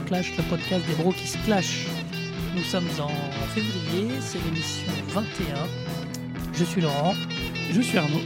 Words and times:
Broclash, 0.00 0.36
le 0.36 0.42
podcast 0.48 0.86
des 0.86 0.94
bros 0.94 1.12
qui 1.12 1.26
se 1.26 1.36
clashent. 1.44 1.86
Nous 2.54 2.62
sommes 2.62 2.88
en 3.00 3.08
février, 3.48 4.08
c'est 4.20 4.38
l'émission 4.44 4.90
21. 5.08 5.54
Je 6.54 6.64
suis 6.64 6.80
Laurent. 6.80 7.14
Je 7.70 7.80
suis 7.80 7.98
Arnaud. 7.98 8.20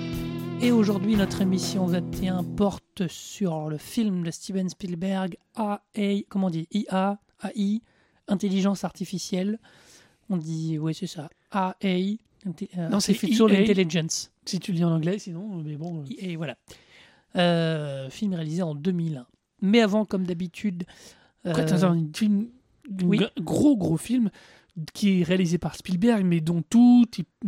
Et 0.60 0.70
aujourd'hui, 0.70 1.16
notre 1.16 1.40
émission 1.42 1.86
21 1.86 2.44
porte 2.44 3.08
sur 3.08 3.68
le 3.68 3.78
film 3.78 4.22
de 4.24 4.30
Steven 4.30 4.68
Spielberg, 4.68 5.36
AA, 5.56 5.78
comment 6.28 6.46
on 6.46 6.50
dit 6.50 6.68
IA, 6.70 7.18
AI, 7.42 7.80
Intelligence 8.28 8.84
Artificielle. 8.84 9.58
On 10.30 10.36
dit, 10.36 10.78
oui, 10.78 10.94
c'est 10.94 11.06
ça, 11.06 11.28
AA, 11.50 11.78
euh, 12.46 12.88
non, 12.90 13.00
c'est 13.00 13.12
EA. 13.24 13.44
Intelligence. 13.44 14.30
Si 14.44 14.60
tu 14.60 14.72
le 14.72 14.78
dis 14.78 14.84
en 14.84 14.92
anglais, 14.92 15.18
sinon, 15.18 15.62
mais 15.64 15.76
bon. 15.76 16.02
euh, 16.02 16.14
Et 16.18 16.36
voilà. 16.36 16.56
Euh, 17.36 18.08
film 18.10 18.34
réalisé 18.34 18.62
en 18.62 18.74
2001. 18.74 19.26
Mais 19.62 19.80
avant, 19.80 20.04
comme 20.04 20.24
d'habitude. 20.24 20.84
Euh, 21.46 21.52
un 21.82 22.06
film, 22.14 22.48
un 22.88 23.06
oui. 23.06 23.20
gros 23.40 23.76
gros 23.76 23.96
film 23.96 24.30
qui 24.92 25.20
est 25.20 25.24
réalisé 25.24 25.58
par 25.58 25.74
Spielberg, 25.76 26.24
mais 26.24 26.40
dont 26.40 26.62
tout, 26.68 27.04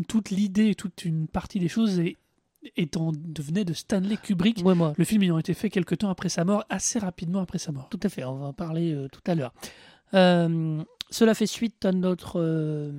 toute 0.06 0.30
l'idée, 0.30 0.74
toute 0.74 1.04
une 1.04 1.26
partie 1.26 1.58
des 1.58 1.68
choses 1.68 1.98
est, 1.98 2.16
étant, 2.76 3.12
devenait 3.14 3.64
de 3.64 3.72
Stanley 3.72 4.16
Kubrick. 4.16 4.62
ouais, 4.64 4.74
moi, 4.74 4.92
Le 4.96 5.04
film 5.04 5.22
ayant 5.22 5.38
été 5.38 5.54
fait 5.54 5.70
quelques 5.70 5.98
temps 5.98 6.10
après 6.10 6.28
sa 6.28 6.44
mort, 6.44 6.64
assez 6.68 6.98
rapidement 6.98 7.40
après 7.40 7.58
sa 7.58 7.72
mort. 7.72 7.88
Tout 7.88 8.00
à 8.02 8.08
fait, 8.08 8.24
on 8.24 8.36
va 8.36 8.46
en 8.46 8.52
parler 8.52 8.92
euh, 8.92 9.08
tout 9.08 9.20
à 9.26 9.34
l'heure. 9.34 9.52
Euh, 10.14 10.82
cela 11.10 11.34
fait 11.34 11.46
suite 11.46 11.84
à 11.84 11.92
notre 11.92 12.40
euh, 12.40 12.92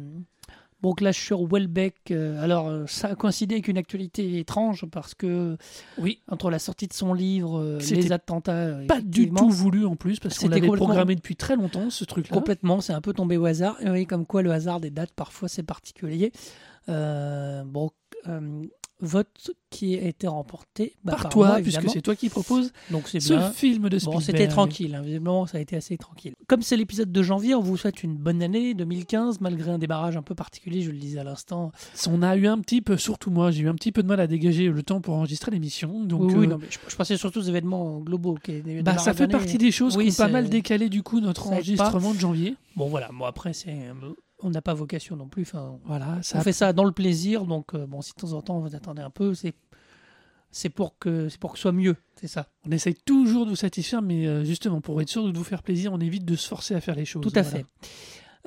bon 0.81 0.93
clash 0.93 1.23
sur 1.23 1.45
Welbeck. 1.45 2.11
Euh, 2.11 2.41
alors, 2.41 2.67
euh, 2.67 2.85
ça 2.87 3.09
a 3.09 3.15
coïncidé 3.15 3.55
avec 3.55 3.67
une 3.67 3.77
actualité 3.77 4.39
étrange 4.39 4.85
parce 4.91 5.13
que 5.15 5.57
Oui, 5.97 6.21
entre 6.29 6.49
la 6.49 6.59
sortie 6.59 6.87
de 6.87 6.93
son 6.93 7.13
livre, 7.13 7.59
euh, 7.59 7.79
les 7.79 8.11
attentats, 8.11 8.53
euh, 8.53 8.85
pas 8.87 9.01
du 9.01 9.29
tout 9.29 9.49
voulu 9.49 9.85
en 9.85 9.95
plus, 9.95 10.19
parce 10.19 10.37
qu'on 10.37 10.47
C'était 10.47 10.61
l'avait 10.61 10.75
programmé 10.75 11.15
depuis 11.15 11.35
très 11.35 11.55
longtemps, 11.55 11.89
ce 11.89 12.05
truc-là. 12.05 12.33
Complètement, 12.33 12.81
c'est 12.81 12.93
un 12.93 13.01
peu 13.01 13.13
tombé 13.13 13.37
au 13.37 13.45
hasard. 13.45 13.77
Et 13.81 13.89
oui, 13.89 14.05
comme 14.05 14.25
quoi 14.25 14.41
le 14.41 14.51
hasard 14.51 14.79
des 14.79 14.89
dates, 14.91 15.13
parfois, 15.15 15.47
c'est 15.49 15.63
particulier. 15.63 16.31
Euh, 16.89 17.63
bon, 17.65 17.91
vote 18.99 19.51
qui 19.69 19.95
a 19.95 20.01
été 20.07 20.27
remporté 20.27 20.95
bah, 21.03 21.13
Par 21.13 21.23
par 21.23 21.31
toi, 21.31 21.47
moi, 21.47 21.55
puisque 21.57 21.67
évidemment. 21.77 21.93
c'est 21.93 22.01
toi 22.01 22.15
qui 22.15 22.29
proposes 22.29 22.71
Donc 22.89 23.07
c'est 23.07 23.19
ce 23.19 23.33
bien. 23.33 23.51
film 23.51 23.89
de 23.89 23.99
Spielberg. 23.99 24.19
Bon, 24.19 24.25
c'était 24.25 24.47
tranquille, 24.47 24.95
hein. 24.95 25.01
visiblement 25.01 25.45
ça 25.45 25.57
a 25.57 25.61
été 25.61 25.75
assez 25.75 25.97
tranquille. 25.97 26.33
Comme 26.47 26.61
c'est 26.61 26.77
l'épisode 26.77 27.11
de 27.11 27.23
janvier, 27.23 27.55
on 27.55 27.61
vous 27.61 27.77
souhaite 27.77 28.03
une 28.03 28.15
bonne 28.15 28.41
année 28.41 28.73
2015, 28.73 29.41
malgré 29.41 29.71
un 29.71 29.77
débarrage 29.77 30.17
un 30.17 30.21
peu 30.21 30.35
particulier, 30.35 30.81
je 30.81 30.91
le 30.91 30.97
disais 30.97 31.19
à 31.19 31.23
l'instant. 31.23 31.71
On 32.09 32.21
a 32.21 32.35
eu 32.35 32.47
un 32.47 32.59
petit 32.59 32.81
peu, 32.81 32.97
surtout 32.97 33.29
moi, 33.29 33.51
j'ai 33.51 33.63
eu 33.63 33.69
un 33.69 33.75
petit 33.75 33.91
peu 33.91 34.03
de 34.03 34.07
mal 34.07 34.19
à 34.19 34.27
dégager 34.27 34.67
le 34.67 34.83
temps 34.83 35.01
pour 35.01 35.15
enregistrer 35.15 35.51
l'émission. 35.51 36.03
Donc, 36.03 36.21
oui, 36.21 36.33
oui, 36.35 36.45
euh, 36.45 36.49
non, 36.49 36.57
mais 36.57 36.67
je, 36.69 36.77
je 36.87 36.95
pensais 36.95 37.17
surtout 37.17 37.39
aux 37.39 37.43
événements 37.43 37.99
globaux. 37.99 38.37
Qui 38.43 38.61
bah, 38.81 38.97
ça 38.97 39.13
fait 39.13 39.27
partie 39.27 39.57
des 39.57 39.71
choses 39.71 39.97
Oui, 39.97 40.05
qui 40.07 40.11
ont 40.13 40.25
pas 40.25 40.31
mal 40.31 40.49
décalé 40.49 40.89
du 40.89 41.03
coup 41.03 41.19
notre 41.19 41.43
ça 41.43 41.49
enregistrement 41.49 42.13
de 42.13 42.19
janvier. 42.19 42.55
Bon 42.75 42.87
voilà, 42.87 43.09
bon 43.11 43.25
après, 43.25 43.53
c'est, 43.53 43.75
on 44.39 44.49
n'a 44.49 44.61
pas 44.61 44.73
vocation 44.73 45.15
non 45.15 45.27
plus. 45.27 45.43
Enfin, 45.43 45.79
Voilà, 45.85 46.21
ça 46.21 46.37
on 46.37 46.41
fait 46.41 46.53
ça 46.53 46.73
dans 46.73 46.83
le 46.83 46.91
plaisir, 46.91 47.45
donc 47.45 47.73
euh, 47.73 47.85
bon, 47.87 48.01
si 48.01 48.11
de 48.13 48.21
temps 48.21 48.33
en 48.33 48.41
temps 48.41 48.59
vous 48.59 48.75
attendez 48.75 49.01
un 49.01 49.09
peu, 49.09 49.33
c'est, 49.33 49.53
c'est, 50.51 50.69
pour, 50.69 50.97
que, 50.99 51.27
c'est 51.29 51.39
pour 51.39 51.51
que 51.53 51.57
ce 51.57 51.63
soit 51.63 51.71
mieux, 51.71 51.95
c'est 52.15 52.27
ça. 52.27 52.47
on 52.65 52.71
essaye 52.71 52.95
toujours 52.95 53.45
de 53.45 53.49
vous 53.51 53.55
satisfaire, 53.55 54.01
mais 54.01 54.27
euh, 54.27 54.43
justement 54.43 54.79
pour 54.81 55.01
être 55.01 55.09
sûr 55.09 55.23
de 55.31 55.37
vous 55.37 55.43
faire 55.43 55.63
plaisir, 55.63 55.91
on 55.93 55.99
évite 55.99 56.25
de 56.25 56.35
se 56.35 56.47
forcer 56.47 56.75
à 56.75 56.81
faire 56.81 56.95
les 56.95 57.05
choses. 57.05 57.23
Tout 57.23 57.31
à 57.35 57.41
Voilà. 57.41 57.57
fait. 57.59 57.65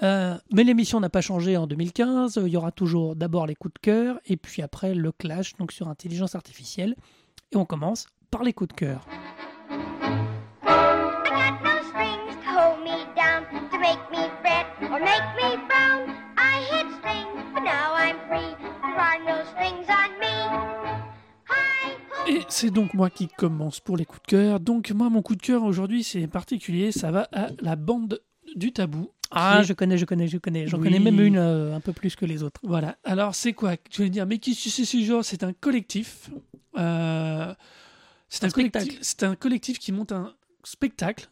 Euh, 0.02 0.38
mais 0.52 0.64
l'émission 0.64 0.98
n'a 0.98 1.10
pas 1.10 1.20
changé 1.20 1.58
en 1.58 1.66
2015. 1.66 2.40
Il 2.46 2.48
y 2.52 2.56
aura 2.56 2.72
toujours 2.72 3.16
d'abord 3.16 3.46
les 3.46 3.54
coups 3.54 3.74
de 3.74 3.78
cœur 3.80 4.18
et 4.24 4.38
puis 4.38 4.62
après 4.62 4.94
le 4.94 5.12
clash 5.12 5.54
donc 5.56 5.72
sur 5.72 5.88
intelligence 5.88 6.34
artificielle. 6.34 6.96
Et 7.52 7.56
on 7.58 7.66
commence 7.66 8.06
par 8.30 8.42
les 8.42 8.54
coups 8.54 8.68
de 8.68 8.74
cœur. 8.74 9.06
Et 22.30 22.40
c'est 22.48 22.70
donc 22.70 22.94
moi 22.94 23.10
qui 23.10 23.28
commence 23.28 23.80
pour 23.80 23.96
les 23.96 24.04
coups 24.04 24.22
de 24.22 24.26
cœur. 24.28 24.60
Donc 24.60 24.90
moi, 24.92 25.10
mon 25.10 25.22
coup 25.22 25.34
de 25.36 25.42
cœur 25.42 25.62
aujourd'hui, 25.64 26.04
c'est 26.04 26.26
particulier. 26.26 26.92
Ça 26.92 27.10
va 27.10 27.28
à 27.32 27.48
la 27.60 27.76
bande 27.76 28.20
du 28.56 28.72
tabou. 28.72 29.10
Ah, 29.32 29.60
est- 29.60 29.64
je 29.64 29.72
connais, 29.74 29.96
je 29.98 30.04
connais, 30.04 30.26
je 30.28 30.38
connais. 30.38 30.66
J'en 30.66 30.78
Oui. 30.78 30.84
connais 30.84 30.98
même 30.98 31.20
une 31.20 31.36
euh, 31.36 31.76
un 31.76 31.80
peu 31.80 31.92
plus 31.92 32.16
que 32.16 32.24
les 32.24 32.42
autres. 32.42 32.60
Voilà. 32.64 32.96
Alors, 33.04 33.34
c'est 33.34 33.52
quoi? 33.52 33.74
Je 33.90 34.02
vais 34.02 34.10
dire, 34.10 34.26
mais 34.26 34.38
qui 34.38 34.54
c'est 34.54 34.84
ce 34.84 35.00
genre 35.04 35.24
C'est 35.24 35.42
un 35.44 35.52
collectif. 35.52 36.30
Euh, 36.78 37.54
c'est 38.28 38.44
Un 38.44 38.48
un, 38.48 38.50
collectif. 38.50 38.98
C'est 39.02 39.22
un 39.24 39.34
collectif 39.36 39.78
qui 39.78 39.92
monte 39.92 40.12
un 40.12 40.32
spectacle. 40.64 41.28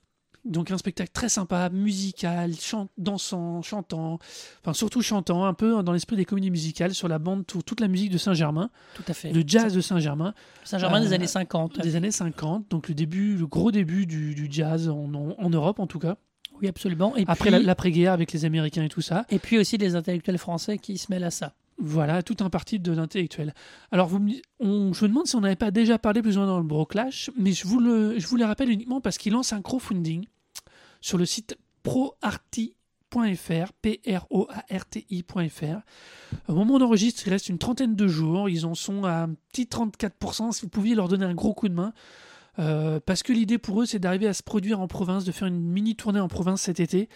Donc 0.48 0.70
un 0.70 0.78
spectacle 0.78 1.10
très 1.12 1.28
sympa, 1.28 1.68
musical, 1.70 2.52
chan- 2.58 2.88
dansant, 2.96 3.60
chantant, 3.62 4.18
enfin 4.62 4.72
surtout 4.72 5.02
chantant, 5.02 5.44
un 5.44 5.54
peu 5.54 5.82
dans 5.82 5.92
l'esprit 5.92 6.16
des 6.16 6.24
comédies 6.24 6.50
musicales 6.50 6.94
sur 6.94 7.06
la 7.06 7.18
bande, 7.18 7.46
tout- 7.46 7.62
toute 7.62 7.80
la 7.80 7.88
musique 7.88 8.10
de 8.10 8.18
Saint-Germain, 8.18 8.70
Tout 8.94 9.02
à 9.08 9.12
fait. 9.12 9.30
le 9.32 9.42
jazz 9.46 9.74
de 9.74 9.80
Saint-Germain, 9.80 10.32
Saint-Germain 10.64 11.00
des 11.00 11.12
Euh, 11.12 11.14
années 11.16 11.26
50. 11.26 11.78
des 11.80 11.96
années 11.96 12.10
50, 12.10 12.66
donc 12.70 12.88
le 12.88 12.94
début, 12.94 13.36
le 13.36 13.46
gros 13.46 13.70
début 13.70 14.06
du, 14.06 14.34
du 14.34 14.48
jazz 14.50 14.88
en, 14.88 15.12
en- 15.14 15.34
en 15.38 15.50
Europe 15.50 15.78
en 15.80 15.86
tout 15.86 15.98
cas. 15.98 16.16
Oui, 16.60 16.66
absolument. 16.68 17.14
Et 17.16 17.24
Après 17.28 17.50
l'après-guerre 17.50 18.12
avec 18.12 18.32
les 18.32 18.44
Américains 18.44 18.82
et 18.84 18.88
tout 18.88 19.00
ça. 19.02 19.26
et 19.30 19.38
puis 19.38 19.58
aussi 19.58 19.78
des 19.78 19.94
intellectuels 19.96 20.38
français 20.38 20.78
qui 20.78 20.98
se 20.98 21.06
mêlent 21.12 21.24
à 21.24 21.30
ça. 21.30 21.52
Voilà, 21.80 22.24
tout 22.24 22.36
un 22.40 22.50
parti 22.50 22.80
de 22.80 22.90
l'intellectuel. 22.90 23.54
Alors, 23.92 24.08
vous 24.08 24.18
me, 24.18 24.30
di- 24.30 24.42
on, 24.58 24.92
je 24.92 25.04
me 25.04 25.08
demande 25.10 25.26
si 25.28 25.36
on 25.36 25.40
n'avait 25.42 25.54
pas 25.54 25.70
déjà 25.70 25.96
parlé 25.96 26.22
plus 26.22 26.36
ou 26.36 26.40
moins 26.40 26.48
dans 26.48 26.58
le 26.58 26.64
Broclash, 26.64 27.30
mais 27.38 27.52
je 27.52 27.68
vous 27.68 27.78
le, 27.78 28.18
je 28.18 28.26
vous 28.26 28.36
le 28.36 28.44
rappelle 28.44 28.70
uniquement 28.70 29.00
parce 29.00 29.16
qu'il 29.18 29.32
lance 29.34 29.52
un 29.52 29.62
crowdfunding 29.62 30.24
sur 31.00 31.18
le 31.18 31.26
site 31.26 31.58
proarty.fr, 31.82 33.72
P-R-O-A-R-T-I.fr. 33.82 35.30
Au 36.48 36.54
moment 36.54 36.74
où 36.74 36.76
on 36.76 36.82
enregistre, 36.82 37.22
il 37.26 37.30
reste 37.30 37.48
une 37.48 37.58
trentaine 37.58 37.96
de 37.96 38.06
jours. 38.06 38.48
Ils 38.48 38.66
en 38.66 38.74
sont 38.74 39.04
à 39.04 39.22
un 39.22 39.34
petit 39.52 39.64
34%. 39.64 40.52
Si 40.52 40.62
vous 40.62 40.68
pouviez 40.68 40.94
leur 40.94 41.08
donner 41.08 41.24
un 41.24 41.34
gros 41.34 41.54
coup 41.54 41.68
de 41.68 41.74
main. 41.74 41.92
Euh, 42.58 42.98
parce 43.04 43.22
que 43.22 43.32
l'idée 43.32 43.58
pour 43.58 43.82
eux, 43.82 43.86
c'est 43.86 43.98
d'arriver 43.98 44.26
à 44.26 44.34
se 44.34 44.42
produire 44.42 44.80
en 44.80 44.88
province, 44.88 45.24
de 45.24 45.32
faire 45.32 45.46
une 45.46 45.60
mini 45.60 45.94
tournée 45.94 46.20
en 46.20 46.28
province 46.28 46.62
cet 46.62 46.80
été. 46.80 47.08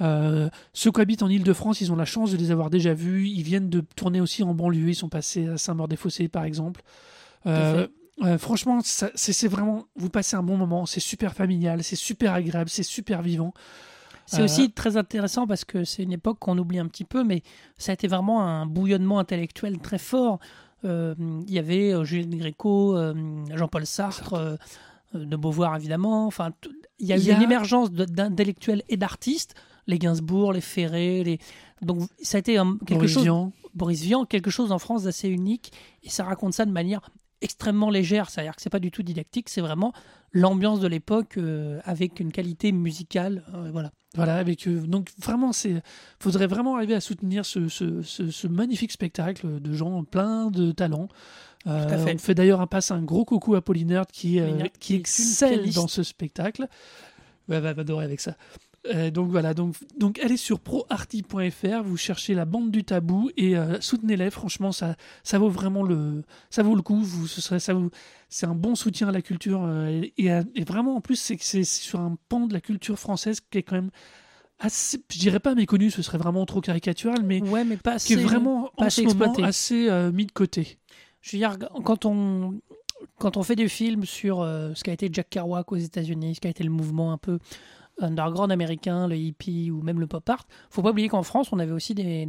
Euh, 0.00 0.48
ceux 0.72 0.90
qui 0.90 1.00
habitent 1.00 1.22
en 1.22 1.28
Ile-de-France, 1.28 1.80
ils 1.80 1.92
ont 1.92 1.96
la 1.96 2.04
chance 2.04 2.32
de 2.32 2.36
les 2.36 2.50
avoir 2.50 2.70
déjà 2.70 2.94
vus. 2.94 3.28
Ils 3.28 3.42
viennent 3.42 3.70
de 3.70 3.80
tourner 3.80 4.20
aussi 4.20 4.42
en 4.42 4.54
banlieue. 4.54 4.88
Ils 4.88 4.94
sont 4.94 5.08
passés 5.08 5.48
à 5.48 5.56
Saint-Maur-des-Fossés, 5.56 6.28
par 6.28 6.44
exemple. 6.44 6.82
Euh, 7.46 7.86
euh, 8.22 8.38
franchement, 8.38 8.78
c'est 8.82 9.48
vraiment. 9.48 9.84
Vous 9.96 10.08
passez 10.10 10.36
un 10.36 10.42
bon 10.42 10.56
moment. 10.56 10.86
C'est 10.86 11.00
super 11.00 11.34
familial, 11.34 11.82
c'est 11.82 11.96
super 11.96 12.32
agréable, 12.34 12.70
c'est 12.70 12.82
super 12.84 13.22
vivant. 13.22 13.52
C'est 14.26 14.40
Euh, 14.40 14.44
aussi 14.44 14.70
très 14.72 14.96
intéressant 14.96 15.46
parce 15.46 15.64
que 15.64 15.84
c'est 15.84 16.02
une 16.02 16.12
époque 16.12 16.38
qu'on 16.38 16.56
oublie 16.56 16.78
un 16.78 16.86
petit 16.86 17.04
peu, 17.04 17.24
mais 17.24 17.42
ça 17.76 17.92
a 17.92 17.94
été 17.94 18.06
vraiment 18.08 18.42
un 18.42 18.64
bouillonnement 18.66 19.18
intellectuel 19.18 19.78
très 19.78 19.98
fort. 19.98 20.38
Euh, 20.84 21.14
Il 21.46 21.52
y 21.52 21.58
avait 21.58 21.92
euh, 21.92 22.04
Julien 22.04 22.36
Gréco, 22.38 22.96
euh, 22.96 23.14
Jean-Paul 23.54 23.84
Sartre, 23.86 24.34
euh, 24.34 24.56
de 25.14 25.36
Beauvoir 25.36 25.76
évidemment. 25.76 26.26
Enfin, 26.26 26.52
il 26.98 27.06
y 27.06 27.12
a 27.12 27.16
eu 27.18 27.30
a- 27.30 27.36
une 27.36 27.42
émergence 27.42 27.90
d'intellectuels 27.92 28.82
et 28.88 28.96
d'artistes, 28.96 29.54
les 29.86 29.98
Gainsbourg, 29.98 30.52
les 30.52 30.60
Ferré, 30.62 31.22
les... 31.24 31.38
donc 31.82 32.08
ça 32.22 32.38
a 32.38 32.40
été 32.40 32.56
un- 32.58 32.78
quelque 32.86 32.94
Boris 33.00 33.12
chose. 33.12 33.22
Vian. 33.24 33.52
Boris 33.74 34.00
Vian, 34.02 34.24
quelque 34.24 34.50
chose 34.50 34.72
en 34.72 34.78
France 34.78 35.02
d'assez 35.02 35.28
unique, 35.28 35.72
et 36.02 36.08
ça 36.08 36.24
raconte 36.24 36.54
ça 36.54 36.64
de 36.64 36.70
manière 36.72 37.02
extrêmement 37.44 37.90
légère, 37.90 38.30
c'est-à-dire 38.30 38.56
que 38.56 38.62
c'est 38.62 38.70
pas 38.70 38.80
du 38.80 38.90
tout 38.90 39.02
didactique, 39.02 39.48
c'est 39.48 39.60
vraiment 39.60 39.92
l'ambiance 40.32 40.80
de 40.80 40.88
l'époque 40.88 41.36
euh, 41.36 41.80
avec 41.84 42.18
une 42.18 42.32
qualité 42.32 42.72
musicale, 42.72 43.44
euh, 43.54 43.68
voilà. 43.70 43.92
Voilà, 44.16 44.36
avec 44.36 44.68
eux. 44.68 44.78
Donc 44.86 45.10
vraiment, 45.18 45.52
c'est 45.52 45.82
faudrait 46.20 46.46
vraiment 46.46 46.76
arriver 46.76 46.94
à 46.94 47.00
soutenir 47.00 47.44
ce, 47.44 47.68
ce, 47.68 48.00
ce- 48.02 48.30
ce 48.30 48.46
magnifique 48.46 48.92
spectacle 48.92 49.60
de 49.60 49.72
gens 49.72 50.04
plein 50.04 50.50
de 50.52 50.70
talents. 50.70 51.08
Euh, 51.66 51.88
fait. 52.04 52.14
On 52.14 52.18
fait 52.18 52.34
d'ailleurs 52.34 52.60
un 52.60 52.68
passe 52.68 52.90
un 52.92 53.02
gros 53.02 53.24
coucou 53.24 53.56
à 53.56 53.60
Pauline 53.62 54.02
qui, 54.12 54.38
euh, 54.38 54.66
qui 54.78 54.94
excelle 54.94 55.72
dans 55.72 55.88
ce 55.88 56.02
spectacle. 56.04 56.68
Ouais, 57.48 57.56
elle 57.56 57.62
va 57.62 57.70
adorer 57.70 58.04
avec 58.04 58.20
ça. 58.20 58.36
Euh, 58.92 59.10
donc 59.10 59.30
voilà, 59.30 59.54
donc, 59.54 59.76
donc 59.98 60.18
allez 60.18 60.36
sur 60.36 60.60
proarty.fr, 60.60 61.82
vous 61.82 61.96
cherchez 61.96 62.34
la 62.34 62.44
bande 62.44 62.70
du 62.70 62.84
tabou 62.84 63.30
et 63.36 63.56
euh, 63.56 63.80
soutenez-les. 63.80 64.30
Franchement, 64.30 64.72
ça, 64.72 64.96
ça 65.22 65.38
vaut 65.38 65.48
vraiment 65.48 65.82
le, 65.82 66.22
ça 66.50 66.62
vaut 66.62 66.74
le 66.74 66.82
coup. 66.82 67.00
Vous, 67.02 67.26
ce 67.26 67.40
serait, 67.40 67.60
ça 67.60 67.72
vous, 67.74 67.90
c'est 68.28 68.46
un 68.46 68.54
bon 68.54 68.74
soutien 68.74 69.08
à 69.08 69.12
la 69.12 69.22
culture 69.22 69.62
euh, 69.64 69.88
et, 69.88 70.12
et 70.18 70.30
à- 70.30 70.44
et 70.54 70.64
vraiment 70.64 70.96
en 70.96 71.00
plus 71.00 71.16
c'est 71.16 71.36
que 71.36 71.44
c'est 71.44 71.64
sur 71.64 72.00
un 72.00 72.16
pan 72.28 72.46
de 72.46 72.52
la 72.52 72.60
culture 72.60 72.98
française 72.98 73.40
qui 73.40 73.58
est 73.58 73.62
quand 73.62 73.76
même 73.76 73.90
assez, 74.58 74.98
je 75.10 75.18
dirais 75.18 75.40
pas 75.40 75.54
méconnu, 75.54 75.90
ce 75.90 76.02
serait 76.02 76.18
vraiment 76.18 76.44
trop 76.46 76.60
caricatural, 76.60 77.22
mais 77.22 77.42
Ouais, 77.42 77.64
mais 77.64 77.76
pas 77.76 77.98
qui 77.98 78.12
est 78.12 78.16
vraiment 78.16 78.70
pas 78.76 78.84
en 78.84 78.86
assez 78.86 79.02
ce 79.02 79.14
moment 79.14 79.34
assez 79.46 80.10
mis 80.12 80.26
de 80.26 80.32
côté. 80.32 80.78
Je 81.22 81.32
veux 81.32 81.38
dire, 81.38 81.56
quand 81.84 82.04
on, 82.04 82.60
quand 83.18 83.36
on 83.38 83.42
fait 83.42 83.56
des 83.56 83.68
films 83.68 84.04
sur 84.04 84.38
ce 84.42 84.82
qu'a 84.84 84.92
été 84.92 85.08
Jack 85.10 85.30
Kerouac 85.30 85.72
aux 85.72 85.76
États-Unis, 85.76 86.34
ce 86.36 86.40
qu'a 86.40 86.50
été 86.50 86.62
le 86.64 86.70
mouvement 86.70 87.12
un 87.12 87.18
peu 87.18 87.38
underground 88.00 88.50
américain, 88.50 89.06
le 89.06 89.16
hippie 89.16 89.70
ou 89.70 89.80
même 89.82 90.00
le 90.00 90.06
pop 90.06 90.28
art. 90.28 90.46
Faut 90.70 90.82
pas 90.82 90.90
oublier 90.90 91.08
qu'en 91.08 91.22
France, 91.22 91.52
on 91.52 91.58
avait 91.58 91.72
aussi 91.72 91.94
des, 91.94 92.28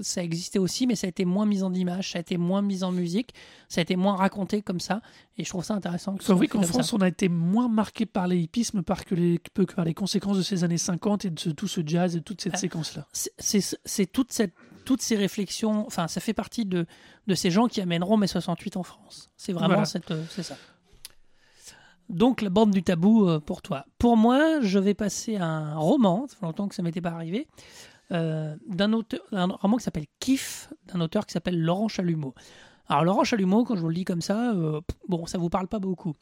ça 0.00 0.22
existait 0.22 0.58
aussi, 0.58 0.86
mais 0.86 0.96
ça 0.96 1.06
a 1.06 1.10
été 1.10 1.24
moins 1.24 1.46
mis 1.46 1.62
en 1.62 1.72
image, 1.72 2.12
ça 2.12 2.18
a 2.18 2.20
été 2.20 2.36
moins 2.36 2.62
mis 2.62 2.82
en 2.82 2.90
musique, 2.92 3.32
ça 3.68 3.80
a 3.80 3.82
été 3.82 3.94
moins 3.96 4.16
raconté 4.16 4.62
comme 4.62 4.80
ça. 4.80 5.02
Et 5.38 5.44
je 5.44 5.48
trouve 5.48 5.64
ça 5.64 5.74
intéressant. 5.74 6.16
que 6.16 6.24
fait 6.36 6.46
qu'en 6.48 6.62
France, 6.62 6.90
ça. 6.90 6.96
on 6.96 7.00
a 7.00 7.08
été 7.08 7.28
moins 7.28 7.68
marqué 7.68 8.06
par 8.06 8.26
les 8.26 8.38
hippismes 8.38 8.82
par 8.82 9.04
que, 9.04 9.14
les, 9.14 9.38
que 9.38 9.62
par 9.74 9.84
les 9.84 9.94
conséquences 9.94 10.36
de 10.38 10.42
ces 10.42 10.64
années 10.64 10.78
50 10.78 11.24
et 11.26 11.30
de 11.30 11.38
ce- 11.38 11.50
tout 11.50 11.68
ce 11.68 11.80
jazz 11.86 12.16
et 12.16 12.20
toute 12.20 12.40
cette 12.40 12.54
Ah. 12.54 12.58
séquence-là. 12.58 13.06
c'est- 13.12 14.06
toute 14.12 14.32
cette 14.32 14.52
toutes 14.84 15.00
ces 15.00 15.16
réflexions, 15.16 15.86
enfin, 15.86 16.08
ça 16.08 16.20
fait 16.20 16.34
partie 16.34 16.66
de, 16.66 16.84
de 17.26 17.34
ces 17.34 17.50
gens 17.50 17.68
qui 17.68 17.80
amèneront 17.80 18.18
mai 18.18 18.26
68 18.26 18.76
en 18.76 18.82
France. 18.82 19.30
C'est 19.38 19.54
vraiment 19.54 19.68
Voilà. 19.68 19.84
cette, 19.86 20.10
euh, 20.10 20.22
c'est 20.28 20.42
ça. 20.42 20.58
Donc, 22.08 22.42
la 22.42 22.50
bande 22.50 22.70
du 22.70 22.82
tabou 22.82 23.28
euh, 23.28 23.40
pour 23.40 23.62
toi. 23.62 23.86
Pour 23.98 24.16
moi, 24.16 24.60
je 24.60 24.78
vais 24.78 24.94
passer 24.94 25.36
à 25.36 25.46
un 25.46 25.76
roman, 25.76 26.26
ça 26.28 26.36
fait 26.36 26.46
longtemps 26.46 26.68
que 26.68 26.74
ça 26.74 26.82
m'était 26.82 27.00
pas 27.00 27.10
arrivé, 27.10 27.48
euh, 28.12 28.54
d'un 28.66 28.92
auteur, 28.92 29.20
un 29.32 29.46
roman 29.46 29.78
qui 29.78 29.84
s'appelle 29.84 30.06
Kiff, 30.20 30.70
d'un 30.92 31.00
auteur 31.00 31.26
qui 31.26 31.32
s'appelle 31.32 31.60
Laurent 31.60 31.88
Chalumeau. 31.88 32.34
Alors, 32.88 33.04
Laurent 33.04 33.24
Chalumeau, 33.24 33.64
quand 33.64 33.76
je 33.76 33.80
vous 33.80 33.88
le 33.88 33.94
dis 33.94 34.04
comme 34.04 34.20
ça, 34.20 34.52
euh, 34.52 34.80
bon, 35.08 35.26
ça 35.26 35.38
vous 35.38 35.48
parle 35.48 35.68
pas 35.68 35.78
beaucoup. 35.78 36.14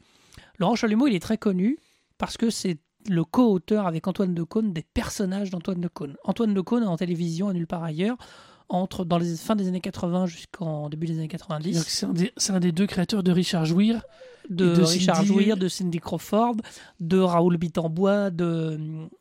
Laurent 0.58 0.76
Chalumeau, 0.76 1.08
il 1.08 1.14
est 1.14 1.22
très 1.22 1.38
connu 1.38 1.78
parce 2.18 2.36
que 2.36 2.50
c'est 2.50 2.78
le 3.08 3.24
co-auteur 3.24 3.86
avec 3.88 4.06
Antoine 4.06 4.32
Decaune 4.32 4.72
des 4.72 4.84
personnages 4.84 5.50
d'Antoine 5.50 5.80
Decaune. 5.80 6.16
Antoine 6.22 6.54
Decaune 6.54 6.84
en 6.84 6.96
télévision 6.96 7.48
à 7.48 7.52
nulle 7.52 7.66
part 7.66 7.82
ailleurs, 7.82 8.16
entre 8.68 9.04
dans 9.04 9.18
les 9.18 9.34
fins 9.36 9.56
des 9.56 9.68
années 9.68 9.80
80 9.80 10.26
jusqu'en 10.26 10.88
début 10.88 11.06
des 11.06 11.14
années 11.18 11.28
C'est-à-dire 11.30 11.46
90, 11.48 11.84
que 11.84 11.90
C'est 11.90 12.06
un, 12.06 12.12
des- 12.12 12.32
c'est 12.36 12.52
un 12.52 12.60
des 12.60 12.72
deux 12.72 12.86
créateurs 12.86 13.22
de 13.22 13.32
Richard 13.32 13.64
Jouir. 13.64 14.02
de, 14.50 14.82
Richard 14.82 15.16
Cindy- 15.18 15.26
Jouir, 15.28 15.56
de 15.56 15.68
Cindy 15.68 15.98
Crawford, 16.00 16.56
de 17.00 17.18
Raoul 17.18 17.56
Bitambois, 17.58 18.30
de, 18.30 18.78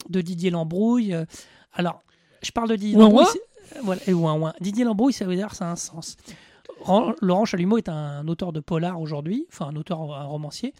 de 0.10 0.22
Didier 0.22 0.50
Lambrouille. 0.50 1.16
Alors, 1.74 2.02
je 2.42 2.52
parle 2.52 2.70
de 2.70 2.76
Didier 2.76 2.96
Ouin 2.98 3.04
Lambrouille. 3.06 3.26
ouin 3.26 3.82
Voilà, 3.84 4.02
et 4.08 4.14
ouin 4.14 4.34
ouin. 4.34 4.54
Didier 4.62 4.84
Lambrouille, 4.84 5.14
ça 5.14 5.26
veut 5.26 5.36
dire 5.36 5.54
ça 5.54 5.68
a 5.68 5.72
un 5.72 5.76
sens. 5.76 6.18
Laurent 7.22 7.46
Chalumeau 7.46 7.78
est 7.78 7.90
un 7.90 8.28
auteur 8.28 8.52
de 8.52 8.60
polar 8.60 9.00
aujourd'hui, 9.00 9.46
enfin 9.52 9.68
un 9.68 9.76
auteur, 9.76 10.02
un 10.16 10.24
romancier, 10.24 10.74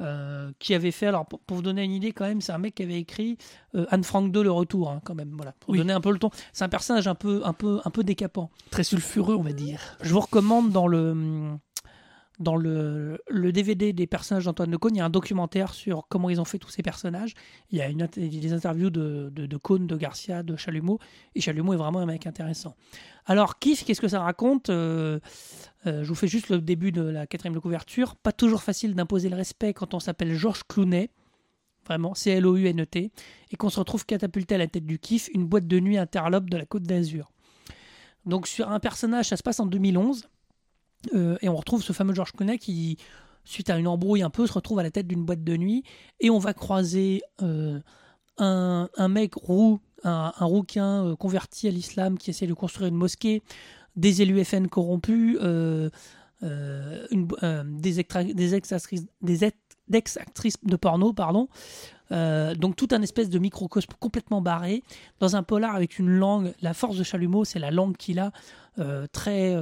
euh, 0.00 0.50
qui 0.58 0.74
avait 0.74 0.90
fait, 0.90 1.06
alors 1.06 1.24
pour, 1.26 1.38
pour 1.40 1.56
vous 1.56 1.62
donner 1.62 1.84
une 1.84 1.92
idée 1.92 2.12
quand 2.12 2.24
même, 2.26 2.40
c'est 2.40 2.52
un 2.52 2.58
mec 2.58 2.74
qui 2.74 2.82
avait 2.82 2.98
écrit 2.98 3.38
euh, 3.74 3.86
Anne 3.90 4.02
Frank 4.04 4.34
II, 4.34 4.42
Le 4.42 4.50
Retour, 4.50 4.90
hein, 4.90 5.00
quand 5.04 5.14
même, 5.14 5.32
voilà, 5.36 5.52
pour 5.60 5.70
Oui. 5.70 5.78
donner 5.78 5.92
un 5.92 6.00
peu 6.00 6.10
le 6.12 6.18
ton. 6.18 6.30
C'est 6.52 6.64
un 6.64 6.68
personnage 6.68 7.06
un 7.06 7.14
peu, 7.14 7.42
un 7.44 7.52
peu, 7.52 7.80
un 7.84 7.90
peu 7.90 8.02
décapant. 8.04 8.50
Très 8.70 8.84
sulfureux, 8.84 9.36
on 9.36 9.42
va 9.42 9.52
dire. 9.52 9.80
Je 10.02 10.12
vous 10.12 10.20
recommande 10.20 10.70
dans 10.70 10.86
le 10.88 11.56
dans 12.38 12.56
le, 12.56 13.20
DVD 13.30 13.92
des 13.92 14.06
personnages 14.06 14.44
d'Antoine 14.44 14.70
Decaune, 14.70 14.96
il 14.96 14.98
y 14.98 15.00
a 15.00 15.04
un 15.04 15.10
documentaire 15.10 15.72
sur 15.72 16.06
comment 16.08 16.30
ils 16.30 16.40
ont 16.40 16.44
fait 16.44 16.58
tous 16.58 16.70
ces 16.70 16.82
personnages. 16.82 17.34
Il 17.70 17.78
y 17.78 17.82
a 17.82 17.92
des 17.92 18.52
interviews 18.52 18.90
de, 18.90 19.30
de, 19.32 19.46
de 19.46 19.56
Cohn, 19.56 19.86
de 19.86 19.96
Garcia, 19.96 20.42
de 20.42 20.56
Chalumeau. 20.56 20.98
Et 21.34 21.40
Chalumeau 21.40 21.74
est 21.74 21.76
vraiment 21.76 22.00
un 22.00 22.06
mec 22.06 22.26
intéressant. 22.26 22.74
Alors, 23.26 23.58
Kiff, 23.58 23.84
qu'est-ce 23.84 24.00
que 24.00 24.08
ça 24.08 24.20
raconte? 24.20 24.68
Euh, 24.68 25.20
euh, 25.86 26.02
Je 26.02 26.08
vous 26.08 26.14
fais 26.14 26.28
juste 26.28 26.48
le 26.48 26.60
début 26.60 26.92
de 26.92 27.02
la 27.02 27.26
quatrième 27.26 27.54
de 27.54 27.60
couverture. 27.60 28.16
Pas 28.16 28.32
toujours 28.32 28.62
facile 28.62 28.94
d'imposer 28.94 29.28
le 29.28 29.36
respect 29.36 29.72
quand 29.72 29.94
on 29.94 30.00
s'appelle 30.00 30.34
Georges 30.34 30.64
Clounet. 30.64 31.10
Vraiment, 31.86 32.14
C-L-O-U-N-E-T. 32.14 33.12
Et 33.50 33.56
qu'on 33.56 33.70
se 33.70 33.78
retrouve 33.78 34.04
catapulté 34.06 34.56
à 34.56 34.58
la 34.58 34.66
tête 34.66 34.86
du 34.86 34.98
Kiff, 34.98 35.28
une 35.32 35.46
boîte 35.46 35.66
de 35.66 35.78
nuit 35.78 35.98
interlope 35.98 36.50
de 36.50 36.56
la 36.56 36.66
Côte 36.66 36.82
d'Azur. 36.82 37.30
Donc, 38.26 38.46
sur 38.46 38.70
un 38.70 38.80
personnage, 38.80 39.26
ça 39.26 39.36
se 39.36 39.42
passe 39.42 39.60
en 39.60 39.66
2011. 39.66 40.28
Euh, 41.14 41.36
et 41.42 41.48
on 41.48 41.56
retrouve 41.56 41.82
ce 41.82 41.92
fameux 41.92 42.14
Georges 42.14 42.32
Clooney 42.32 42.58
qui, 42.58 42.98
suite 43.44 43.70
à 43.70 43.78
une 43.78 43.86
embrouille 43.86 44.22
un 44.22 44.30
peu, 44.30 44.46
se 44.46 44.52
retrouve 44.52 44.78
à 44.78 44.82
la 44.82 44.90
tête 44.90 45.06
d'une 45.06 45.24
boîte 45.24 45.44
de 45.44 45.56
nuit. 45.56 45.84
Et 46.20 46.30
on 46.30 46.38
va 46.38 46.54
croiser 46.54 47.22
euh, 47.42 47.80
un, 48.38 48.88
un 48.96 49.08
mec 49.08 49.34
roux, 49.34 49.80
un, 50.02 50.30
rouquin 50.40 51.06
euh, 51.06 51.16
converti 51.16 51.68
à 51.68 51.70
l'islam 51.70 52.18
qui 52.18 52.30
essaie 52.30 52.46
de 52.46 52.54
construire 52.54 52.88
une 52.88 52.96
mosquée, 52.96 53.42
des 53.96 54.22
élus 54.22 54.44
FN 54.44 54.68
corrompus, 54.68 55.38
des, 56.42 58.00
ex-actrices 58.00 59.06
des 59.22 59.44
ex- 59.44 60.18
de 60.64 60.76
porno, 60.76 61.12
pardon. 61.12 61.48
Donc 62.10 62.76
tout 62.76 62.88
un 62.90 63.02
espèce 63.02 63.30
de 63.30 63.38
microcosme 63.38 63.92
complètement 64.00 64.40
barré 64.40 64.82
dans 65.20 65.36
un 65.36 65.44
polar 65.44 65.76
avec 65.76 65.98
une 65.98 66.10
langue. 66.10 66.52
La 66.60 66.74
force 66.74 66.96
de 66.96 67.04
Chalumeau, 67.04 67.44
c'est 67.44 67.60
la 67.60 67.70
langue 67.70 67.96
qu'il 67.96 68.18
a, 68.18 68.32
très 69.12 69.56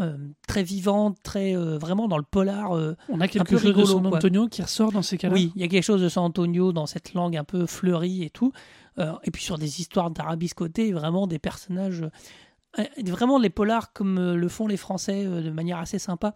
euh, 0.00 0.16
très 0.48 0.62
vivante, 0.62 1.18
très 1.22 1.56
euh, 1.56 1.76
vraiment 1.78 2.08
dans 2.08 2.16
le 2.16 2.22
polar. 2.24 2.72
euh, 2.76 2.94
On 3.08 3.20
a 3.20 3.28
quelque 3.28 3.58
chose 3.58 3.74
de 3.74 3.84
San 3.84 4.02
quoi. 4.08 4.16
Antonio 4.18 4.48
qui 4.48 4.62
ressort 4.62 4.90
dans 4.92 5.02
ces 5.02 5.18
cas-là? 5.18 5.34
oui, 5.34 5.52
il 5.54 5.60
y 5.60 5.64
a 5.64 5.68
quelque 5.68 5.84
chose 5.84 6.00
de 6.02 6.08
San 6.08 6.24
Antonio 6.24 6.72
dans 6.72 6.86
cette 6.86 7.14
langue 7.14 7.36
un 7.36 7.44
peu 7.44 7.66
fleurie 7.66 8.22
et 8.22 8.30
tout. 8.30 8.52
Et 9.24 9.30
puis 9.30 9.42
sur 9.42 9.56
des 9.58 9.80
histoires 9.80 10.10
d'arabiscoté, 10.10 10.92
vraiment 10.92 11.26
des 11.26 11.38
personnages. 11.38 12.04
vraiment 13.06 13.38
les 13.38 13.50
polars 13.50 13.92
comme 13.92 14.34
le 14.34 14.48
font 14.48 14.66
les 14.66 14.76
Français 14.76 15.24
de 15.24 15.50
manière 15.50 15.78
assez 15.78 15.98
sympa. 15.98 16.34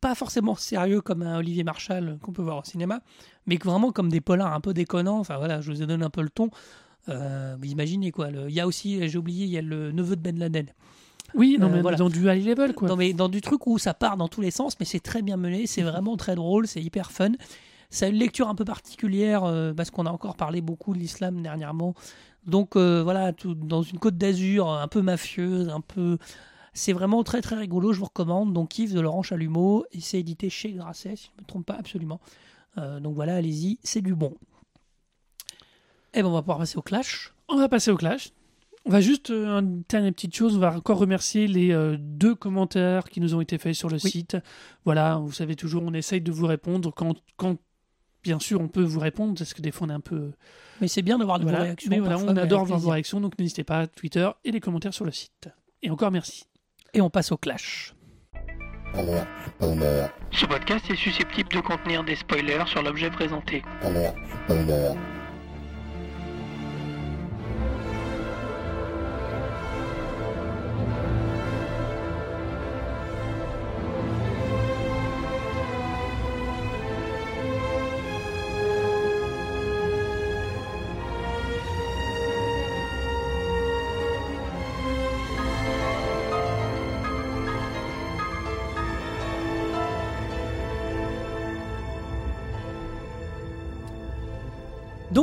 Pas 0.00 0.14
forcément 0.14 0.54
sérieux 0.54 1.00
comme 1.00 1.22
un 1.22 1.38
Olivier 1.38 1.64
Marshall 1.64 2.18
qu'on 2.22 2.32
peut 2.32 2.42
voir 2.42 2.58
au 2.58 2.64
cinéma, 2.64 3.00
mais 3.46 3.56
vraiment 3.56 3.90
comme 3.90 4.08
des 4.10 4.20
polars 4.20 4.52
un 4.52 4.60
peu 4.60 4.74
déconnants. 4.74 5.18
Enfin 5.18 5.38
voilà, 5.38 5.60
je 5.62 5.70
vous 5.72 5.82
ai 5.82 5.86
donné 5.86 6.04
un 6.04 6.10
peu 6.10 6.22
le 6.22 6.30
ton. 6.30 6.50
Vous 7.06 7.66
imaginez 7.66 8.10
quoi. 8.10 8.30
le- 8.30 8.48
Il 8.48 8.54
y 8.54 8.60
a 8.60 8.66
aussi, 8.66 9.06
j'ai 9.08 9.18
oublié, 9.18 9.44
il 9.46 9.50
y 9.50 9.58
a 9.58 9.62
le 9.62 9.92
neveu 9.92 10.16
de 10.16 10.20
Ben 10.22 10.38
Laden. 10.38 10.66
Oui, 11.34 11.56
non, 11.58 11.66
Euh, 11.66 11.70
mais 11.70 11.82
voilà. 11.82 11.96
dans 11.96 12.08
du 12.08 12.20
high 12.30 12.44
level, 12.46 12.74
quoi. 12.74 12.88
Dans, 12.88 12.96
mais 12.96 13.12
dans 13.12 13.28
du 13.28 13.40
truc 13.40 13.66
où 13.66 13.78
ça 13.78 13.92
part 13.94 14.16
dans 14.16 14.28
tous 14.28 14.40
les 14.40 14.50
sens, 14.50 14.78
mais 14.78 14.86
c'est 14.86 15.00
très 15.00 15.22
bien 15.22 15.36
mené, 15.36 15.66
c'est 15.66 15.82
vraiment 15.82 16.16
très 16.16 16.34
drôle, 16.34 16.66
c'est 16.66 16.80
hyper 16.82 17.10
fun. 17.10 17.32
Ça 17.90 18.06
a 18.06 18.08
une 18.08 18.16
lecture 18.16 18.48
un 18.48 18.54
peu 18.54 18.64
particulière 18.64 19.44
euh, 19.44 19.72
parce 19.72 19.90
qu'on 19.90 20.06
a 20.06 20.10
encore 20.10 20.36
parlé 20.36 20.60
beaucoup 20.60 20.94
de 20.94 20.98
l'islam 20.98 21.42
dernièrement. 21.42 21.94
Donc 22.46 22.76
euh, 22.76 23.02
voilà, 23.02 23.32
tout- 23.32 23.54
dans 23.54 23.82
une 23.82 23.98
côte 23.98 24.16
d'Azur 24.16 24.68
un 24.70 24.88
peu 24.88 25.00
mafieuse, 25.02 25.68
un 25.68 25.80
peu. 25.80 26.18
C'est 26.72 26.92
vraiment 26.92 27.22
très 27.22 27.40
très 27.40 27.54
rigolo, 27.56 27.92
je 27.92 27.98
vous 28.00 28.04
recommande. 28.06 28.52
Donc 28.52 28.78
Yves 28.78 28.94
de 28.94 29.00
Laurent 29.00 29.22
Chalumeau, 29.22 29.84
et 29.92 30.00
c'est 30.00 30.18
édité 30.18 30.50
chez 30.50 30.72
Grasset, 30.72 31.16
si 31.16 31.26
je 31.26 31.30
ne 31.38 31.42
me 31.42 31.46
trompe 31.46 31.66
pas 31.66 31.74
absolument. 31.74 32.20
Euh, 32.78 32.98
donc 33.00 33.14
voilà, 33.14 33.36
allez-y, 33.36 33.78
c'est 33.84 34.02
du 34.02 34.14
bon. 34.14 34.34
Et 36.14 36.22
ben 36.22 36.28
on 36.28 36.32
va 36.32 36.42
pouvoir 36.42 36.58
passer 36.58 36.76
au 36.76 36.82
clash. 36.82 37.32
On 37.48 37.56
va 37.56 37.68
passer 37.68 37.90
au 37.90 37.96
clash. 37.96 38.30
On 38.86 38.90
va 38.90 39.00
juste, 39.00 39.30
euh, 39.30 39.60
une 39.60 39.82
dernière 39.88 40.12
petite 40.12 40.34
chose, 40.36 40.56
on 40.56 40.60
va 40.60 40.76
encore 40.76 40.98
remercier 40.98 41.46
les 41.46 41.72
euh, 41.72 41.96
deux 41.98 42.34
commentaires 42.34 43.04
qui 43.04 43.20
nous 43.20 43.34
ont 43.34 43.40
été 43.40 43.56
faits 43.56 43.74
sur 43.74 43.88
le 43.88 43.94
Oui. 44.04 44.10
site. 44.10 44.36
Voilà, 44.84 45.16
vous 45.16 45.32
savez 45.32 45.56
toujours, 45.56 45.82
on 45.86 45.94
essaye 45.94 46.20
de 46.20 46.30
vous 46.30 46.46
répondre 46.46 46.92
quand, 46.94 47.14
quand 47.36 47.56
bien 48.22 48.38
sûr, 48.38 48.60
on 48.60 48.68
peut 48.68 48.82
vous 48.82 49.00
répondre, 49.00 49.34
parce 49.38 49.54
que 49.54 49.62
des 49.62 49.70
fois 49.70 49.86
on 49.86 49.90
est 49.90 49.94
un 49.94 50.00
peu... 50.00 50.32
Mais 50.82 50.88
c'est 50.88 51.00
bien 51.02 51.18
d'avoir 51.18 51.38
de 51.38 51.44
Voilà, 51.44 51.58
vos 51.58 51.64
réactions. 51.64 51.90
mais 51.90 51.98
voilà, 51.98 52.18
on 52.18 52.36
adore 52.36 52.64
voir 52.66 52.78
vos 52.78 52.90
réactions, 52.90 53.20
donc 53.20 53.38
n'hésitez 53.38 53.64
pas, 53.64 53.86
Twitter 53.86 54.28
et 54.44 54.50
les 54.50 54.60
commentaires 54.60 54.92
sur 54.94 55.04
le 55.06 55.12
site. 55.12 55.48
Et 55.82 55.88
encore 55.90 56.10
merci. 56.10 56.44
Et 56.92 57.00
on 57.00 57.08
passe 57.10 57.32
au 57.32 57.36
clash. 57.38 57.94
Ce 60.30 60.46
podcast 60.46 60.84
est 60.90 60.96
susceptible 60.96 61.48
de 61.48 61.60
contenir 61.60 62.04
des 62.04 62.16
spoilers 62.16 62.64
sur 62.66 62.82
l'objet 62.82 63.10
présenté. 63.10 63.62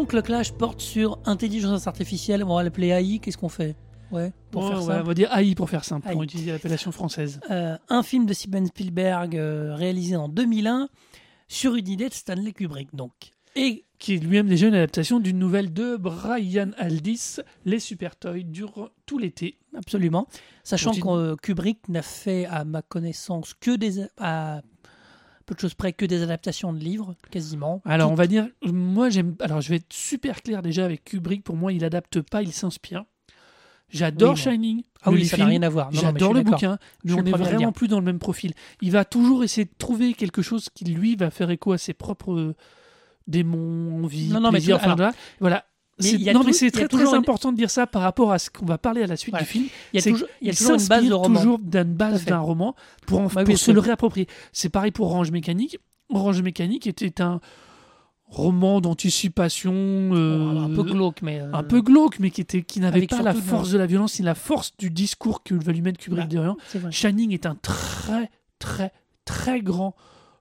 Donc 0.01 0.13
le 0.13 0.23
clash 0.23 0.51
porte 0.51 0.81
sur 0.81 1.19
intelligence 1.25 1.85
artificielle, 1.85 2.43
on 2.43 2.55
va 2.55 2.63
l'appeler 2.63 2.87
AI, 2.87 3.19
qu'est-ce 3.19 3.37
qu'on 3.37 3.49
fait? 3.49 3.75
Ouais, 4.11 4.33
pour 4.49 4.67
faire 4.67 4.83
ouais, 4.83 4.95
on 4.99 5.03
va 5.03 5.13
dire 5.13 5.31
AI 5.31 5.53
pour 5.53 5.69
faire 5.69 5.85
simple, 5.85 6.07
AI. 6.07 6.13
pour 6.13 6.23
utiliser 6.23 6.51
l'appellation 6.51 6.91
française. 6.91 7.39
Euh, 7.51 7.77
un 7.87 8.01
film 8.01 8.25
de 8.25 8.33
Steven 8.33 8.65
Spielberg 8.65 9.37
euh, 9.37 9.75
réalisé 9.75 10.15
en 10.15 10.27
2001 10.27 10.89
sur 11.47 11.75
une 11.75 11.87
idée 11.87 12.09
de 12.09 12.15
Stanley 12.15 12.51
Kubrick 12.51 12.95
donc. 12.95 13.11
Et 13.55 13.85
Qui 13.99 14.15
est 14.15 14.17
lui-même 14.17 14.47
déjà 14.47 14.69
une 14.69 14.73
adaptation 14.73 15.19
d'une 15.19 15.37
nouvelle 15.37 15.71
de 15.71 15.97
Brian 15.97 16.71
Aldiss, 16.79 17.39
Les 17.65 17.79
Super 17.79 18.15
Toys, 18.15 18.41
durent 18.43 18.89
tout 19.05 19.19
l'été. 19.19 19.59
absolument, 19.77 20.27
sachant 20.63 20.93
que 20.93 21.07
euh, 21.09 21.35
Kubrick 21.35 21.87
n'a 21.89 22.01
fait 22.01 22.47
à 22.47 22.65
ma 22.65 22.81
connaissance 22.81 23.53
que 23.53 23.75
des 23.75 24.07
à 24.17 24.63
peu 25.51 25.55
de 25.55 25.59
choses 25.59 25.73
près 25.73 25.91
que 25.93 26.05
des 26.05 26.21
adaptations 26.23 26.71
de 26.73 26.79
livres 26.79 27.15
quasiment. 27.29 27.81
Alors, 27.85 28.07
Tout- 28.07 28.13
on 28.13 28.15
va 28.15 28.27
dire, 28.27 28.47
moi, 28.65 29.09
j'aime. 29.09 29.35
Alors, 29.41 29.59
je 29.61 29.69
vais 29.69 29.75
être 29.77 29.91
super 29.91 30.41
clair 30.41 30.61
déjà 30.61 30.85
avec 30.85 31.03
Kubrick. 31.03 31.43
Pour 31.43 31.55
moi, 31.57 31.73
il 31.73 31.83
adapte 31.83 32.21
pas, 32.21 32.41
il 32.41 32.51
s'inspire. 32.53 33.03
J'adore 33.89 34.35
Oui. 34.35 34.39
Shining. 34.39 34.83
ah 35.03 35.11
oui, 35.11 35.25
ça 35.25 35.35
n'a 35.35 35.45
rien 35.47 35.61
à 35.63 35.69
voir. 35.69 35.91
J'adore 35.91 36.33
le 36.33 36.43
bouquin, 36.43 36.77
mais 37.03 37.11
on 37.13 37.17
le 37.17 37.27
est 37.27 37.31
premier 37.31 37.43
à 37.43 37.49
le 37.51 37.55
vraiment 37.57 37.71
plus 37.73 37.89
dans 37.89 37.99
le 37.99 38.05
même 38.05 38.19
profil. 38.19 38.53
Il 38.81 38.91
va 38.91 39.03
toujours 39.03 39.43
essayer 39.43 39.65
de 39.65 39.71
trouver 39.77 40.13
quelque 40.13 40.41
chose 40.41 40.69
qui, 40.73 40.85
lui, 40.85 41.17
va 41.17 41.29
faire 41.29 41.49
écho 41.49 41.73
à 41.73 41.77
ses 41.77 41.93
propres 41.93 42.55
démons, 43.27 44.03
envie, 44.03 44.29
Non, 44.29 44.39
non, 44.39 44.51
mais 44.51 44.59
plaisir, 44.59 44.77
tout- 44.79 44.85
enfin, 44.85 44.93
alors- 44.93 45.11
voilà. 45.41 45.65
Mais 46.03 46.33
non, 46.33 46.43
mais 46.43 46.53
c'est 46.53 46.71
très 46.71 46.87
très 46.87 47.01
une- 47.09 47.15
important 47.15 47.51
de 47.51 47.57
dire 47.57 47.69
ça 47.69 47.87
par 47.87 48.01
rapport 48.01 48.31
à 48.31 48.39
ce 48.39 48.49
qu'on 48.49 48.65
va 48.65 48.77
parler 48.77 49.03
à 49.03 49.07
la 49.07 49.15
suite 49.17 49.33
Ouais. 49.33 49.41
du 49.41 49.45
film. 49.45 49.65
Il 49.93 49.97
y 49.97 49.99
a 49.99 50.01
C'est 50.01 50.11
toujours, 50.11 50.27
il 50.41 50.47
y 50.47 50.49
a 50.49 50.53
Il 50.53 50.57
toujours 50.57 50.71
une 50.73 50.77
base 50.77 50.87
de 50.87 50.93
s'inspire 51.09 51.17
roman. 51.19 51.39
toujours 51.39 51.59
d'une 51.59 51.83
base 51.83 52.25
d'un 52.25 52.39
roman 52.39 52.75
pour, 53.07 53.19
en- 53.21 53.27
Bah 53.27 53.43
oui, 53.47 53.57
se 53.57 53.71
le 53.71 53.79
réapproprier. 53.79 54.27
C'est 54.53 54.69
pareil 54.69 54.91
pour 54.91 55.07
Orange 55.07 55.31
Mécanique. 55.31 55.77
Orange 56.09 56.41
Mécanique 56.41 56.87
était 56.87 57.21
un 57.21 57.39
roman 58.25 58.79
d'anticipation 58.79 59.73
euh, 59.73 60.57
un 60.57 60.73
peu 60.73 60.83
glauque, 60.83 61.21
mais. 61.21 61.41
euh, 61.41 61.51
un 61.53 61.63
peu 61.63 61.81
glauque, 61.81 62.19
mais 62.19 62.31
qui, 62.31 62.41
était, 62.41 62.61
qui 62.61 62.79
n'avait 62.79 63.05
pas 63.07 63.21
la 63.21 63.33
force 63.33 63.71
de 63.71 63.77
la 63.77 63.85
violence 63.85 64.19
ni 64.19 64.25
la 64.25 64.35
force 64.35 64.71
du 64.77 64.89
discours 64.89 65.43
que 65.43 65.53
va 65.53 65.71
lui 65.73 65.81
mettre 65.81 65.99
Kubrick 65.99 66.23
Bah, 66.23 66.27
derrière. 66.29 66.55
Shining 66.91 67.33
est 67.33 67.45
un 67.45 67.55
très, 67.55 68.29
très, 68.59 68.93
très 69.25 69.61
grand 69.61 69.95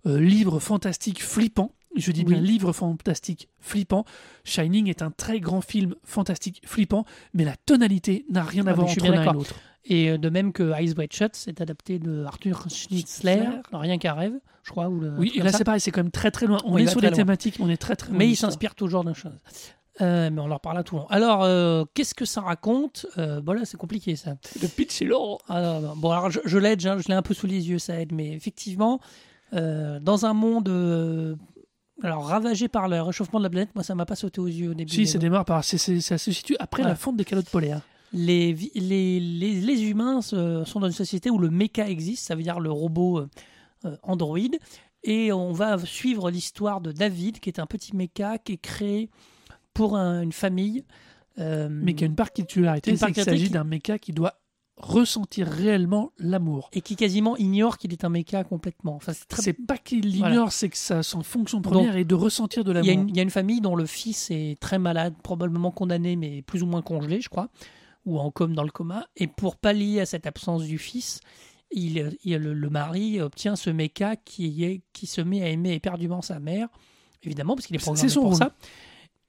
euh, 0.06 0.20
livre 0.20 0.60
fantastique 0.60 1.22
flippant. 1.22 1.72
Je 1.96 2.12
dis 2.12 2.24
bien 2.24 2.38
Oui. 2.40 2.46
livre 2.46 2.72
fantastique 2.72 3.48
flippant. 3.58 4.04
Shining 4.44 4.88
est 4.88 5.02
un 5.02 5.10
très 5.10 5.40
grand 5.40 5.60
film 5.60 5.94
fantastique 6.04 6.62
flippant, 6.64 7.04
mais 7.34 7.44
la 7.44 7.56
tonalité 7.66 8.24
n'a 8.30 8.42
rien 8.44 8.66
à 8.66 8.70
Ah, 8.70 8.74
voir 8.74 8.88
entre 8.88 9.06
l'un 9.06 9.22
et 9.22 9.32
l'autre. 9.32 9.54
Et 9.86 10.10
euh, 10.10 10.18
de 10.18 10.28
même 10.28 10.52
que 10.52 10.72
Eyes 10.78 10.92
Wide 10.96 11.12
Shut, 11.12 11.34
c'est 11.34 11.60
adapté 11.60 11.98
de 11.98 12.24
Arthur 12.24 12.66
Schnitzler, 12.70 13.48
Rien 13.72 13.98
qu'un 13.98 14.12
rêve, 14.12 14.34
je 14.62 14.70
crois. 14.70 14.88
Ou 14.88 15.00
le, 15.00 15.08
un 15.10 15.16
Oui, 15.18 15.32
et 15.34 15.40
là 15.40 15.52
c'est 15.52 15.64
pareil, 15.64 15.80
c'est 15.80 15.90
quand 15.90 16.02
même 16.02 16.12
très 16.12 16.30
très 16.30 16.46
loin. 16.46 16.58
On 16.64 16.74
Oui, 16.74 16.82
est 16.82 16.86
sur 16.86 17.00
loin. 17.00 17.10
thématiques, 17.10 17.56
on 17.60 17.68
est 17.68 17.76
très 17.78 17.96
très 17.96 18.10
loin. 18.10 18.18
Mais 18.18 18.28
il 18.28 18.36
s'inspire 18.36 18.74
toujours 18.74 19.02
de 19.04 19.12
choses. 19.14 19.32
Euh, 20.00 20.30
mais 20.30 20.40
on 20.40 20.46
leur 20.46 20.60
parle 20.60 20.78
à 20.78 20.82
tout 20.84 20.94
le 20.94 21.00
monde. 21.00 21.08
Alors, 21.10 21.42
euh, 21.42 21.84
qu'est-ce 21.94 22.14
que 22.14 22.24
ça 22.24 22.40
raconte? 22.40 23.04
Euh, 23.18 23.40
Bon, 23.40 23.52
là, 23.52 23.64
c'est 23.64 23.76
compliqué, 23.76 24.16
ça. 24.16 24.36
Le 24.62 24.68
pitch 24.68 25.02
est 25.02 25.06
long. 25.06 25.38
Ah, 25.48 25.60
non, 25.60 25.80
non. 25.80 25.96
Bon, 25.96 26.10
alors, 26.12 26.30
je, 26.30 26.40
je 26.44 26.56
l'aide, 26.58 26.86
hein, 26.86 26.96
je 26.98 27.08
l'ai 27.08 27.14
un 27.14 27.22
peu 27.22 27.34
sous 27.34 27.46
les 27.46 27.68
yeux, 27.68 27.78
ça 27.78 28.00
aide. 28.00 28.12
Mais 28.12 28.30
effectivement, 28.32 29.00
euh, 29.52 29.98
dans 30.00 30.24
un 30.24 30.32
monde 30.32 30.68
alors 32.02 32.24
ravagé 32.26 32.68
par 32.68 32.88
le 32.88 33.00
réchauffement 33.02 33.38
de 33.40 33.44
la 33.44 33.50
planète, 33.50 33.70
moi, 33.74 33.84
ça 33.84 33.94
m'a 33.94 34.06
pas 34.06 34.16
sauté 34.16 34.40
aux 34.40 34.46
yeux 34.46 34.70
au 34.70 34.74
début. 34.74 34.92
Si, 34.92 35.06
ça 35.06 35.18
démarre 35.18 35.44
par. 35.44 35.62
Ça 35.64 35.78
se 35.78 36.32
situe 36.32 36.56
après 36.58 36.82
la 36.82 36.94
fonte 36.96 37.16
des 37.16 37.24
calottes 37.24 37.50
polaires. 37.50 37.82
les, 38.12 38.52
les, 38.74 39.20
les, 39.20 39.60
les 39.60 39.82
humains 39.84 40.20
sont 40.22 40.80
dans 40.80 40.86
une 40.86 40.92
société 40.92 41.30
où 41.30 41.38
le 41.38 41.50
méca 41.50 41.88
existe, 41.88 42.26
ça 42.26 42.34
veut 42.34 42.42
dire 42.42 42.58
le 42.60 42.70
robot 42.70 43.18
euh, 43.20 43.28
euh, 43.84 43.96
Android. 44.02 44.38
Et 45.04 45.32
on 45.32 45.52
va 45.52 45.78
suivre 45.78 46.30
l'histoire 46.30 46.80
de 46.82 46.92
David, 46.92 47.40
qui 47.40 47.48
est 47.48 47.58
un 47.58 47.66
petit 47.66 47.96
méca 47.96 48.36
qui 48.38 48.52
est 48.52 48.56
créé 48.60 49.08
pour 49.72 49.96
un- 49.96 50.22
une 50.22 50.32
famille. 50.32 50.84
euh, 51.38 51.68
Mais 51.70 51.94
qui 51.94 52.04
a 52.04 52.06
une 52.06 52.14
particularité, 52.16 52.96
c'est 52.96 53.06
qu'il 53.12 53.22
s'agit 53.24 53.48
d'un 53.50 53.64
méca 53.64 53.98
qui 53.98 54.12
doit 54.12 54.34
ressentir 54.82 55.46
réellement 55.46 56.12
l'amour. 56.18 56.68
et 56.72 56.80
qui 56.80 56.96
quasiment 56.96 57.36
ignore 57.36 57.78
qu'il 57.78 57.92
est 57.92 58.04
un 58.04 58.08
méca 58.08 58.44
complètement. 58.44 58.96
Enfin, 58.96 59.12
c'est 59.12 59.28
très- 59.28 59.52
pas 59.52 59.78
qu'il 59.78 60.00
Voilà. 60.16 60.30
l'ignore, 60.34 60.52
c'est 60.52 60.68
que 60.68 60.76
ça, 60.76 61.02
son 61.02 61.22
fonction 61.22 61.60
première 61.62 61.96
est 61.96 62.04
de 62.04 62.14
ressentir 62.14 62.64
de 62.64 62.72
l'amour. 62.72 63.04
il 63.08 63.16
y 63.16 63.20
a 63.20 63.22
une 63.22 63.30
famille 63.30 63.60
dont 63.60 63.76
le 63.76 63.86
fils 63.86 64.30
est 64.30 64.58
très 64.60 64.78
malade, 64.78 65.14
probablement 65.22 65.70
condamné, 65.70 66.16
mais 66.16 66.42
plus 66.42 66.62
ou 66.62 66.66
moins 66.66 66.82
congelé, 66.82 67.20
je 67.20 67.28
crois, 67.28 67.48
ou 68.06 68.18
en 68.18 68.30
coma 68.30 68.54
dans 68.54 68.64
le 68.64 68.70
coma. 68.70 69.06
Et 69.16 69.26
pour 69.26 69.56
pallier 69.56 70.00
à 70.00 70.06
cette 70.06 70.26
absence 70.26 70.64
du 70.64 70.78
fils, 70.78 71.20
il, 71.70 72.16
il- 72.24 72.36
le, 72.38 72.52
le 72.54 72.70
mari 72.70 73.20
obtient 73.20 73.56
ce 73.56 73.70
méca 73.70 74.16
qui, 74.16 74.64
est, 74.64 74.82
qui 74.92 75.06
se 75.06 75.20
met 75.20 75.42
à 75.42 75.48
aimer 75.48 75.72
éperdument 75.74 76.22
sa 76.22 76.40
mère, 76.40 76.68
évidemment, 77.22 77.54
parce 77.54 77.66
qu'il 77.66 77.76
est 77.76 77.78
C'est 77.78 77.84
programmé 77.84 78.08
son 78.08 78.20
pour 78.22 78.30
rôle. 78.30 78.38
ça. 78.38 78.54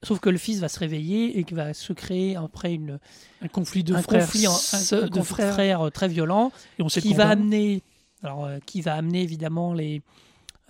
Sauf 0.03 0.20
que 0.20 0.29
le 0.29 0.38
fils 0.39 0.60
va 0.60 0.67
se 0.67 0.79
réveiller 0.79 1.38
et 1.38 1.43
qu'il 1.43 1.55
va 1.58 1.74
se 1.75 1.93
créer 1.93 2.36
après 2.36 2.74
une, 2.74 3.00
Un 3.41 3.48
conflit 3.48 3.84
de 3.84 3.93
un 3.93 4.01
frères, 4.01 4.22
conflit, 4.22 4.48
en- 4.48 4.51
un- 4.53 4.55
sœurs- 4.55 5.03
un 5.03 5.05
de 5.08 5.10
conflit 5.12 5.22
de 5.22 5.25
frères, 5.25 5.53
frères, 5.53 5.91
très 5.91 6.08
violent 6.08 6.51
et 6.79 6.81
on 6.84 6.89
sait 6.89 7.01
qui 7.01 7.13
va 7.13 7.29
amener, 7.29 7.84
alors, 8.24 8.46
euh, 8.46 8.58
qui 8.65 8.81
va 8.81 8.96
amener 8.96 9.22
évidemment 9.22 9.74
les, 9.75 10.01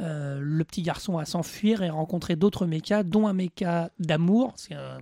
euh, 0.02 0.40
le 0.42 0.64
petit 0.66 0.82
garçon 0.82 1.18
à 1.18 1.24
s'enfuir 1.26 1.82
et 1.82 1.90
rencontrer 1.90 2.36
d'autres 2.36 2.66
mécas, 2.66 3.04
dont 3.04 3.26
un 3.28 3.34
méca 3.34 3.90
d'amour. 4.00 4.54
C'est 4.58 4.74
un- 4.74 4.98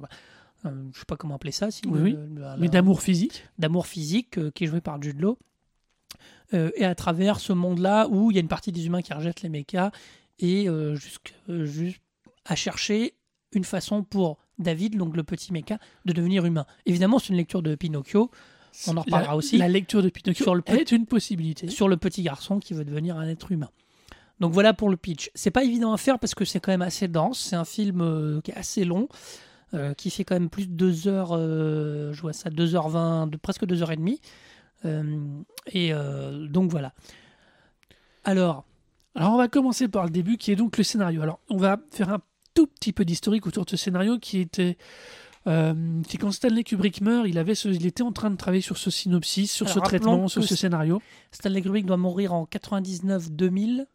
un- 0.64 0.74
je 0.94 1.00
sais 1.00 1.06
pas 1.08 1.16
comment 1.16 1.36
appeler 1.36 1.52
ça, 1.54 1.72
si 1.72 1.82
Oui, 1.88 1.98
le- 1.98 2.04
oui. 2.04 2.12
le- 2.36 2.42
la- 2.42 2.58
mais 2.58 2.68
d'amour 2.68 3.02
physique. 3.02 3.46
d'amour 3.58 3.88
physique 3.88 4.38
euh, 4.38 4.52
qui 4.54 4.66
est 4.66 4.68
joué 4.68 4.82
par 4.82 5.02
Jude 5.02 5.20
Law. 5.22 5.38
Et 6.52 6.84
à 6.84 6.96
travers 6.96 7.40
ce 7.40 7.54
monde-là 7.54 8.08
où 8.10 8.32
il 8.32 8.36
y 8.36 8.38
a 8.38 8.42
une 8.42 8.48
partie 8.48 8.72
des 8.72 8.88
humains 8.88 9.04
qui 9.04 9.14
rejettent 9.14 9.44
les 9.44 9.50
mécas 9.50 9.92
et 10.40 10.68
juste 10.96 11.20
à 12.46 12.56
chercher 12.56 13.14
une 13.54 13.64
façon 13.64 14.04
pour 14.04 14.38
David, 14.60 14.98
donc 14.98 15.16
le 15.16 15.24
petit 15.24 15.52
méca, 15.54 15.80
de 16.06 16.14
devenir 16.14 16.46
humain. 16.46 16.66
Évidemment, 16.86 17.20
c'est 17.20 17.30
une 17.30 17.38
lecture 17.38 17.62
de 17.62 17.76
Pinocchio 17.76 18.30
On 18.88 18.98
en 18.98 19.02
reparlera 19.02 19.32
La- 19.32 19.38
aussi. 19.38 19.58
La 19.58 19.68
lecture 19.68 20.04
de 20.04 20.10
Pinocchio 20.10 20.44
Sur 20.44 20.56
le 20.56 20.64
est 20.68 20.92
une 20.92 21.06
possibilité. 21.06 21.70
sur 21.70 21.88
le 21.90 21.98
petit 21.98 22.22
garçon 22.24 22.60
qui 22.60 22.74
veut 22.74 22.86
devenir 22.86 23.18
un 23.18 23.28
être 23.28 23.52
humain. 23.52 23.70
Donc 24.40 24.54
voilà 24.54 24.74
pour 24.74 24.90
le 24.90 24.98
pitch. 24.98 25.32
C'est 25.36 25.52
pas 25.52 25.64
évident 25.64 25.92
à 25.94 25.98
faire 25.98 26.18
parce 26.20 26.34
que 26.36 26.46
c'est 26.46 26.60
quand 26.60 26.72
même 26.72 26.82
assez 26.82 27.08
dense. 27.08 27.40
C'est 27.40 27.56
un 27.58 27.66
film 27.66 28.02
euh, 28.02 28.40
qui 28.42 28.52
est 28.52 28.56
assez 28.56 28.86
long, 28.86 29.08
euh, 29.74 29.94
qui 29.94 30.10
fait 30.10 30.24
quand 30.24 30.36
même 30.36 30.50
plus 30.50 30.68
de 30.68 30.74
2 30.74 31.08
heures, 31.08 31.32
euh, 31.34 32.14
je 32.14 32.22
vois 32.22 32.32
ça, 32.34 32.50
2h20, 32.50 33.30
de, 33.30 33.38
presque 33.38 33.66
2h30. 33.66 34.20
Euh, 34.86 35.20
et 35.74 35.90
euh, 35.94 36.48
donc 36.48 36.70
voilà. 36.72 36.94
Alors, 38.24 38.66
Alors 39.16 39.34
on 39.34 39.38
va 39.38 39.48
commencer 39.48 39.88
par 39.88 40.04
le 40.06 40.10
début 40.10 40.38
qui 40.38 40.52
est 40.52 40.56
donc 40.56 40.78
le 40.78 40.84
scénario. 40.84 41.22
Alors 41.22 41.40
on 41.50 41.58
va 41.58 41.80
faire 41.92 42.10
un 42.10 42.20
tout 42.54 42.68
petit 42.68 42.94
peu 42.94 43.06
d'historique 43.06 43.48
autour 43.48 43.66
de 43.66 43.70
ce 43.70 43.78
scénario 43.78 44.18
qui 44.20 44.40
était 44.40 44.78
euh, 45.48 46.02
qui 46.08 46.18
quand 46.18 46.32
Stanley 46.32 46.64
Kubrick 46.66 47.00
meurt, 47.00 47.26
il 47.28 47.38
avait 47.38 47.56
ce- 47.56 47.70
il 47.70 47.86
était 47.86 48.04
en 48.04 48.12
train 48.12 48.30
de 48.30 48.36
travailler 48.36 48.62
sur 48.62 48.78
ce 48.78 48.92
synopsis, 48.92 49.50
sur 49.52 49.68
Alors, 49.68 49.76
ce 49.76 49.80
traitement, 49.80 50.28
sur 50.28 50.44
ce 50.44 50.54
scénario. 50.56 51.02
Stanley 51.32 51.62
Kubrick 51.62 51.86
doit 51.86 51.96
mourir 51.98 52.34
en 52.34 52.46
99-2000 52.46 53.86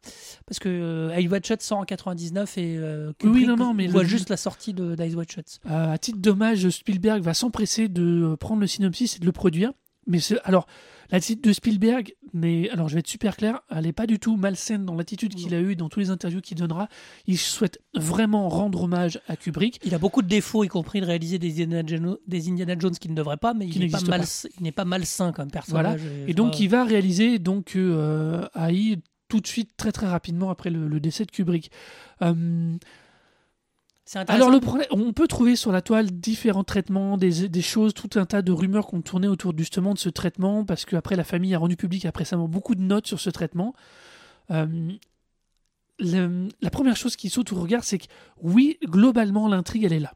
parce 0.46 0.58
que 0.58 0.68
euh, 0.68 1.14
Eyes 1.14 1.28
Wide 1.28 1.44
Shut 1.44 1.60
sort 1.62 1.78
en 1.78 1.84
99 1.84 2.58
et 2.58 2.76
euh, 2.78 3.08
Oui, 3.08 3.14
Kubrick 3.18 3.46
non, 3.48 3.56
non, 3.56 3.74
mais 3.74 3.86
voit 3.88 4.02
le- 4.02 4.08
juste 4.08 4.30
la 4.30 4.36
sortie 4.36 4.72
de 4.72 4.96
Wide 4.98 5.30
Shut. 5.30 5.60
Euh, 5.66 5.92
à 5.92 5.98
titre 5.98 6.18
d'hommage, 6.18 6.68
Spielberg 6.70 7.22
va 7.22 7.34
s'empresser 7.34 7.88
de 7.88 8.36
prendre 8.40 8.60
le 8.60 8.66
synopsis 8.66 9.16
et 9.16 9.18
de 9.20 9.26
le 9.26 9.32
produire. 9.32 9.72
Mais 10.06 10.18
alors, 10.44 10.66
l'attitude 11.10 11.42
de 11.42 11.52
Spielberg, 11.52 12.14
mais 12.32 12.68
alors 12.70 12.88
je 12.88 12.94
vais 12.94 13.00
être 13.00 13.08
super 13.08 13.36
clair, 13.36 13.60
elle 13.70 13.84
n'est 13.84 13.92
pas 13.92 14.06
du 14.06 14.18
tout 14.18 14.36
malsaine 14.36 14.84
dans 14.84 14.94
l'attitude 14.94 15.34
qu'il 15.34 15.54
a 15.54 15.60
eue 15.60 15.76
dans 15.76 15.88
tous 15.88 16.00
les 16.00 16.10
interviews 16.10 16.40
qu'il 16.40 16.58
donnera. 16.58 16.88
Il 17.26 17.38
souhaite 17.38 17.80
vraiment 17.94 18.48
rendre 18.48 18.82
hommage 18.82 19.20
à 19.28 19.36
Kubrick. 19.36 19.80
Il 19.84 19.94
a 19.94 19.98
beaucoup 19.98 20.22
de 20.22 20.28
défauts, 20.28 20.64
y 20.64 20.68
compris 20.68 21.00
de 21.00 21.06
réaliser 21.06 21.38
des 21.38 21.62
Indiana 21.62 21.82
Jones, 21.86 22.16
des 22.26 22.48
Indiana 22.48 22.74
Jones 22.78 22.94
qui 22.94 23.08
ne 23.08 23.14
devraient 23.14 23.36
pas, 23.36 23.54
mais 23.54 23.66
il 23.66 23.80
n'est 23.80 23.88
pas, 23.88 23.98
n'existent 23.98 24.48
mal, 24.48 24.54
il 24.58 24.62
n'est 24.62 24.72
pas 24.72 24.84
malsain 24.84 25.32
comme 25.32 25.50
personnage. 25.50 26.00
Et 26.26 26.34
donc, 26.34 26.60
il 26.60 26.68
va 26.68 26.84
réaliser 26.84 27.38
donc 27.38 27.76
euh, 27.76 28.46
AI 28.54 28.98
tout 29.28 29.40
de 29.40 29.46
suite, 29.46 29.70
très 29.76 29.90
très 29.90 30.06
rapidement 30.06 30.50
après 30.50 30.70
le, 30.70 30.86
le 30.86 31.00
décès 31.00 31.24
de 31.24 31.30
Kubrick. 31.30 31.70
Euh. 32.22 32.76
Alors, 34.34 34.50
le 34.50 34.60
problème, 34.60 34.86
on 34.90 35.12
peut 35.14 35.26
trouver 35.26 35.56
sur 35.56 35.72
la 35.72 35.80
toile 35.80 36.10
différents 36.10 36.64
traitements, 36.64 37.16
des, 37.16 37.48
des 37.48 37.62
choses, 37.62 37.94
tout 37.94 38.10
un 38.16 38.26
tas 38.26 38.42
de 38.42 38.52
rumeurs 38.52 38.86
qu'on 38.86 39.00
tournait 39.00 39.28
autour 39.28 39.56
justement 39.56 39.94
de 39.94 39.98
ce 39.98 40.10
traitement, 40.10 40.64
parce 40.64 40.84
qu'après, 40.84 41.16
la 41.16 41.24
famille 41.24 41.54
a 41.54 41.58
rendu 41.58 41.76
public 41.76 42.04
après 42.04 42.24
récemment 42.24 42.46
beaucoup 42.48 42.74
de 42.74 42.82
notes 42.82 43.06
sur 43.06 43.18
ce 43.20 43.30
traitement. 43.30 43.72
Euh, 44.50 44.92
le- 45.98 46.48
la 46.60 46.70
première 46.70 46.96
chose 46.96 47.16
qui 47.16 47.30
saute 47.30 47.52
au 47.52 47.56
regard, 47.60 47.84
c'est 47.84 47.98
que 47.98 48.06
oui, 48.42 48.78
globalement, 48.84 49.48
l'intrigue, 49.48 49.84
elle 49.84 49.92
est 49.92 50.00
là. 50.00 50.12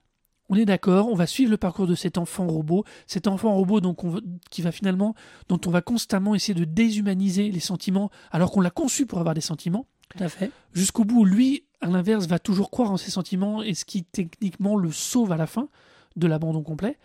On 0.50 0.54
est 0.56 0.64
d'accord, 0.64 1.08
on 1.08 1.14
va 1.14 1.26
suivre 1.26 1.50
le 1.50 1.58
parcours 1.58 1.86
de 1.86 1.94
cet 1.94 2.16
enfant 2.16 2.46
robot, 2.46 2.84
cet 3.06 3.26
enfant 3.26 3.54
robot 3.54 3.80
donc 3.82 4.02
on, 4.04 4.18
qui 4.50 4.62
va 4.62 4.72
finalement, 4.72 5.14
dont 5.50 5.60
on 5.66 5.70
va 5.70 5.82
constamment 5.82 6.34
essayer 6.34 6.54
de 6.54 6.64
déshumaniser 6.64 7.50
les 7.50 7.60
sentiments, 7.60 8.10
alors 8.30 8.50
qu'on 8.50 8.62
l'a 8.62 8.70
conçu 8.70 9.04
pour 9.04 9.18
avoir 9.18 9.34
des 9.34 9.42
sentiments 9.42 9.86
Tout 10.08 10.24
à 10.24 10.28
fait. 10.30 10.50
jusqu'au 10.72 11.04
bout, 11.04 11.26
lui, 11.26 11.64
à 11.80 11.86
l'inverse, 11.86 12.26
va 12.26 12.38
toujours 12.38 12.70
croire 12.70 12.90
en 12.90 12.96
ses 12.96 13.10
sentiments 13.10 13.62
et 13.62 13.74
ce 13.74 13.84
qui 13.84 14.04
techniquement 14.04 14.76
le 14.76 14.90
sauve 14.90 15.32
à 15.32 15.36
la 15.36 15.46
fin 15.46 15.68
de 16.16 16.26
l'abandon 16.26 16.62
complet. 16.62 16.98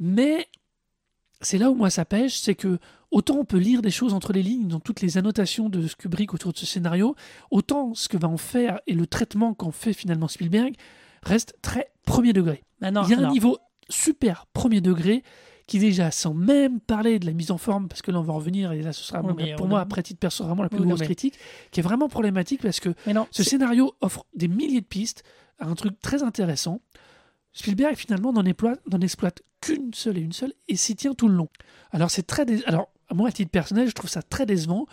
Mais 0.00 0.48
c'est 1.40 1.58
là 1.58 1.70
où 1.70 1.74
moi 1.74 1.90
ça 1.90 2.04
pêche, 2.04 2.38
c'est 2.38 2.54
que 2.54 2.78
autant 3.10 3.36
on 3.36 3.44
peut 3.44 3.58
lire 3.58 3.82
des 3.82 3.90
choses 3.90 4.14
entre 4.14 4.32
les 4.32 4.42
lignes 4.42 4.68
dans 4.68 4.80
toutes 4.80 5.00
les 5.00 5.18
annotations 5.18 5.68
de 5.68 5.86
Kubrick 5.98 6.32
autour 6.34 6.52
de 6.52 6.58
ce 6.58 6.66
scénario, 6.66 7.14
autant 7.50 7.94
ce 7.94 8.08
que 8.08 8.16
va 8.16 8.28
en 8.28 8.36
faire 8.36 8.80
et 8.86 8.94
le 8.94 9.06
traitement 9.06 9.54
qu'en 9.54 9.72
fait 9.72 9.92
finalement 9.92 10.28
Spielberg 10.28 10.74
reste 11.22 11.56
très 11.62 11.92
premier 12.04 12.32
degré. 12.32 12.64
Maintenant, 12.80 13.04
Il 13.04 13.10
y 13.10 13.14
a 13.14 13.26
un 13.26 13.30
niveau 13.30 13.58
super 13.88 14.46
premier 14.52 14.80
degré 14.80 15.22
qui 15.72 15.78
déjà, 15.78 16.10
sans 16.10 16.34
même 16.34 16.80
parler 16.80 17.18
de 17.18 17.24
la 17.26 17.32
mise 17.32 17.50
en 17.50 17.56
forme, 17.58 17.88
parce 17.88 18.02
que 18.02 18.10
là 18.10 18.18
on 18.20 18.22
va 18.22 18.32
en 18.34 18.36
revenir, 18.36 18.72
et 18.72 18.82
là 18.82 18.92
ce 18.92 19.02
sera 19.02 19.22
Oui, 19.22 19.54
pour 19.56 19.68
moi, 19.68 19.78
a- 19.78 19.82
après 19.82 20.02
titre 20.02 20.20
perso, 20.20 20.44
vraiment 20.44 20.62
la 20.62 20.68
plus 20.68 20.78
Oui, 20.78 20.82
non, 20.84 20.88
grosse 20.90 21.00
mais- 21.00 21.06
critique, 21.06 21.38
qui 21.70 21.80
est 21.80 21.82
vraiment 21.82 22.08
problématique 22.08 22.60
parce 22.62 22.78
que 22.78 22.90
non, 23.12 23.26
ce 23.30 23.42
scénario 23.42 23.94
offre 24.02 24.26
des 24.34 24.48
milliers 24.48 24.80
de 24.82 24.86
pistes 24.86 25.22
à 25.58 25.66
un 25.66 25.74
truc 25.74 25.98
très 26.00 26.22
intéressant. 26.22 26.80
Spielberg 27.54 27.96
finalement 27.96 28.32
n'en 28.32 28.44
exploite, 28.44 28.80
n'en 28.90 29.00
exploite 29.00 29.42
qu'une 29.60 29.92
seule 29.94 30.18
et 30.18 30.20
une 30.20 30.32
seule 30.32 30.52
et 30.68 30.76
s'y 30.76 30.94
tient 30.96 31.14
tout 31.14 31.28
le 31.28 31.34
long. 31.34 31.48
Alors 31.90 32.10
c'est 32.10 32.26
très 32.26 32.44
dé- 32.44 32.62
alors 32.66 32.90
moi 33.14 33.28
à 33.28 33.32
titre 33.32 33.50
personnel 33.50 33.88
je 33.88 33.92
trouve 33.94 34.10
ça 34.10 34.22
très 34.22 34.46
décevant 34.46 34.86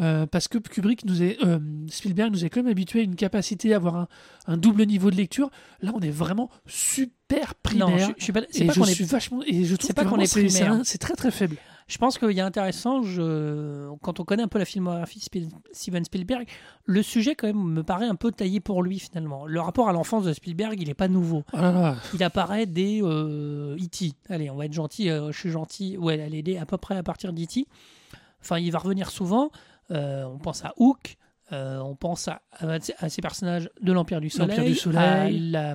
euh, 0.00 0.26
parce 0.26 0.48
que 0.48 0.58
Kubrick 0.58 1.04
nous 1.04 1.22
est 1.22 1.36
euh, 1.44 1.58
Spielberg 1.88 2.32
nous 2.32 2.44
est 2.44 2.50
quand 2.50 2.62
même 2.62 2.70
habitué 2.70 3.00
à 3.00 3.02
une 3.02 3.16
capacité 3.16 3.72
à 3.72 3.76
avoir 3.76 3.96
un, 3.96 4.08
un 4.46 4.56
double 4.56 4.84
niveau 4.86 5.10
de 5.10 5.16
lecture. 5.16 5.50
Là 5.82 5.92
on 5.94 6.00
est 6.00 6.10
vraiment 6.10 6.50
super 6.66 7.48
non, 7.74 7.86
primaire. 7.86 7.98
je, 8.08 8.12
je 8.18 8.24
suis 8.24 8.32
pas, 8.32 8.40
c'est 8.50 8.62
et 8.64 8.66
pas 8.66 8.72
je 8.74 8.80
qu'on 8.80 8.86
est 8.86 9.02
vachement 9.02 9.40
et 9.46 9.64
je 9.64 9.74
trouve 9.76 9.86
c'est 9.88 9.94
pas 9.94 10.04
qu'on 10.04 10.18
est 10.18 10.26
c'est 10.26 10.44
primaire. 10.46 10.72
un- 10.72 10.84
c'est 10.84 10.98
très 10.98 11.14
très 11.14 11.30
faible. 11.30 11.56
Je 11.88 11.96
pense 11.96 12.18
qu'il 12.18 12.32
y 12.32 12.40
a 12.42 12.44
intéressant, 12.44 13.02
je... 13.02 13.88
quand 14.02 14.20
on 14.20 14.24
connaît 14.24 14.42
un 14.42 14.48
peu 14.48 14.58
la 14.58 14.66
filmographie 14.66 15.20
de 15.32 15.46
Steven 15.72 16.04
Spielberg, 16.04 16.46
le 16.84 17.02
sujet 17.02 17.34
quand 17.34 17.46
même 17.46 17.56
me 17.62 17.82
paraît 17.82 18.04
un 18.06 18.14
peu 18.14 18.30
taillé 18.30 18.60
pour 18.60 18.82
lui 18.82 18.98
finalement. 18.98 19.46
Le 19.46 19.58
rapport 19.58 19.88
à 19.88 19.92
l'enfance 19.94 20.24
de 20.24 20.34
Spielberg, 20.34 20.76
il 20.78 20.88
n'est 20.88 20.92
pas 20.94 21.08
nouveau. 21.08 21.44
Oh 21.54 21.56
là 21.56 21.72
là. 21.72 21.96
Il 22.12 22.22
apparaît 22.22 22.66
dès 22.66 23.00
euh, 23.02 23.74
E.T. 23.76 24.12
Allez, 24.28 24.50
on 24.50 24.56
va 24.56 24.66
être 24.66 24.74
gentil, 24.74 25.08
euh, 25.08 25.32
je 25.32 25.38
suis 25.38 25.50
gentil. 25.50 25.96
Ouais, 25.96 26.18
elle 26.18 26.34
est 26.46 26.58
à 26.58 26.66
peu 26.66 26.76
près 26.76 26.94
à 26.98 27.02
partir 27.02 27.32
d'E.T. 27.32 27.66
Enfin, 28.42 28.58
il 28.58 28.70
va 28.70 28.80
revenir 28.80 29.08
souvent. 29.10 29.50
Euh, 29.90 30.24
on 30.24 30.38
pense 30.38 30.64
à 30.64 30.72
Hook, 30.76 31.16
euh, 31.52 31.78
on 31.78 31.94
pense 31.96 32.28
à, 32.28 32.42
à, 32.52 32.78
à 32.98 33.08
ces 33.08 33.22
personnages 33.22 33.70
de 33.80 33.92
l'Empire 33.92 34.20
du 34.20 34.30
Soleil. 34.30 34.56
L'Empire 34.56 34.70
du 34.72 34.78
Soleil. 34.78 35.56
à 35.56 35.62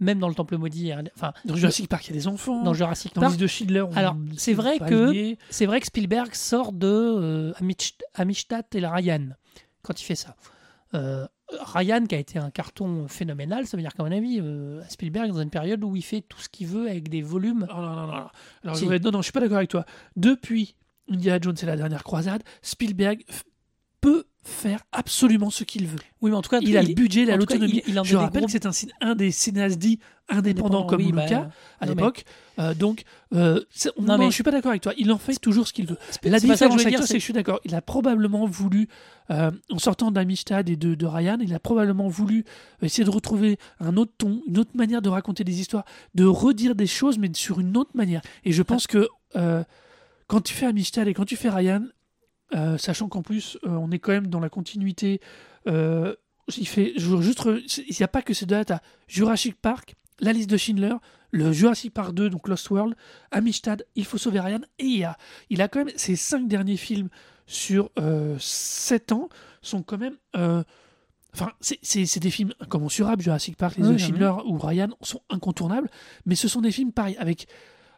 même 0.00 0.18
dans 0.18 0.28
le 0.28 0.34
Temple 0.34 0.56
Maudit, 0.58 0.92
enfin, 1.14 1.32
Dans 1.44 1.54
Jurassic 1.54 1.88
Park, 1.88 2.04
il 2.06 2.10
y 2.10 2.12
a 2.14 2.16
des 2.16 2.26
enfants. 2.26 2.62
dans 2.64 2.74
Jurassic 2.74 3.14
Dans 3.14 3.20
Park. 3.20 3.32
Liste 3.32 3.40
de 3.42 3.46
Schindler. 3.46 3.84
Alors, 3.94 4.16
c'est 4.36 4.52
vrai 4.52 4.78
que-. 4.78 5.36
C'est 5.50 5.66
vrai 5.66 5.78
que 5.80 5.86
Spielberg 5.86 6.34
sort 6.34 6.72
de 6.72 6.86
euh, 6.88 7.52
Amist- 7.60 8.02
Amistad 8.14 8.64
et 8.74 8.80
la 8.80 8.90
Ryan 8.90 9.28
quand 9.82 10.00
il 10.00 10.04
fait 10.04 10.16
ça. 10.16 10.34
Euh, 10.94 11.26
Ryan, 11.74 12.06
qui 12.06 12.14
a 12.14 12.18
été 12.18 12.38
un 12.38 12.50
carton 12.50 13.06
phénoménal, 13.06 13.66
ça 13.66 13.76
veut 13.76 13.82
dire 13.82 13.92
qu'à 13.94 14.02
mon 14.02 14.10
avis, 14.10 14.40
euh, 14.40 14.82
Spielberg, 14.88 15.30
dans 15.30 15.40
une 15.42 15.50
période 15.50 15.84
où 15.84 15.94
il 15.94 16.02
fait 16.02 16.22
tout 16.22 16.40
ce 16.40 16.48
qu'il 16.48 16.66
veut 16.66 16.88
avec 16.88 17.08
des 17.08 17.22
volumes. 17.22 17.66
Oh 17.70 17.74
non, 17.74 17.82
non, 17.82 17.94
non. 17.94 18.06
non. 18.06 18.12
Alors, 18.64 18.74
Si. 18.74 18.80
je 18.80 18.80
voudrais- 18.84 18.98
non, 18.98 19.10
non, 19.12 19.18
je 19.18 19.24
suis 19.24 19.32
pas 19.32 19.40
d'accord 19.40 19.58
avec 19.58 19.70
toi. 19.70 19.84
Depuis 20.16 20.74
Indiana 21.10 21.38
Jones 21.40 21.56
et 21.62 21.66
la 21.66 21.76
dernière 21.76 22.02
croisade, 22.04 22.42
Spielberg 22.62 23.24
peut 24.00 24.24
faire 24.42 24.80
absolument 24.92 25.48
ce 25.48 25.64
qu'il 25.64 25.86
veut. 25.86 25.98
Oui, 26.20 26.30
mais 26.30 26.36
en 26.36 26.42
tout 26.42 26.50
cas, 26.50 26.58
Il 26.60 26.76
a 26.76 26.82
le 26.82 26.92
budget, 26.92 27.22
il 27.22 27.30
a 27.30 27.36
l'autonomie. 27.38 27.82
il- 27.86 27.92
il 27.92 27.98
en 27.98 28.04
Je 28.04 28.14
rappelle 28.16 28.42
gros- 28.42 28.46
que 28.52 28.52
c'est 28.70 28.90
un, 29.00 29.14
des 29.14 29.30
cinéastes 29.30 29.78
dits 29.78 29.98
indépendants 30.28 30.84
comme 30.84 31.00
oui, 31.00 31.12
bah, 31.12 31.22
Lucas 31.24 31.36
à 31.38 31.40
non, 31.40 31.48
mais- 31.80 31.86
l'époque. 32.02 32.24
Euh, 32.58 32.74
donc, 32.74 33.04
euh, 33.34 33.62
c'est- 33.70 33.90
Non, 33.98 34.18
mais- 34.18 34.26
je 34.26 34.32
suis 34.32 34.42
pas 34.42 34.50
d'accord 34.50 34.68
avec 34.72 34.82
toi. 34.82 34.92
Il 34.98 35.10
en 35.10 35.16
fait 35.16 35.36
toujours 35.40 35.66
ce 35.66 35.72
qu'il 35.72 35.86
veut. 35.86 35.96
c'est 36.10 36.28
La 36.28 36.38
différence 36.38 36.78
avec 36.82 36.94
toi, 36.96 37.06
c'est 37.06 37.06
c'est 37.08 37.14
que 37.14 37.18
je 37.20 37.24
suis 37.24 37.32
d'accord. 37.32 37.60
Il 37.64 37.74
a 37.74 37.80
probablement 37.80 38.44
voulu, 38.46 38.88
euh, 39.30 39.50
en 39.70 39.78
sortant 39.78 40.10
d'Amistad 40.10 40.68
et 40.68 40.76
de, 40.76 40.94
de 40.94 41.06
Ryan, 41.06 41.38
il 41.40 41.54
a 41.54 41.58
probablement 41.58 42.08
voulu 42.08 42.44
essayer 42.82 43.04
de 43.04 43.10
retrouver 43.10 43.58
un 43.80 43.96
autre 43.96 44.12
ton, 44.18 44.42
une 44.46 44.58
autre 44.58 44.72
manière 44.74 45.00
de 45.00 45.08
raconter 45.08 45.44
des 45.44 45.58
histoires, 45.60 45.84
de 46.14 46.26
redire 46.26 46.74
des 46.74 46.86
choses, 46.86 47.16
mais 47.16 47.30
sur 47.32 47.60
une 47.60 47.74
autre 47.78 47.92
manière. 47.94 48.20
Et 48.44 48.52
je 48.52 48.62
pense 48.62 48.86
que 48.86 49.08
euh, 49.36 49.64
quand 50.26 50.40
tu 50.40 50.54
fais 50.54 50.66
Amistad 50.66 51.06
et 51.08 51.14
quand 51.14 51.24
tu 51.24 51.36
fais 51.36 51.50
Ryan, 51.50 51.84
euh, 52.54 52.78
sachant 52.78 53.08
qu'en 53.08 53.22
plus, 53.22 53.58
euh, 53.64 53.70
on 53.70 53.90
est 53.90 53.98
quand 53.98 54.12
même 54.12 54.26
dans 54.28 54.40
la 54.40 54.48
continuité. 54.48 55.20
euh, 55.66 56.14
il 56.58 56.68
fait, 56.68 56.92
je 56.96 57.06
veux 57.08 57.22
juste, 57.22 57.42
il 57.78 57.96
n'y 57.98 58.04
a 58.04 58.08
pas 58.08 58.20
que 58.20 58.34
ces 58.34 58.44
deux 58.44 58.54
dates. 58.62 58.82
Jurassic 59.08 59.54
Park, 59.60 59.94
La 60.20 60.32
liste 60.34 60.50
de 60.50 60.56
Schindler, 60.58 60.94
le 61.30 61.52
Jurassic 61.52 61.92
Park 61.94 62.12
2, 62.14 62.28
donc 62.30 62.48
Lost 62.48 62.68
World, 62.70 62.94
Amistad, 63.30 63.84
Il 63.96 64.04
faut 64.04 64.18
sauver 64.18 64.40
Ryan, 64.40 64.60
et 64.78 64.84
il, 64.84 65.04
a, 65.04 65.16
il 65.48 65.62
a 65.62 65.68
quand 65.68 65.84
même 65.84 65.94
ses 65.96 66.16
cinq 66.16 66.46
derniers 66.46 66.76
films 66.76 67.08
sur 67.46 67.90
7 68.38 69.12
ans 69.12 69.28
sont 69.62 69.82
quand 69.82 69.98
même. 69.98 70.16
Enfin, 71.32 71.50
c'est- 71.60 72.18
des 72.20 72.30
films 72.30 72.52
incommensurables, 72.60 73.22
Jurassic 73.22 73.56
Park, 73.56 73.76
Les 73.76 73.82
Oui, 73.84 73.88
The 73.88 73.92
oui. 73.94 73.98
Schindler 74.06 74.32
ou 74.46 74.56
Ryan 74.58 74.90
sont 75.00 75.22
incontournables, 75.30 75.90
mais 76.26 76.34
ce 76.36 76.46
sont 76.46 76.60
des 76.60 76.70
films 76.70 76.92
pareils, 76.92 77.16
avec 77.16 77.48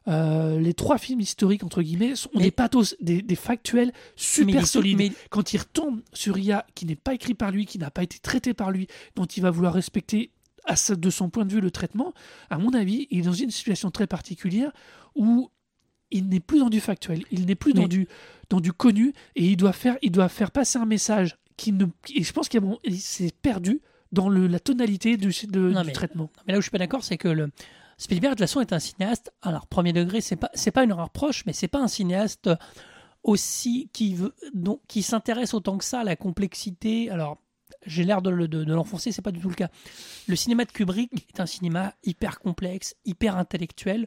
euh, 0.09 0.59
les 0.61 0.73
trois 0.75 0.99
films 0.99 1.21
historiques, 1.21 1.65
entre 1.65 1.83
guillemets, 1.83 2.15
sont 2.15 2.31
Mais- 2.35 2.45
des 2.45 2.51
pathos, 2.51 2.95
des, 3.01 3.23
des 3.23 3.35
factuels 3.35 3.93
super 4.15 4.67
solides. 4.67 4.99
mais- 4.99 5.13
Quand 5.31 5.53
il 5.53 5.59
retombe 5.59 6.01
sur 6.13 6.39
IA, 6.39 6.67
qui 6.75 6.87
n'est 6.87 6.95
pas 6.97 7.15
écrit 7.15 7.35
par 7.35 7.51
lui, 7.51 7.67
qui 7.67 7.79
n'a 7.79 7.91
pas 7.91 8.03
été 8.03 8.19
traité 8.19 8.55
par 8.55 8.71
lui, 8.71 8.87
dont 9.17 9.25
il 9.27 9.43
va 9.43 9.51
vouloir 9.51 9.73
respecter 9.75 10.31
à 10.65 10.77
sa- 10.77 10.97
de 10.97 11.11
son 11.11 11.29
point 11.31 11.45
de 11.45 11.53
vue 11.53 11.61
le 11.61 11.71
traitement, 11.71 12.13
à 12.51 12.59
mon 12.59 12.73
avis, 12.73 13.07
il 13.11 13.21
est 13.21 13.23
dans 13.23 13.33
une 13.33 13.51
situation 13.51 13.91
très 13.91 14.07
particulière 14.07 14.73
où 15.15 15.51
il 16.13 16.29
n'est 16.29 16.41
plus 16.41 16.61
dans 16.61 16.71
du 16.71 16.81
factuel, 16.81 17.23
il 17.33 17.47
n'est 17.47 17.55
plus 17.57 17.73
dans 17.73 17.89
du, 17.89 18.07
dans 18.49 18.61
du 18.61 18.73
connu, 18.73 19.13
et 19.35 19.45
il 19.45 19.57
doit 19.57 19.73
faire, 19.73 19.97
il 20.03 20.13
doit 20.13 20.29
faire 20.29 20.53
passer 20.53 20.79
un 20.79 20.87
message 20.87 21.37
qui 21.57 21.73
ne, 21.73 21.87
et 22.15 22.23
je 22.23 22.33
pense 22.33 22.49
qu'il 22.49 22.61
s'est 23.01 23.33
perdu 23.43 23.81
dans 24.13 24.29
le, 24.29 24.47
la 24.47 24.61
tonalité 24.61 25.17
du, 25.17 25.33
de- 25.49 25.71
Non, 25.71 25.81
du 25.81 25.87
mais- 25.89 25.93
traitement. 25.93 26.31
Mais 26.47 26.53
là 26.53 26.59
où 26.59 26.63
je 26.63 26.67
suis 26.67 26.71
pas 26.71 26.79
d'accord, 26.79 27.03
c'est 27.03 27.17
que 27.17 27.27
le 27.29 27.51
Spielberg, 27.99 28.35
de 28.35 28.39
toute 28.39 28.49
façon, 28.49 28.61
est 28.61 28.73
un 28.73 28.79
cinéaste. 28.79 29.33
Alors, 29.43 29.67
premier 29.67 29.93
degré, 29.93 30.21
c'est 30.21 30.37
pas, 30.37 30.51
c'est 30.55 30.71
pas 30.71 30.85
une 30.85 30.93
reproche, 30.93 31.45
mais 31.47 31.53
c'est 31.53 31.69
pas 31.69 31.81
un 31.81 31.89
cinéaste 31.89 32.51
aussi 33.23 33.91
qui 33.93 34.15
veut, 34.15 34.35
donc, 34.55 34.81
qui 34.89 35.03
s'intéresse 35.03 35.55
autant 35.55 35.79
que 35.79 35.85
ça 35.85 36.01
à 36.01 36.05
la 36.05 36.17
complexité. 36.17 37.11
Alors, 37.11 37.39
j'ai 37.85 38.05
l'air 38.05 38.23
de, 38.23 38.31
de, 38.47 38.65
de 38.65 38.75
l'enfoncer, 38.75 39.13
c'est 39.13 39.23
pas 39.23 39.33
du 39.33 39.41
tout 39.41 39.49
le 39.49 39.55
cas. 39.55 39.69
Le 40.29 40.37
cinéma 40.37 40.65
de 40.65 40.71
Kubrick 40.73 41.27
est 41.35 41.41
un 41.41 41.47
cinéma 41.47 41.95
hyper 42.05 42.39
complexe, 42.39 42.95
hyper 43.05 43.37
intellectuel. 43.37 44.07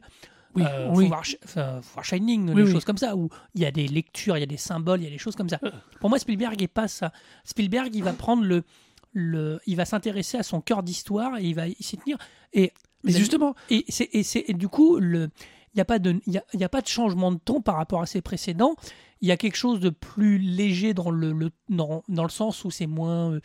Oui, 0.54 0.62
Euh, 0.66 0.88
oui. 0.94 1.04
faut, 1.04 1.08
voir, 1.08 1.22
enfin, 1.44 1.80
faut 1.82 1.92
voir 1.94 2.04
Shining, 2.04 2.48
Oui, 2.50 2.54
des 2.56 2.62
oui. 2.62 2.72
choses 2.72 2.84
comme 2.84 2.98
ça, 2.98 3.14
où 3.16 3.28
il 3.54 3.60
y 3.60 3.66
a 3.66 3.70
des 3.70 3.86
lectures, 3.86 4.36
il 4.36 4.40
y 4.40 4.42
a 4.42 4.46
des 4.46 4.56
symboles, 4.56 5.00
il 5.00 5.04
y 5.04 5.06
a 5.06 5.10
des 5.10 5.18
choses 5.18 5.36
comme 5.36 5.48
ça. 5.48 5.60
Pour 6.00 6.10
moi, 6.10 6.18
Spielberg 6.18 6.60
est 6.62 6.66
pas 6.68 6.88
ça. 6.88 7.12
Spielberg, 7.44 7.94
il 7.94 8.02
va 8.02 8.12
prendre 8.12 8.42
le, 8.44 8.64
le 9.12 9.60
il 9.66 9.76
va 9.76 9.84
s'intéresser 9.84 10.38
à 10.38 10.42
son 10.42 10.60
cœur 10.60 10.82
d'histoire 10.82 11.38
et 11.38 11.44
il 11.44 11.54
va 11.54 11.64
s'y 11.80 11.98
tenir. 11.98 12.18
Et 12.52 12.72
Mais 13.04 13.12
justement, 13.12 13.54
et, 13.70 13.84
c'est, 13.88 14.08
et, 14.12 14.22
c'est, 14.22 14.44
et 14.48 14.54
du 14.54 14.68
coup, 14.68 14.98
le, 14.98 15.30
il 15.72 15.76
n'y 15.76 15.80
a, 15.80 15.84
pas 15.84 15.98
de- 15.98 16.20
il 16.26 16.32
y 16.32 16.38
a, 16.38 16.44
y 16.54 16.64
a 16.64 16.68
pas 16.68 16.80
de 16.80 16.88
changement 16.88 17.32
de 17.32 17.38
ton 17.38 17.60
par 17.60 17.76
rapport 17.76 18.02
à 18.02 18.06
ses 18.06 18.20
précédents. 18.20 18.74
Il 19.22 19.28
y 19.28 19.32
a 19.32 19.36
quelque 19.36 19.56
chose 19.56 19.80
de 19.80 19.90
plus 19.90 20.38
léger 20.38 20.94
dans 20.94 21.10
le, 21.10 21.32
le- 21.32 21.50
dans, 21.68 22.02
dans 22.08 22.24
le 22.24 22.30
sens 22.30 22.64
où 22.64 22.70
c'est 22.70 22.86
moins. 22.86 23.32
euh, 23.32 23.40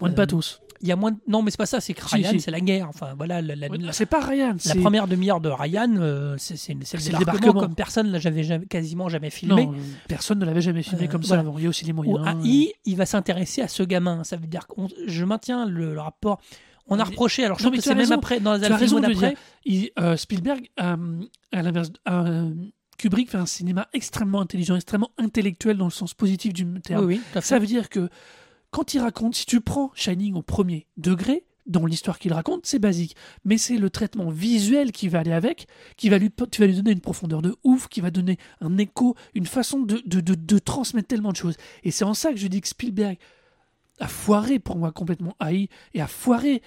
moins 0.00 0.08
de 0.10 0.14
euh, 0.14 0.16
pathos. 0.16 0.60
Il 0.80 0.88
y 0.88 0.92
a 0.92 0.96
moins 0.96 1.12
de- 1.12 1.18
non, 1.28 1.40
mais 1.40 1.50
c'est 1.50 1.56
pas 1.56 1.66
ça, 1.66 1.80
c'est 1.80 1.94
que 1.94 2.04
Ryan, 2.04 2.30
si. 2.32 2.40
c'est 2.40 2.50
la 2.50 2.60
guerre. 2.60 2.88
Enfin, 2.88 3.14
voilà, 3.16 3.40
la, 3.40 3.54
la- 3.56 3.68
Ouais, 3.68 3.78
la- 3.78 3.92
c'est 3.92 4.04
pas 4.06 4.20
Ryan, 4.20 4.54
la 4.66 4.74
première 4.74 5.06
demi-heure 5.08 5.40
de 5.40 5.48
Ryan, 5.48 5.88
euh, 5.96 6.34
c'est, 6.38 6.56
c'est, 6.56 6.76
c'est 6.84 6.96
le 6.98 7.02
C'est 7.02 7.12
le 7.12 7.18
débarquement, 7.18 7.40
débarquement. 7.40 7.60
comme 7.62 7.74
personne 7.74 8.08
ne 8.10 8.18
l'avait 8.18 8.42
jamais- 8.44 8.66
quasiment 8.66 9.08
jamais 9.08 9.30
filmé. 9.30 9.64
Non, 9.66 9.72
euh, 9.72 9.76
personne 10.08 10.38
ne 10.40 10.44
l'avait 10.44 10.60
jamais 10.60 10.82
filmé 10.82 11.04
Euh, 11.04 11.08
comme 11.08 11.22
ça 11.22 11.36
voilà. 11.36 11.42
avant. 11.48 11.58
Il 11.58 11.64
y 11.64 11.66
a 11.66 11.70
aussi 11.70 11.84
les 11.86 11.92
Ou 11.92 11.96
moyens. 12.02 12.26
à 12.26 12.32
euh, 12.32 12.40
I, 12.44 12.72
il 12.84 12.96
va 12.96 13.06
s'intéresser 13.06 13.62
à 13.62 13.68
ce 13.68 13.82
gamin. 13.82 14.24
Ça 14.24 14.36
veut 14.36 14.46
dire 14.46 14.66
que 14.66 14.74
je 15.06 15.24
maintiens 15.24 15.64
le, 15.66 15.94
le 15.94 16.00
rapport. 16.00 16.40
On 16.86 16.98
a 16.98 17.04
reproché, 17.04 17.44
alors 17.44 17.58
je 17.58 17.64
non, 17.64 17.70
trouve 17.70 17.78
que 17.80 17.84
c'est 17.84 17.94
même 17.94 18.12
après, 18.12 18.40
dans 18.40 18.54
les 18.56 18.66
raison 18.68 19.00
de. 19.00 19.34
Il- 19.64 19.90
euh, 19.98 20.16
Spielberg, 20.16 20.68
euh, 20.80 21.22
à 21.52 21.62
l'inverse, 21.62 21.90
euh, 22.08 22.52
Kubrick 22.98 23.30
fait 23.30 23.38
un 23.38 23.46
cinéma 23.46 23.88
extrêmement 23.92 24.40
intelligent, 24.40 24.76
extrêmement 24.76 25.10
intellectuel 25.18 25.78
dans 25.78 25.86
le 25.86 25.90
sens 25.90 26.14
positif 26.14 26.52
du 26.52 26.66
terme. 26.82 27.06
Oui, 27.06 27.20
oui. 27.34 27.40
Ça 27.42 27.58
veut 27.58 27.66
dire 27.66 27.88
que 27.88 28.08
quand 28.70 28.92
il 28.94 28.98
raconte, 29.00 29.34
si 29.34 29.46
tu 29.46 29.60
prends 29.60 29.92
Shining 29.94 30.34
au 30.34 30.42
premier 30.42 30.86
degré, 30.96 31.44
dans 31.66 31.86
l'histoire 31.86 32.18
qu'il 32.18 32.34
raconte, 32.34 32.66
c'est 32.66 32.78
basique. 32.78 33.16
Mais 33.46 33.56
c'est 33.56 33.78
le 33.78 33.88
traitement 33.88 34.28
visuel 34.28 34.92
qui 34.92 35.08
va 35.08 35.20
aller 35.20 35.32
avec, 35.32 35.66
qui 35.96 36.10
va 36.10 36.18
lui, 36.18 36.30
tu 36.50 36.60
vas 36.60 36.66
lui 36.66 36.74
donner 36.76 36.90
une 36.92 37.00
profondeur 37.00 37.40
de 37.40 37.56
ouf, 37.64 37.88
qui 37.88 38.02
va 38.02 38.10
donner 38.10 38.36
un 38.60 38.76
écho, 38.76 39.16
une 39.34 39.46
façon 39.46 39.80
de, 39.80 40.02
de, 40.04 40.20
de, 40.20 40.34
de 40.34 40.58
transmettre 40.58 41.08
tellement 41.08 41.32
de 41.32 41.36
choses. 41.36 41.56
Et 41.82 41.90
c'est 41.90 42.04
en 42.04 42.12
ça 42.12 42.30
que 42.32 42.36
je 42.36 42.46
dis 42.48 42.60
que 42.60 42.68
Spielberg 42.68 43.16
a 44.00 44.08
foiré 44.08 44.58
pour 44.58 44.76
moi 44.76 44.92
complètement 44.92 45.36
haï 45.40 45.68
et 45.94 46.00
a 46.00 46.06
foiré 46.06 46.62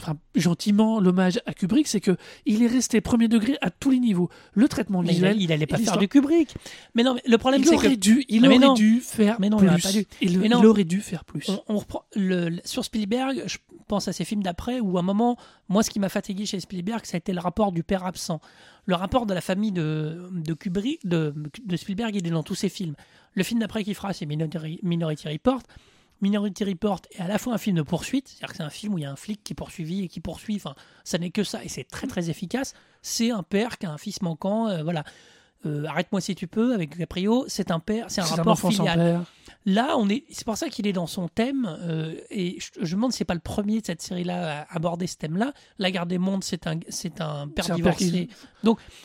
enfin, 0.00 0.16
gentiment 0.34 1.00
l'hommage 1.00 1.40
à 1.46 1.54
Kubrick, 1.54 1.86
c'est 1.88 2.00
que 2.00 2.16
il 2.44 2.62
est 2.62 2.66
resté 2.66 3.00
premier 3.00 3.28
degré 3.28 3.56
à 3.60 3.70
tous 3.70 3.90
les 3.90 3.98
niveaux. 3.98 4.28
Le 4.52 4.68
traitement 4.68 5.00
Mais 5.02 5.08
il, 5.08 5.12
visuel, 5.12 5.40
il 5.40 5.52
allait 5.52 5.66
pas 5.66 5.78
faire 5.78 5.96
du 5.96 6.08
Kubrick. 6.08 6.54
Mais 6.94 7.02
non, 7.02 7.14
mais 7.14 7.22
le 7.26 7.38
problème 7.38 7.62
il 7.62 7.68
c'est 7.68 7.76
que 7.76 7.94
dû, 7.94 8.24
il 8.28 8.42
Mais 8.42 8.48
aurait 8.48 8.58
non. 8.58 8.74
dû 8.74 9.00
faire 9.00 9.36
Mais 9.40 9.48
non, 9.48 9.58
il 9.58 9.60
plus. 9.60 9.68
aurait 9.70 9.80
pas 9.80 9.92
dû. 9.92 10.06
Il, 10.20 10.38
Mais 10.38 10.46
il 10.46 10.50
non. 10.50 10.64
aurait 10.64 10.84
dû 10.84 11.00
faire 11.00 11.24
plus. 11.24 11.48
on, 11.48 11.62
on 11.68 11.78
reprend 11.78 12.04
le, 12.14 12.58
sur 12.64 12.84
Spielberg, 12.84 13.44
je 13.46 13.58
pense 13.88 14.08
à 14.08 14.12
ses 14.12 14.24
films 14.24 14.42
d'après 14.42 14.80
où 14.80 14.96
à 14.96 15.00
un 15.00 15.04
moment, 15.04 15.36
moi 15.68 15.82
ce 15.82 15.90
qui 15.90 16.00
m'a 16.00 16.08
fatigué 16.08 16.44
chez 16.44 16.60
Spielberg, 16.60 17.04
ça 17.04 17.16
a 17.16 17.18
été 17.18 17.32
le 17.32 17.40
rapport 17.40 17.72
du 17.72 17.82
père 17.82 18.04
absent. 18.04 18.40
Le 18.84 18.94
rapport 18.94 19.26
de 19.26 19.34
la 19.34 19.40
famille 19.40 19.72
de, 19.72 20.28
de 20.32 20.52
Kubrick, 20.54 21.06
de, 21.06 21.34
de 21.64 21.76
Spielberg, 21.76 22.14
il 22.14 22.26
est 22.26 22.30
dans 22.30 22.42
tous 22.42 22.54
ses 22.54 22.68
films. 22.68 22.94
Le 23.34 23.42
film 23.42 23.60
d'après 23.60 23.82
qu'il 23.84 23.94
fera, 23.94 24.12
c'est 24.12 24.26
Minority 24.26 25.28
Report. 25.28 25.62
Minority 26.20 26.64
Report 26.64 27.02
est 27.12 27.20
à 27.20 27.28
la 27.28 27.38
fois 27.38 27.54
un 27.54 27.58
film 27.58 27.76
de 27.76 27.82
poursuite, 27.82 28.28
c'est-à-dire 28.28 28.48
que 28.48 28.56
c'est 28.56 28.62
un 28.62 28.70
film 28.70 28.94
où 28.94 28.98
il 28.98 29.02
y 29.02 29.04
a 29.04 29.10
un 29.10 29.16
flic 29.16 29.42
qui 29.44 29.52
est 29.52 29.56
poursuivi 29.56 30.04
et 30.04 30.08
qui 30.08 30.20
poursuit, 30.20 30.56
enfin, 30.56 30.74
ça 31.04 31.18
n'est 31.18 31.30
que 31.30 31.44
ça, 31.44 31.62
et 31.64 31.68
c'est 31.68 31.84
très 31.84 32.06
très 32.06 32.30
efficace. 32.30 32.72
C'est 33.02 33.30
un 33.30 33.42
père 33.42 33.78
qui 33.78 33.86
a 33.86 33.92
un 33.92 33.98
fils 33.98 34.22
manquant, 34.22 34.68
euh, 34.68 34.82
voilà. 34.82 35.04
Euh, 35.64 35.84
Arrête-moi 35.86 36.20
si 36.20 36.34
tu 36.34 36.46
peux, 36.46 36.74
avec 36.74 36.96
Caprio, 36.96 37.44
c'est 37.48 37.70
un 37.70 37.80
père, 37.80 38.06
c'est 38.08 38.20
un 38.20 38.24
un 38.24 38.28
rapport 38.28 38.58
sans 38.58 38.70
filial. 38.70 38.98
père. 38.98 39.24
Là, 39.64 39.96
on 39.98 40.08
est, 40.08 40.24
c'est 40.30 40.44
pour 40.44 40.56
ça 40.56 40.68
qu'il 40.68 40.86
est 40.86 40.92
dans 40.92 41.08
son 41.08 41.26
thème, 41.28 41.66
euh, 41.80 42.14
et 42.30 42.58
je, 42.60 42.70
je 42.84 42.94
me 42.94 43.00
demande 43.00 43.12
si 43.12 43.18
c'est 43.18 43.24
pas 43.24 43.34
le 43.34 43.40
premier 43.40 43.80
de 43.80 43.86
cette 43.86 44.00
série-là 44.02 44.60
à 44.68 44.76
aborder 44.76 45.08
ce 45.08 45.16
thème-là. 45.16 45.52
La 45.78 45.90
Garde 45.90 46.08
des 46.08 46.18
Mondes, 46.18 46.44
c'est 46.44 46.66
un, 46.68 46.78
c'est 46.88 47.20
un 47.20 47.48
père 47.48 47.64
un 47.70 47.74
divorcé. 47.74 48.28
qui- 48.28 48.30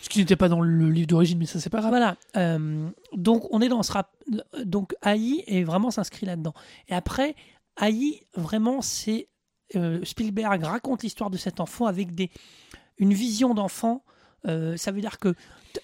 Ce 0.04 0.10
qui 0.10 0.20
n'était 0.20 0.36
pas 0.36 0.50
dans 0.50 0.62
le 0.62 0.90
livre 0.92 1.08
d'origine, 1.08 1.40
mais 1.40 1.48
ça 1.48 1.60
c'est 1.60 1.70
pas 1.72 1.80
grave. 1.80 1.92
Voilà. 1.92 2.16
euh, 2.38 2.90
donc 3.14 3.48
on 3.52 3.60
est 3.62 3.70
dans 3.70 3.82
ce 3.82 3.92
rap. 3.94 4.12
Donc 4.66 4.94
AI 5.04 5.44
est 5.48 5.64
vraiment 5.64 5.90
s'inscrit 5.90 6.26
là-dedans. 6.28 6.54
Et 6.90 6.94
après, 6.94 7.36
AI 7.82 8.28
vraiment 8.36 8.82
c'est 8.84 9.30
Spielberg 10.04 10.64
raconte 10.64 11.04
l'histoire 11.04 11.30
de 11.30 11.38
cet 11.38 11.60
enfant 11.60 11.86
avec 11.86 12.14
des 12.14 12.30
une 12.98 13.14
vision 13.14 13.54
d'enfant. 13.54 14.04
Euh, 14.48 14.76
ça 14.78 14.92
veut 14.92 15.02
dire 15.02 15.20
que 15.20 15.36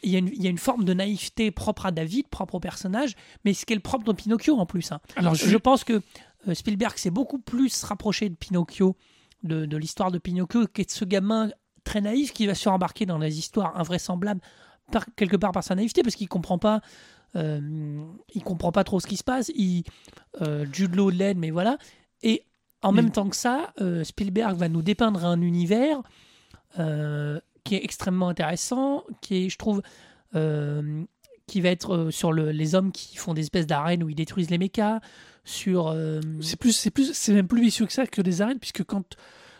il 0.03 0.09
y, 0.11 0.15
a 0.15 0.19
une, 0.19 0.27
il 0.29 0.41
y 0.43 0.47
a 0.47 0.49
une 0.49 0.57
forme 0.57 0.83
de 0.83 0.93
naïveté 0.93 1.51
propre 1.51 1.85
à 1.85 1.91
David, 1.91 2.27
propre 2.27 2.55
au 2.55 2.59
personnage, 2.59 3.15
mais 3.45 3.53
ce 3.53 3.65
qui 3.65 3.73
est 3.73 3.75
le 3.75 3.81
propre 3.81 4.03
de 4.05 4.11
Pinocchio 4.13 4.57
en 4.57 4.65
plus. 4.65 4.91
hein. 4.91 4.99
Alors 5.15 5.35
je, 5.35 5.47
Je 5.47 5.57
pense 5.57 5.83
que 5.83 6.01
euh, 6.47 6.53
Spielberg 6.53 6.97
s'est 6.97 7.11
beaucoup 7.11 7.39
plus 7.39 7.83
rapproché 7.83 8.29
de 8.29 8.35
Pinocchio, 8.35 8.95
de, 9.43 9.65
de 9.65 9.77
l'histoire 9.77 10.11
de 10.11 10.17
Pinocchio, 10.17 10.65
qu'est 10.67 10.85
de 10.85 10.91
ce 10.91 11.05
gamin 11.05 11.49
très 11.83 12.01
naïf 12.01 12.33
qui 12.33 12.47
va 12.47 12.55
se 12.55 12.67
rembarquer 12.67 13.05
dans 13.05 13.19
des 13.19 13.37
histoires 13.39 13.79
invraisemblables 13.79 14.41
par- 14.91 15.05
quelque 15.15 15.37
part 15.37 15.51
par 15.51 15.63
sa 15.63 15.75
naïveté 15.75 16.01
parce 16.01 16.15
qu'il 16.15 16.27
comprend 16.27 16.57
pas. 16.57 16.81
euh, 17.35 18.01
il 18.33 18.43
comprend 18.43 18.71
pas 18.71 18.83
trop 18.83 18.99
ce 18.99 19.05
qui 19.07 19.17
se 19.17 19.23
passe. 19.23 19.51
Il, 19.55 19.83
euh, 20.41 20.65
Jude 20.73 20.95
Law 20.95 21.11
l'aide, 21.11 21.37
mais 21.37 21.51
voilà. 21.51 21.77
Et 22.23 22.43
en 22.81 22.91
Mais- 22.91 23.03
même 23.03 23.11
temps 23.11 23.29
que 23.29 23.35
ça, 23.35 23.71
euh, 23.81 24.03
Spielberg 24.03 24.57
va 24.57 24.67
nous 24.67 24.81
dépeindre 24.81 25.23
un 25.25 25.41
univers 25.41 26.01
qui 27.67 27.75
est 27.75 27.83
extrêmement 27.83 28.29
intéressant, 28.29 29.03
qui 29.21 29.45
est, 29.45 29.49
je 29.49 29.57
trouve, 29.57 29.81
euh, 30.35 31.03
qui 31.47 31.61
va 31.61 31.69
être 31.69 31.93
euh, 31.95 32.11
sur 32.11 32.31
le- 32.33 32.51
les 32.51 32.75
hommes 32.75 32.91
qui 32.91 33.17
font 33.17 33.33
des 33.33 33.41
espèces 33.41 33.67
d'arènes 33.67 34.03
où 34.03 34.09
ils 34.09 34.15
détruisent 34.15 34.49
les 34.49 34.57
mechas, 34.57 34.99
sur 35.45 35.87
euh, 35.87 36.19
C'est 36.41 36.59
plus, 36.59 36.73
c'est 36.73 36.91
plus, 36.91 37.13
c'est 37.13 37.33
même 37.33 37.47
plus 37.47 37.61
vicieux 37.61 37.85
que 37.85 37.93
ça 37.93 38.05
que 38.05 38.21
les 38.21 38.41
arènes, 38.41 38.59
puisque 38.59 38.83
quand 38.83 39.15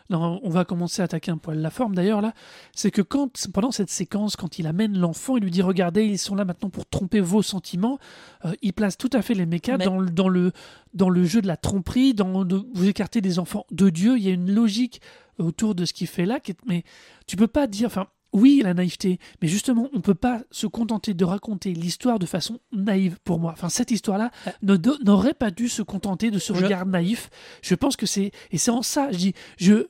non, 0.10 0.40
on 0.44 0.50
va 0.50 0.64
commencer 0.66 1.02
à 1.02 1.06
attaquer 1.06 1.32
un 1.32 1.38
poil 1.38 1.58
la 1.60 1.70
forme 1.70 1.94
d'ailleurs 1.96 2.22
là, 2.22 2.34
c'est 2.74 2.92
que 2.92 3.02
quand 3.02 3.48
pendant 3.54 3.72
cette 3.72 3.90
séquence, 3.90 4.36
quand 4.36 4.58
il 4.60 4.68
amène 4.68 4.98
l'enfant, 4.98 5.38
il 5.38 5.44
lui 5.44 5.52
dit 5.52 5.62
regardez, 5.62 6.06
ils 6.06 6.18
sont 6.18 6.36
là 6.36 6.46
maintenant 6.46 6.70
pour 6.70 6.86
tromper 6.86 7.20
vos 7.20 7.42
sentiments. 7.42 8.00
euh, 8.46 8.54
il 8.62 8.74
place 8.74 8.98
tout 8.98 9.10
à 9.14 9.22
fait 9.22 9.34
les 9.34 9.46
Mais- 9.46 9.60
dans, 9.86 10.00
le, 10.00 10.10
dans 10.10 10.30
le 10.30 10.52
dans 10.94 11.10
le 11.10 11.24
jeu 11.26 11.42
de 11.42 11.48
la 11.48 11.58
tromperie, 11.58 12.14
dans 12.14 12.46
de, 12.46 12.64
vous 12.74 12.88
écartez 12.88 13.22
des 13.22 13.40
enfants 13.40 13.66
de 13.72 13.90
Dieu. 13.90 14.18
Il 14.18 14.24
y 14.24 14.30
a 14.30 14.34
une 14.34 14.52
logique 14.52 15.02
autour 15.40 15.76
de 15.76 15.86
ce 15.86 15.94
qu'il 15.94 16.08
fait 16.08 16.26
là, 16.26 16.40
mais 16.66 16.84
tu 17.28 17.36
peux 17.36 17.48
pas 17.48 17.68
dire, 17.68 17.88
enfin. 17.88 18.08
Oui, 18.34 18.62
la 18.64 18.74
naïveté, 18.74 19.20
mais 19.42 19.48
justement, 19.48 19.90
on 19.94 20.02
peut 20.02 20.14
pas 20.14 20.42
se 20.52 20.68
contenter 20.68 21.14
de 21.14 21.24
raconter 21.26 21.74
l'histoire 21.74 22.20
de 22.20 22.26
façon 22.26 22.60
naïve 22.74 23.18
pour 23.24 23.40
moi. 23.40 23.52
Enfin, 23.54 23.70
cette 23.70 23.90
histoire-là 23.90 24.32
ne 24.62 24.76
do- 24.76 24.98
n'aurait 25.04 25.34
pas 25.34 25.50
dû 25.50 25.70
se 25.70 25.82
contenter 25.82 26.30
de 26.30 26.38
ce 26.40 26.54
Je- 26.54 26.64
regard 26.64 26.86
naïf. 26.86 27.30
Je 27.62 27.74
pense 27.74 27.96
que 27.96 28.06
c'est 28.06 28.32
et 28.52 28.58
c'est 28.58 28.72
en 28.72 28.82
ça, 28.82 29.12
je 29.12 29.18
dis, 29.18 29.34
je 29.58 29.88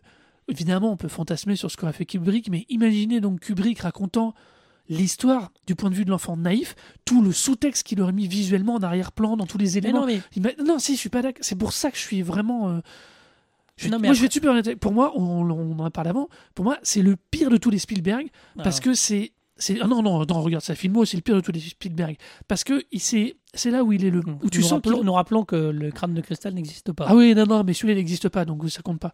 évidemment, 0.48 0.92
on 0.92 0.98
peut 0.98 1.08
fantasmer 1.10 1.56
sur 1.56 1.70
ce 1.72 1.78
qu'aurait 1.78 1.94
fait 1.94 2.06
Kubrick, 2.06 2.50
mais 2.50 2.66
imaginez 2.70 3.20
donc 3.20 3.40
Kubrick 3.42 3.80
racontant 3.80 4.34
l'histoire 4.90 5.52
du 5.66 5.76
point 5.76 5.90
de 5.90 5.96
vue 5.96 6.06
de 6.06 6.10
l'enfant 6.12 6.38
naïf, 6.38 6.76
tout 7.04 7.22
le 7.22 7.34
sous-texte 7.34 7.86
qu'il 7.86 8.00
aurait 8.02 8.14
mis 8.14 8.28
visuellement 8.28 8.76
en 8.76 8.84
arrière-plan 8.84 9.36
dans 9.36 9.46
tous 9.46 9.58
les 9.58 9.72
mais 9.72 9.78
éléments. 9.80 10.02
non, 10.02 10.06
mais 10.08 10.22
Il 10.36 10.42
m'a- 10.44 10.54
Non, 10.64 10.80
si, 10.80 10.94
je 10.96 11.00
suis 11.00 11.10
pas 11.10 11.22
d'accord. 11.22 11.44
C'est 11.44 11.58
pour 11.58 11.74
ça 11.74 11.92
que 11.92 11.98
je 11.98 12.02
suis 12.04 12.22
vraiment. 12.22 12.70
euh, 12.70 12.80
je- 13.78 13.88
Non, 13.90 14.00
mais 14.00 14.08
moi, 14.10 14.16
je 14.16 14.22
vais 14.22 14.30
super 14.30 14.52
honnête. 14.52 14.76
Pour 14.76 14.92
moi, 14.92 15.14
on, 15.16 15.50
on 15.50 15.80
en 15.80 15.86
a 15.86 15.90
parlé 15.92 16.10
avant. 16.10 16.28
Pour 16.56 16.66
moi, 16.66 16.78
c'est 16.84 17.02
le 17.02 17.16
pire 17.16 17.50
de 17.50 17.58
tous 17.58 17.70
les 17.70 17.80
Spielberg 17.80 18.28
parce 18.58 18.78
alors, 18.78 18.82
que 18.82 18.94
c'est. 18.94 19.32
C'est 19.60 19.80
ah 19.82 19.88
non, 19.88 20.02
non, 20.02 20.26
non, 20.26 20.42
regarde, 20.42 20.64
sa 20.64 20.76
filmo, 20.76 21.06
c'est 21.06 21.18
le 21.18 21.22
pire 21.24 21.36
de 21.36 21.42
tous 21.42 21.52
les 21.52 21.60
Spielberg. 21.60 22.16
Parce 22.48 22.64
que 22.64 22.84
il- 22.92 23.00
c'est 23.00 23.36
c'est 23.54 23.72
là 23.72 23.84
où 23.84 23.92
il 23.92 24.06
est 24.06 24.10
le. 24.12 24.20
Où 24.20 24.50
tu 24.50 24.60
nous, 24.60 24.64
sens 24.64 24.74
rappelons, 24.74 25.04
nous 25.04 25.14
rappelons 25.14 25.44
que 25.46 25.56
le 25.56 25.90
crâne 25.92 26.14
de 26.14 26.22
cristal 26.22 26.54
n'existe 26.54 26.92
pas. 26.92 27.06
Ah 27.08 27.16
oui, 27.16 27.34
non, 27.34 27.46
non, 27.46 27.64
mais 27.64 27.74
celui-là, 27.74 27.94
il 27.94 27.98
n'existe 27.98 28.30
pas, 28.30 28.46
donc 28.46 28.70
ça 28.70 28.82
compte 28.82 29.00
pas. 29.00 29.14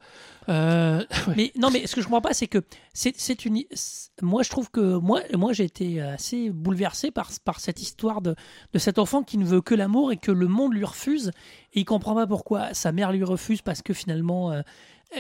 Euh, 0.50 1.00
ouais. 1.28 1.34
Mais 1.38 1.52
non, 1.58 1.70
mais 1.72 1.88
ce 1.88 1.96
que 1.96 2.02
je 2.02 2.06
comprends 2.08 2.22
pas, 2.22 2.34
c'est 2.34 2.48
que 2.48 2.60
c'est 2.94 3.14
c'est 3.18 3.46
une. 3.46 3.64
c'est- 3.72 4.12
Moi, 4.22 4.44
je 4.44 4.50
trouve 4.50 4.70
que 4.70 4.98
moi, 4.98 5.22
moi, 5.38 5.54
j'ai 5.54 5.64
été 5.66 6.02
assez 6.02 6.50
bouleversé 6.50 7.12
par 7.12 7.30
par 7.46 7.60
cette 7.60 7.82
histoire 7.82 8.22
de 8.22 8.36
de 8.74 8.80
cet 8.80 9.00
enfant 9.00 9.24
qui 9.24 9.38
ne 9.38 9.46
veut 9.46 9.62
que 9.62 9.76
l'amour 9.76 10.12
et 10.12 10.18
que 10.18 10.32
le 10.32 10.48
monde 10.48 10.74
lui 10.74 10.84
refuse 10.86 11.32
et 11.74 11.80
il 11.82 11.86
comprend 11.86 12.16
pas 12.16 12.28
pourquoi 12.28 12.74
sa 12.74 12.92
mère 12.92 13.12
lui 13.12 13.24
refuse 13.24 13.62
parce 13.62 13.82
que 13.82 13.94
finalement. 13.94 14.52
euh, 14.52 14.62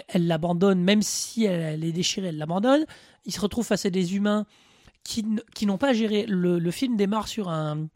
elle 0.07 0.25
l'abandonne, 0.25 0.81
même 0.81 1.03
si 1.03 1.43
elle, 1.45 1.61
elle 1.61 1.83
est 1.83 1.91
déchirée, 1.91 2.29
elle 2.29 2.37
l'abandonne. 2.39 2.83
Il 3.25 3.31
se 3.31 3.39
retrouve 3.39 3.63
face 3.63 3.85
à 3.85 3.91
des 3.91 4.15
humains 4.15 4.47
qui, 5.03 5.25
n'ont 5.65 5.77
pas 5.77 5.93
géré. 5.93 6.25
Le, 6.27 6.59
le 6.59 6.71
film 6.71 6.95
démarre 6.97 7.27
sur 7.27 7.49
un, 7.49 7.87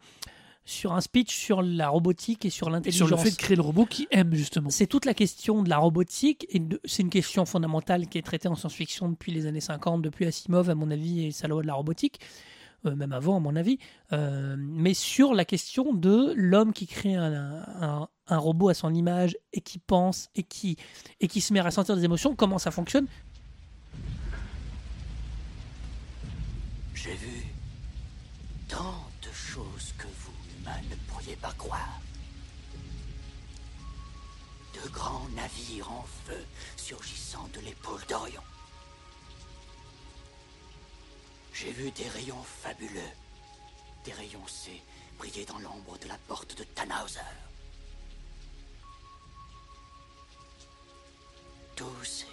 sur 0.66 0.94
un 0.94 1.02
speech 1.02 1.34
sur 1.36 1.62
la 1.62 1.88
robotique 1.90 2.44
et 2.46 2.50
sur 2.50 2.70
l'intelligence. 2.70 3.08
sur 3.08 3.18
le 3.18 3.22
fait 3.24 3.32
de 3.32 3.36
créer 3.38 3.56
le 3.56 3.62
robot 3.62 3.86
qui 3.86 4.08
aime, 4.12 4.34
justement. 4.34 4.70
C'est 4.70 4.88
toute 4.88 5.06
la 5.06 5.14
question 5.14 5.64
de 5.64 5.70
la 5.70 5.78
robotique 5.78 6.46
et 6.50 6.62
c'est 6.86 7.04
une 7.04 7.10
question 7.10 7.46
fondamentale 7.46 8.08
qui 8.08 8.18
est 8.18 8.22
traitée 8.24 8.48
en 8.50 8.56
science-fiction 8.56 9.10
depuis 9.10 9.32
les 9.32 9.46
années 9.46 9.62
50, 9.62 10.02
depuis 10.02 10.26
Asimov 10.26 10.70
à 10.70 10.76
mon 10.76 10.92
avis 10.92 11.26
et 11.28 11.32
sa 11.32 11.48
loi 11.48 11.62
de 11.62 11.68
la 11.68 11.74
robotique, 11.76 12.20
euh, 12.86 12.96
même 12.96 13.14
avant 13.14 13.38
à 13.38 13.40
mon 13.40 13.56
avis, 13.56 13.80
Euh, 14.14 14.56
mais 14.58 14.94
sur 14.94 15.34
la 15.34 15.44
question 15.46 15.94
de 15.94 16.32
l'homme 16.36 16.72
qui 16.74 16.88
crée 16.88 17.16
un, 17.16 17.64
un- 17.82 18.08
un 18.30 18.38
robot 18.38 18.68
à 18.70 18.74
son 18.74 18.94
image 18.94 19.38
et 19.54 19.62
qui 19.62 19.80
pense 19.80 20.30
et 20.36 20.44
qui, 20.44 20.76
et 21.22 21.28
qui 21.30 21.40
se 21.42 21.54
met 21.54 21.60
à 21.60 21.64
ressentir 21.64 21.96
des 21.96 22.04
émotions, 22.04 22.36
comment 22.36 22.58
ça 22.58 22.72
fonctionne 22.72 23.06
J'ai 27.08 27.16
vu 27.16 27.46
tant 28.68 29.02
de 29.22 29.32
choses 29.32 29.94
que 29.98 30.08
vous, 30.08 30.34
humains, 30.60 30.82
ne 30.90 30.96
pourriez 31.10 31.38
pas 31.38 31.54
croire. 31.54 32.02
De 34.74 34.90
grands 34.90 35.30
navires 35.30 35.90
en 35.90 36.06
feu 36.26 36.46
surgissant 36.76 37.48
de 37.54 37.62
l'épaule 37.62 38.06
d'Orion. 38.10 38.42
J'ai 41.54 41.72
vu 41.72 41.92
des 41.92 42.10
rayons 42.10 42.44
fabuleux, 42.44 43.14
des 44.04 44.12
rayons 44.12 44.48
C 44.48 44.84
briller 45.18 45.46
dans 45.46 45.60
l'ombre 45.60 45.98
de 46.00 46.10
la 46.10 46.18
porte 46.28 46.58
de 46.58 46.66
Tannhauser. 46.66 47.22
Tous 51.78 52.04
ces 52.04 52.26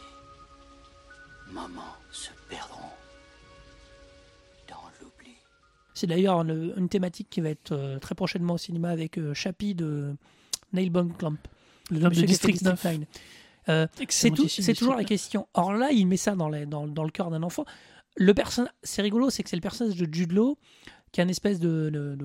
moments 1.53 1.97
se 2.11 2.31
perdront 2.49 2.91
dans 4.69 4.81
l'oubli. 5.01 5.33
C'est 5.95 6.07
d'ailleurs 6.07 6.41
une, 6.41 6.73
une 6.77 6.89
thématique 6.89 7.29
qui 7.31 7.41
va 7.41 7.51
être 7.51 7.73
euh, 7.73 7.99
très 7.99 8.15
prochainement 8.15 8.55
au 8.55 8.59
cinéma 8.59 8.91
avec 8.91 9.19
euh, 9.19 9.35
Chappie 9.35 9.75
de 9.75 10.15
Neil 10.73 10.91
Blomkamp. 10.91 11.37
Le 11.91 12.05
homme 12.05 12.13
de 12.13 12.23
District 12.23 12.63
9. 12.63 12.85
9. 12.85 13.01
Euh, 13.71 13.87
c'est 14.09 14.31
toujours 14.75 14.95
la 14.95 15.05
question. 15.05 15.47
Or 15.55 15.73
là, 15.73 15.91
il 15.91 16.07
met 16.07 16.17
ça 16.17 16.35
dans, 16.35 16.49
les- 16.49 16.67
dans, 16.67 16.87
dans 16.87 17.05
le 17.05 17.11
cœur 17.11 17.31
d'un 17.31 17.43
enfant. 17.43 17.65
Le 18.17 18.33
c'est 18.83 19.03
rigolo, 19.03 19.31
c'est 19.31 19.43
que 19.43 19.51
c'est 19.51 19.57
le 19.57 19.63
personnage 19.63 19.97
de 19.97 20.13
Jude 20.13 20.33
Law 20.33 20.57
qui 21.15 21.21
est 21.21 21.25
un 21.25 21.29
espèce 21.29 21.61
de, 21.61 21.91
de, 21.91 22.17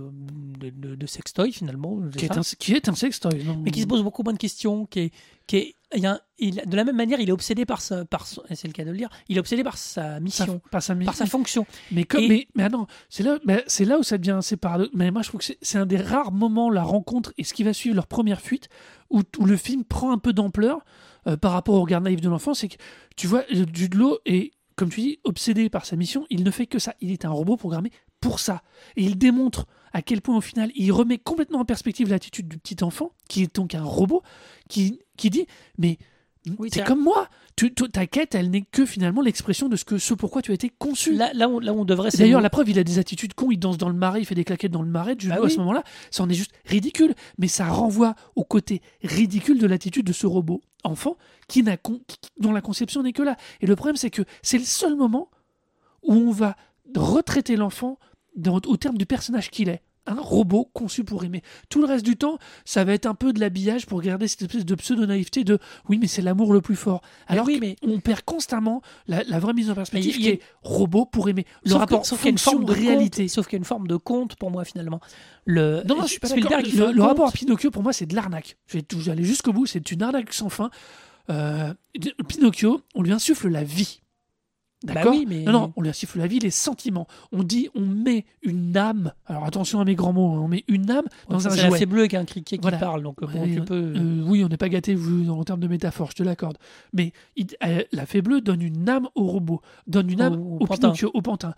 de, 0.72 0.96
de- 0.96 1.06
sextoy 1.06 1.52
finalement, 1.52 2.00
Qui 2.18 2.26
est, 2.26 2.36
un, 2.36 2.42
qui 2.58 2.74
est 2.74 2.90
un 2.90 2.96
sextoy. 2.96 3.44
non 3.44 3.56
mais 3.62 3.70
qui 3.70 3.82
se 3.82 3.86
pose 3.86 4.02
beaucoup 4.02 4.24
moins 4.24 4.34
de 4.34 4.40
questions, 4.40 4.88
qui 4.88 5.00
est, 5.02 5.12
qui 5.46 5.58
est, 5.58 5.76
il 5.96 6.08
a 6.08 6.20
il- 6.40 6.56
de 6.66 6.76
la 6.76 6.84
même 6.84 6.96
manière, 6.96 7.20
il 7.20 7.30
est 7.30 7.32
obsédé 7.32 7.66
par 7.68 7.82
sa, 7.82 8.04
par 8.04 8.26
c'est 8.26 8.66
le 8.66 8.74
cas 8.74 8.84
de 8.86 8.90
le 8.90 8.98
dire, 8.98 9.10
il 9.28 9.38
est 9.38 9.40
obsédé 9.40 9.64
par 9.64 9.78
sa 9.78 10.16
Sa- 10.16 10.20
mission, 10.20 10.60
par 10.72 10.82
sa, 10.82 10.96
par 10.96 11.14
sa 11.14 11.28
fonction. 11.28 11.68
Mais, 11.92 12.04
comme, 12.04 12.22
Et- 12.24 12.28
mais, 12.30 12.48
mais 12.56 12.70
non, 12.70 12.88
c'est 13.10 13.22
là, 13.22 13.38
c'est 13.68 13.86
là 13.86 14.00
où 14.00 14.04
ça 14.04 14.18
devient 14.18 14.32
assez 14.40 14.58
paradoxal. 14.58 14.98
Mais 14.98 15.12
moi, 15.12 15.22
je 15.22 15.28
trouve 15.30 15.42
que 15.42 15.46
c'est- 15.62 15.78
un 15.78 15.86
des 15.86 15.98
rares 15.98 16.32
moments, 16.32 16.72
la 16.72 16.84
rencontre 16.84 17.32
et 17.38 17.44
ce 17.44 17.54
qui 17.54 17.62
va 17.64 17.74
suivre 17.74 17.96
leur 17.96 18.08
première 18.08 18.42
fuite, 18.42 18.70
où, 19.12 19.22
où 19.38 19.46
le 19.46 19.56
film 19.56 19.84
prend 19.84 20.12
un 20.12 20.18
peu 20.18 20.34
d'ampleur 20.34 20.80
euh, 21.28 21.38
par 21.38 21.52
rapport 21.52 21.76
au 21.76 21.82
regard 21.82 22.02
naïf 22.02 22.22
de 22.22 22.30
l'enfant. 22.30 22.56
C'est 22.56 22.70
que 22.70 22.78
tu 23.16 23.28
vois, 23.28 23.44
Jude 23.52 23.94
Law 23.94 24.18
est, 24.26 24.52
comme 24.76 24.90
tu 24.90 25.02
dis, 25.02 25.20
obsédé 25.26 25.70
par 25.70 25.86
sa 25.86 25.96
mission. 25.96 26.26
Il 26.30 26.44
ne 26.44 26.50
fait 26.52 26.66
que 26.66 26.80
ça. 26.80 26.96
Il 27.02 27.12
est 27.12 27.26
un 27.26 27.30
robot 27.30 27.58
programmé 27.58 27.92
pour 28.22 28.40
ça. 28.40 28.62
Et 28.96 29.04
il 29.04 29.18
démontre 29.18 29.66
à 29.94 30.02
quel 30.02 30.22
point, 30.22 30.38
au 30.38 30.42
final, 30.42 30.72
il 30.76 30.92
remet 30.92 31.18
complètement 31.18 31.60
en 31.60 31.66
perspective 31.66 32.10
l'attitude 32.10 32.48
du 32.48 32.58
petit 32.58 32.84
enfant, 32.84 33.12
qui 33.28 33.44
est 33.44 33.56
donc 33.56 33.74
un 33.76 33.84
robot, 33.84 34.22
qui, 34.70 35.00
qui 35.18 35.30
dit 35.30 35.48
Mais 35.78 35.98
Oui, 36.58 36.70
t'es 36.70 36.80
c'est- 36.80 36.86
comme 36.86 37.04
moi. 37.04 37.28
Tu, 37.56 37.74
ta 37.74 38.08
quête, 38.08 38.36
elle 38.36 38.50
n'est 38.52 38.62
que 38.62 38.86
finalement 38.86 39.22
l'expression 39.22 39.68
de 39.68 39.76
ce, 39.76 39.84
que, 39.84 39.98
ce 39.98 40.14
pourquoi 40.14 40.42
tu 40.42 40.52
as 40.52 40.54
été 40.54 40.70
conçu. 40.70 41.12
Là, 41.14 41.32
là, 41.34 41.50
on 41.50 41.84
devrait. 41.86 42.10
D'ailleurs, 42.18 42.40
le- 42.40 42.44
la 42.44 42.50
preuve, 42.50 42.70
il 42.70 42.80
a 42.80 42.84
des 42.86 43.00
attitudes 43.00 43.34
cons, 43.34 43.52
il 43.52 43.58
danse 43.58 43.78
dans 43.78 43.90
le 43.90 43.96
marais, 43.96 44.22
il 44.22 44.26
fait 44.26 44.36
des 44.36 44.46
claquettes 44.46 44.72
dans 44.72 44.82
le 44.82 44.90
marais, 44.90 45.16
Jude 45.18 45.32
Ah 45.34 45.38
Law, 45.40 45.46
à 45.46 45.50
ce 45.50 45.58
moment-là, 45.58 45.84
ça 46.12 46.24
en 46.24 46.30
est 46.30 46.34
juste 46.36 46.52
ridicule. 46.66 47.16
Mais 47.38 47.48
ça 47.50 47.68
renvoie 47.68 48.16
au 48.36 48.44
côté 48.46 48.82
ridicule 49.04 49.60
de 49.60 49.68
l'attitude 49.68 50.06
de 50.06 50.14
ce 50.14 50.28
robot 50.28 50.62
enfant 50.86 51.18
qui 51.50 51.64
n'a 51.64 51.76
con- 51.76 52.00
qui- 52.08 52.18
dont 52.40 52.54
la 52.54 52.62
conception 52.62 53.04
n'est 53.04 53.12
que 53.14 53.24
là. 53.24 53.36
Et 53.60 53.66
le 53.68 53.76
problème, 53.76 53.98
c'est 53.98 54.10
que 54.12 54.22
c'est 54.42 54.58
le 54.60 54.64
seul 54.64 54.96
moment 54.96 55.30
où 56.04 56.14
on 56.14 56.32
va 56.32 56.56
retraiter 56.96 57.56
l'enfant 57.56 57.98
au 58.46 58.78
terme 58.78 58.98
du 58.98 59.06
personnage 59.06 59.50
qu'il 59.52 59.70
est. 59.70 59.82
Un 60.06 60.16
robot 60.20 60.72
conçu 60.74 61.04
pour 61.04 61.24
aimer. 61.24 61.44
Tout 61.70 61.82
le 61.82 61.86
reste 61.86 62.04
du 62.06 62.16
temps, 62.16 62.40
ça 62.66 62.84
va 62.84 62.94
être 62.94 63.06
un 63.06 63.14
peu 63.14 63.32
de 63.32 63.40
l'habillage 63.40 63.86
pour 63.86 64.02
garder 64.02 64.28
cette 64.28 64.42
espèce 64.42 64.66
de 64.66 64.74
pseudo-naïveté 64.74 65.44
de 65.44 65.60
oui, 65.88 66.00
mais 66.00 66.08
c'est 66.08 66.24
l'amour 66.24 66.52
le 66.52 66.62
plus 66.62 66.78
fort. 66.78 67.02
Alors 67.28 67.46
oui, 67.46 67.60
oui, 67.62 67.76
mais- 67.84 67.88
on 67.94 68.00
perd 68.00 68.22
constamment 68.22 68.82
la, 69.08 69.24
la 69.26 69.38
vraie 69.38 69.54
mise 69.54 69.70
en 69.70 69.76
perspective 69.76 70.16
qui 70.16 70.30
est 70.30 70.40
robot 70.64 71.06
pour 71.06 71.30
aimer. 71.30 71.46
Le 71.64 71.72
sauf 71.72 71.76
que- 71.76 71.80
rapport 71.80 72.06
sauf 72.08 72.20
qu'il 72.20 72.26
y 72.28 72.30
a 72.30 72.32
une 72.32 72.38
forme 72.40 72.66
de 72.66 72.72
réalité. 72.72 73.28
Sauf 73.28 73.46
qu'il 73.46 73.54
y 73.54 73.58
a 73.58 73.60
une 73.60 73.66
forme 73.66 73.88
de 73.88 73.98
conte 73.98 74.36
pour 74.38 74.50
moi 74.50 74.66
finalement. 74.66 75.00
Le, 75.46 75.84
Non, 75.86 75.96
non, 75.98 76.04
je 76.04 76.08
suis 76.08 76.20
pas 76.20 76.30
Spielberg, 76.30 76.54
d'accord. 76.56 76.68
il 76.68 76.78
fait 76.78 76.86
un 76.86 76.92
Le, 76.92 77.02
rapport 77.04 77.28
à 77.28 77.32
Pinocchio, 77.32 77.70
pour 77.70 77.84
moi, 77.84 77.94
c'est 77.94 78.08
de 78.08 78.16
l'arnaque. 78.16 78.58
Je 78.66 78.78
vais 78.80 78.86
j'allais 79.00 79.24
jusqu'au 79.24 79.54
bout, 79.54 79.68
c'est 79.68 79.92
une 79.92 80.02
arnaque 80.02 80.34
sans 80.34 80.50
fin. 80.50 80.72
Euh, 81.30 81.72
Pinocchio, 82.28 82.82
on 82.96 83.04
lui 83.04 83.12
insuffle 83.12 83.48
la 83.50 83.64
vie. 83.64 84.02
Bah 84.86 84.94
D'accord 84.94 85.14
oui, 85.14 85.26
mais- 85.28 85.44
Non, 85.44 85.52
non, 85.52 85.74
on 85.76 85.82
lui 85.82 85.90
insuffle 85.90 86.20
la 86.20 86.28
vie, 86.28 86.40
les 86.40 86.52
sentiments. 86.52 87.06
On 87.34 87.44
dit, 87.44 87.68
on 87.76 87.86
met 87.86 88.26
une 88.44 88.78
âme. 88.78 89.12
Alors 89.26 89.44
attention 89.44 89.82
à 89.82 89.86
mes 89.86 89.94
grands 89.96 90.14
mots, 90.14 90.32
hein, 90.36 90.40
on 90.42 90.48
met 90.48 90.64
une 90.70 90.90
âme 90.90 91.04
dans 91.28 91.46
un 91.48 91.50
c'est 91.50 91.64
la 91.64 91.68
jouet. 91.68 91.80
fée 91.80 91.86
bleue 91.86 92.08
qui 92.08 92.16
a 92.16 92.20
un 92.22 92.26
criquet 92.26 92.58
qui 92.58 92.62
Voilà. 92.62 92.78
parle, 92.78 93.04
donc 93.04 93.20
bon, 93.20 93.42
Ouais, 93.42 93.54
tu 93.56 93.62
peux. 93.62 93.94
euh, 93.98 94.24
oui, 94.26 94.42
on 94.46 94.48
n'est 94.48 94.56
pas 94.56 94.70
gâté 94.70 94.98
en 95.30 95.44
termes 95.44 95.60
de 95.60 95.68
métaphore, 95.68 96.12
je 96.12 96.16
te 96.16 96.24
l'accorde. 96.24 96.58
Mais 96.94 97.12
il- 97.36 97.48
euh, 97.66 97.84
la 97.92 98.06
fée 98.06 98.22
bleue 98.22 98.40
donne 98.40 98.62
une 98.62 98.88
âme 98.88 99.10
au 99.16 99.26
robot, 99.26 99.62
donne 99.86 100.10
une 100.10 100.22
âme 100.22 100.40
au 100.40 100.60
au, 100.62 100.66
pantin. 100.66 100.76
Pinocchio, 100.88 101.12
au 101.14 101.22
pantin. 101.22 101.54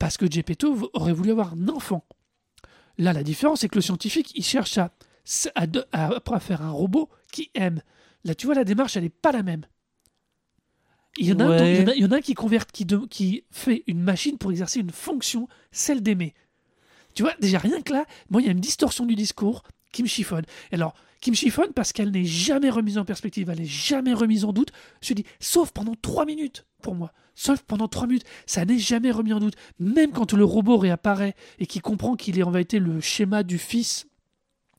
Parce 0.00 0.16
que 0.16 0.28
Geppetto 0.28 0.90
aurait 0.94 1.12
voulu 1.12 1.30
avoir 1.30 1.52
un 1.52 1.68
enfant. 1.68 2.04
Là, 2.98 3.12
la 3.12 3.22
différence, 3.22 3.60
c'est 3.60 3.68
que 3.68 3.76
le 3.76 3.82
scientifique, 3.82 4.32
il 4.34 4.42
cherche 4.44 4.78
à, 4.78 4.90
à, 5.54 5.66
de- 5.68 5.84
à- 5.92 6.10
à 6.32 6.40
faire 6.40 6.62
un 6.62 6.70
robot 6.70 7.08
qui 7.32 7.50
aime. 7.54 7.82
Là, 8.24 8.34
tu 8.34 8.46
vois, 8.46 8.56
la 8.56 8.64
démarche, 8.64 8.96
elle 8.96 9.04
n'est 9.04 9.08
pas 9.10 9.30
la 9.30 9.44
même. 9.44 9.62
Il 11.18 11.26
y 11.26 11.32
en 11.32 11.40
a, 11.40 11.44
un, 11.44 11.48
Ouais. 11.50 11.74
il 11.74 11.80
y 11.80 11.84
en 11.84 11.88
a, 11.88 11.94
il 11.94 12.02
y 12.02 12.04
en 12.06 12.12
a 12.12 12.16
un 12.16 12.20
qui 12.20 12.34
converte, 12.34 12.70
qui, 12.72 12.84
de- 12.84 13.06
qui 13.10 13.44
fait 13.50 13.82
une 13.86 14.00
machine 14.00 14.38
pour 14.38 14.50
exercer 14.50 14.80
une 14.80 14.90
fonction, 14.90 15.48
celle 15.72 16.02
d'aimer. 16.02 16.34
Tu 17.14 17.22
vois, 17.22 17.32
déjà 17.40 17.58
rien 17.58 17.80
que 17.82 17.92
là, 17.92 18.04
moi, 18.30 18.40
il 18.40 18.46
y 18.46 18.48
a 18.48 18.52
une 18.52 18.60
distorsion 18.60 19.04
du 19.04 19.14
discours 19.16 19.62
qui 19.92 20.02
me 20.02 20.08
chiffonne. 20.08 20.44
Alors, 20.72 20.94
qui 21.20 21.30
me 21.30 21.36
chiffonne 21.36 21.72
parce 21.74 21.92
qu'elle 21.92 22.12
n'est 22.12 22.24
jamais 22.24 22.70
remise 22.70 22.96
en 22.98 23.04
perspective, 23.04 23.50
elle 23.50 23.58
n'est 23.58 23.64
jamais 23.64 24.14
remise 24.14 24.44
en 24.44 24.52
doute. 24.52 24.70
Je 25.02 25.14
dis, 25.14 25.24
sauf 25.40 25.72
pendant 25.72 25.94
trois 26.00 26.24
minutes, 26.24 26.64
pour 26.82 26.94
moi. 26.94 27.12
Sauf 27.34 27.62
pendant 27.62 27.88
trois 27.88 28.06
minutes, 28.06 28.24
ça 28.46 28.64
n'est 28.64 28.78
jamais 28.78 29.10
remis 29.10 29.32
en 29.32 29.40
doute. 29.40 29.54
Même 29.80 30.12
quand 30.12 30.32
le 30.32 30.44
robot 30.44 30.76
réapparaît 30.76 31.34
et 31.58 31.66
qu'il 31.66 31.82
comprend 31.82 32.14
qu'il 32.14 32.38
est 32.38 32.42
en 32.44 32.50
vérité 32.52 32.78
le 32.78 33.00
schéma 33.00 33.42
du 33.42 33.58
fils 33.58 34.06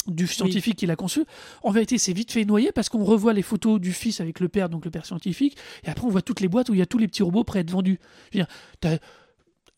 du 0.08 0.26
scientifique 0.28 0.78
qu'il 0.78 0.90
a 0.92 0.96
conçu, 0.96 1.24
en 1.62 1.72
vérité, 1.72 1.98
c'est 1.98 2.14
vite 2.14 2.32
fait 2.32 2.46
noyer 2.46 2.72
parce 2.72 2.90
qu'on 2.90 3.04
revoit 3.04 3.34
les 3.34 3.42
photos 3.42 3.80
du 3.80 3.92
fils 3.94 4.22
avec 4.22 4.40
le 4.40 4.50
père, 4.50 4.70
donc 4.70 4.86
le 4.86 4.92
père 4.92 5.06
scientifique, 5.06 5.58
et 5.84 5.90
après 5.90 6.06
on 6.06 6.10
voit 6.10 6.22
toutes 6.22 6.40
les 6.40 6.48
boîtes 6.48 6.70
où 6.70 6.74
il 6.74 6.80
y 6.80 6.82
a 6.82 6.86
tous 6.86 6.98
les 6.98 7.08
petits 7.08 7.24
robots 7.24 7.44
prêts 7.44 7.60
à 7.60 7.62
être 7.62 7.70
vendus. 7.72 8.00
Je 8.32 8.40
veux 8.40 8.44
dire, 8.46 8.54
t'as- 8.80 8.98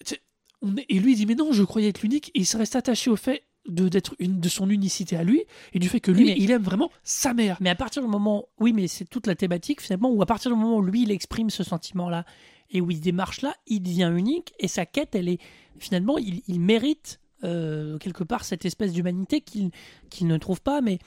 c'est- 0.06 0.22
on 0.62 0.78
est- 0.78 0.86
et 0.90 1.00
lui 1.00 1.14
il 1.14 1.16
dit 1.16 1.26
mais 1.26 1.36
non, 1.36 1.52
je 1.52 1.64
croyais 1.64 1.90
être 1.90 2.02
l'unique, 2.02 2.30
et 2.36 2.40
il 2.40 2.46
se 2.46 2.56
reste 2.58 2.76
attaché 2.76 3.10
au 3.10 3.16
fait 3.16 3.44
de 3.68 3.90
d'être 3.90 4.16
une 4.20 4.40
de 4.40 4.50
son 4.50 4.70
unicité 4.72 5.16
à 5.16 5.24
lui 5.24 5.44
et 5.74 5.80
du 5.80 5.88
fait 5.88 6.00
que 6.00 6.10
lui 6.12 6.24
Oui, 6.24 6.30
mais- 6.32 6.36
il 6.40 6.50
aime 6.52 6.64
vraiment 6.64 6.90
sa 7.04 7.34
mère. 7.36 7.58
Mais 7.60 7.70
à 7.70 7.76
partir 7.76 8.02
du 8.02 8.08
moment, 8.08 8.46
oui, 8.60 8.74
mais 8.74 8.88
c'est 8.88 9.06
toute 9.06 9.28
la 9.28 9.36
thématique 9.36 9.82
finalement, 9.82 10.10
où 10.12 10.22
à 10.22 10.26
partir 10.26 10.50
du 10.52 10.58
moment 10.58 10.78
où 10.78 10.82
lui 10.82 11.04
il 11.04 11.12
exprime 11.12 11.50
ce 11.52 11.64
sentiment-là 11.64 12.26
et 12.72 12.82
où 12.82 12.90
il 12.90 13.00
démarche 13.02 13.42
là, 13.42 13.54
il 13.68 13.82
devient 13.84 14.12
unique 14.16 14.54
et 14.60 14.68
sa 14.68 14.86
quête, 14.88 15.14
elle 15.14 15.30
est 15.30 15.38
finalement, 15.78 16.18
il, 16.18 16.42
il 16.48 16.60
mérite 16.60 17.20
euh, 17.44 17.98
quelque 17.98 18.24
part 18.24 18.44
cette 18.44 18.66
espèce 18.66 18.94
d'humanité 18.94 19.42
qu'il 19.42 19.72
qu'il 20.10 20.28
ne 20.28 20.38
trouve 20.38 20.62
pas, 20.62 20.82
mais 20.82 21.00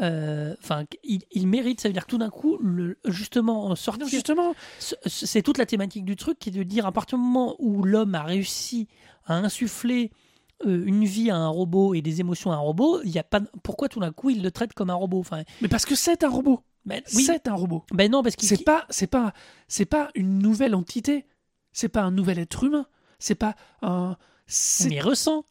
euh, 0.00 0.54
enfin, 0.62 0.84
il, 1.04 1.22
il 1.32 1.46
mérite. 1.46 1.80
Ça 1.80 1.88
veut 1.88 1.92
dire 1.92 2.06
que 2.06 2.10
tout 2.10 2.18
d'un 2.18 2.30
coup, 2.30 2.56
le, 2.60 2.98
justement, 3.06 3.68
Non, 3.68 3.74
sortir, 3.76 4.06
justement, 4.08 4.54
c'est 4.78 5.42
toute 5.42 5.58
la 5.58 5.66
thématique 5.66 6.04
du 6.04 6.16
truc 6.16 6.38
qui 6.38 6.48
est 6.48 6.52
de 6.52 6.62
dire 6.62 6.86
à 6.86 6.92
partir 6.92 7.18
du 7.18 7.24
moment 7.24 7.56
où 7.58 7.82
l'homme 7.82 8.14
a 8.14 8.22
réussi 8.22 8.88
à 9.26 9.36
insuffler 9.36 10.10
euh, 10.66 10.82
une 10.86 11.04
vie 11.04 11.30
à 11.30 11.36
un 11.36 11.48
robot 11.48 11.94
et 11.94 12.00
des 12.02 12.20
émotions 12.20 12.52
à 12.52 12.54
un 12.54 12.58
robot, 12.58 13.00
il 13.04 13.10
y 13.10 13.18
a 13.18 13.22
pas 13.24 13.40
pourquoi 13.62 13.88
tout 13.88 14.00
d'un 14.00 14.12
coup 14.12 14.30
il 14.30 14.42
le 14.42 14.50
traite 14.50 14.72
comme 14.72 14.90
un 14.90 14.94
robot? 14.94 15.18
Enfin, 15.20 15.42
mais 15.60 15.68
parce 15.68 15.84
que 15.84 15.94
c'est 15.94 16.24
un 16.24 16.28
robot. 16.30 16.60
ben, 16.86 17.02
oui, 17.14 17.24
C'est 17.24 17.46
un 17.48 17.54
robot. 17.54 17.84
ben 17.92 18.10
non 18.10 18.22
parce 18.22 18.34
qu'il 18.36 18.48
C'est 18.48 18.64
pas, 18.64 18.86
c'est 18.88 19.06
pas, 19.08 19.32
c'est 19.68 19.84
pas 19.86 20.08
une 20.14 20.38
nouvelle 20.38 20.74
entité. 20.74 21.26
C'est 21.72 21.88
pas 21.88 22.02
un 22.02 22.10
nouvel 22.10 22.38
être 22.38 22.64
humain. 22.64 22.86
C'est 23.18 23.34
pas 23.34 23.54
un. 23.82 24.16
c'est- 24.46 24.88
mais 24.88 24.96
il 24.96 25.00
ressent. 25.00 25.44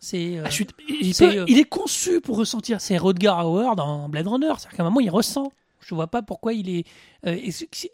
C'est 0.00 0.36
euh, 0.38 0.42
Ah, 0.44 0.48
je 0.50 0.54
suis- 0.54 0.66
il, 0.88 1.14
c'est, 1.14 1.26
peut- 1.28 1.38
euh, 1.40 1.44
il 1.48 1.58
est 1.58 1.64
conçu 1.68 2.20
pour 2.20 2.36
ressentir. 2.36 2.80
c'est 2.80 2.96
Rodger 2.96 3.34
Hauer 3.44 3.74
dans 3.76 4.08
Blade 4.08 4.26
Runner. 4.28 4.46
C'est-à-dire 4.58 4.76
qu'à 4.76 4.82
un 4.82 4.86
moment, 4.86 5.00
il 5.00 5.10
ressent. 5.10 5.52
Je 5.80 5.94
vois 5.94 6.06
pas 6.08 6.22
pourquoi 6.22 6.52
il 6.52 6.68
est. 6.68 6.84
euh, 7.26 7.36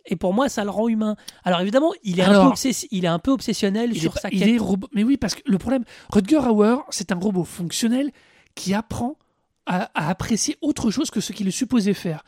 et, 0.06 0.16
pour 0.16 0.34
moi, 0.34 0.48
ça 0.48 0.64
le 0.64 0.70
rend 0.70 0.88
humain. 0.88 1.16
Alors 1.44 1.60
évidemment, 1.60 1.92
il 2.02 2.18
est, 2.18 2.24
un, 2.24 2.42
peu, 2.48 2.54
obsessi- 2.54 2.88
il 2.90 3.04
est 3.04 3.08
un 3.08 3.18
peu 3.18 3.30
obsessionnel 3.30 3.90
Il 3.94 4.00
sur 4.00 4.12
pas- 4.14 4.20
sa 4.20 4.28
il 4.30 4.40
quête. 4.40 4.48
est 4.48 4.58
robot. 4.58 4.88
Mais 4.92 5.04
oui, 5.04 5.16
parce 5.16 5.34
que 5.34 5.42
le 5.46 5.58
problème, 5.58 5.84
Rutger 6.10 6.38
Hauer, 6.38 6.76
c'est 6.90 7.12
un 7.12 7.16
robot 7.18 7.44
fonctionnel 7.44 8.10
qui 8.54 8.74
apprend 8.74 9.16
à, 9.66 9.90
à 9.94 10.08
apprécier 10.10 10.56
autre 10.60 10.90
chose 10.90 11.10
que 11.10 11.20
ce 11.20 11.32
qu'il 11.32 11.46
est 11.48 11.52
supposé 11.52 11.94
faire. 11.94 12.24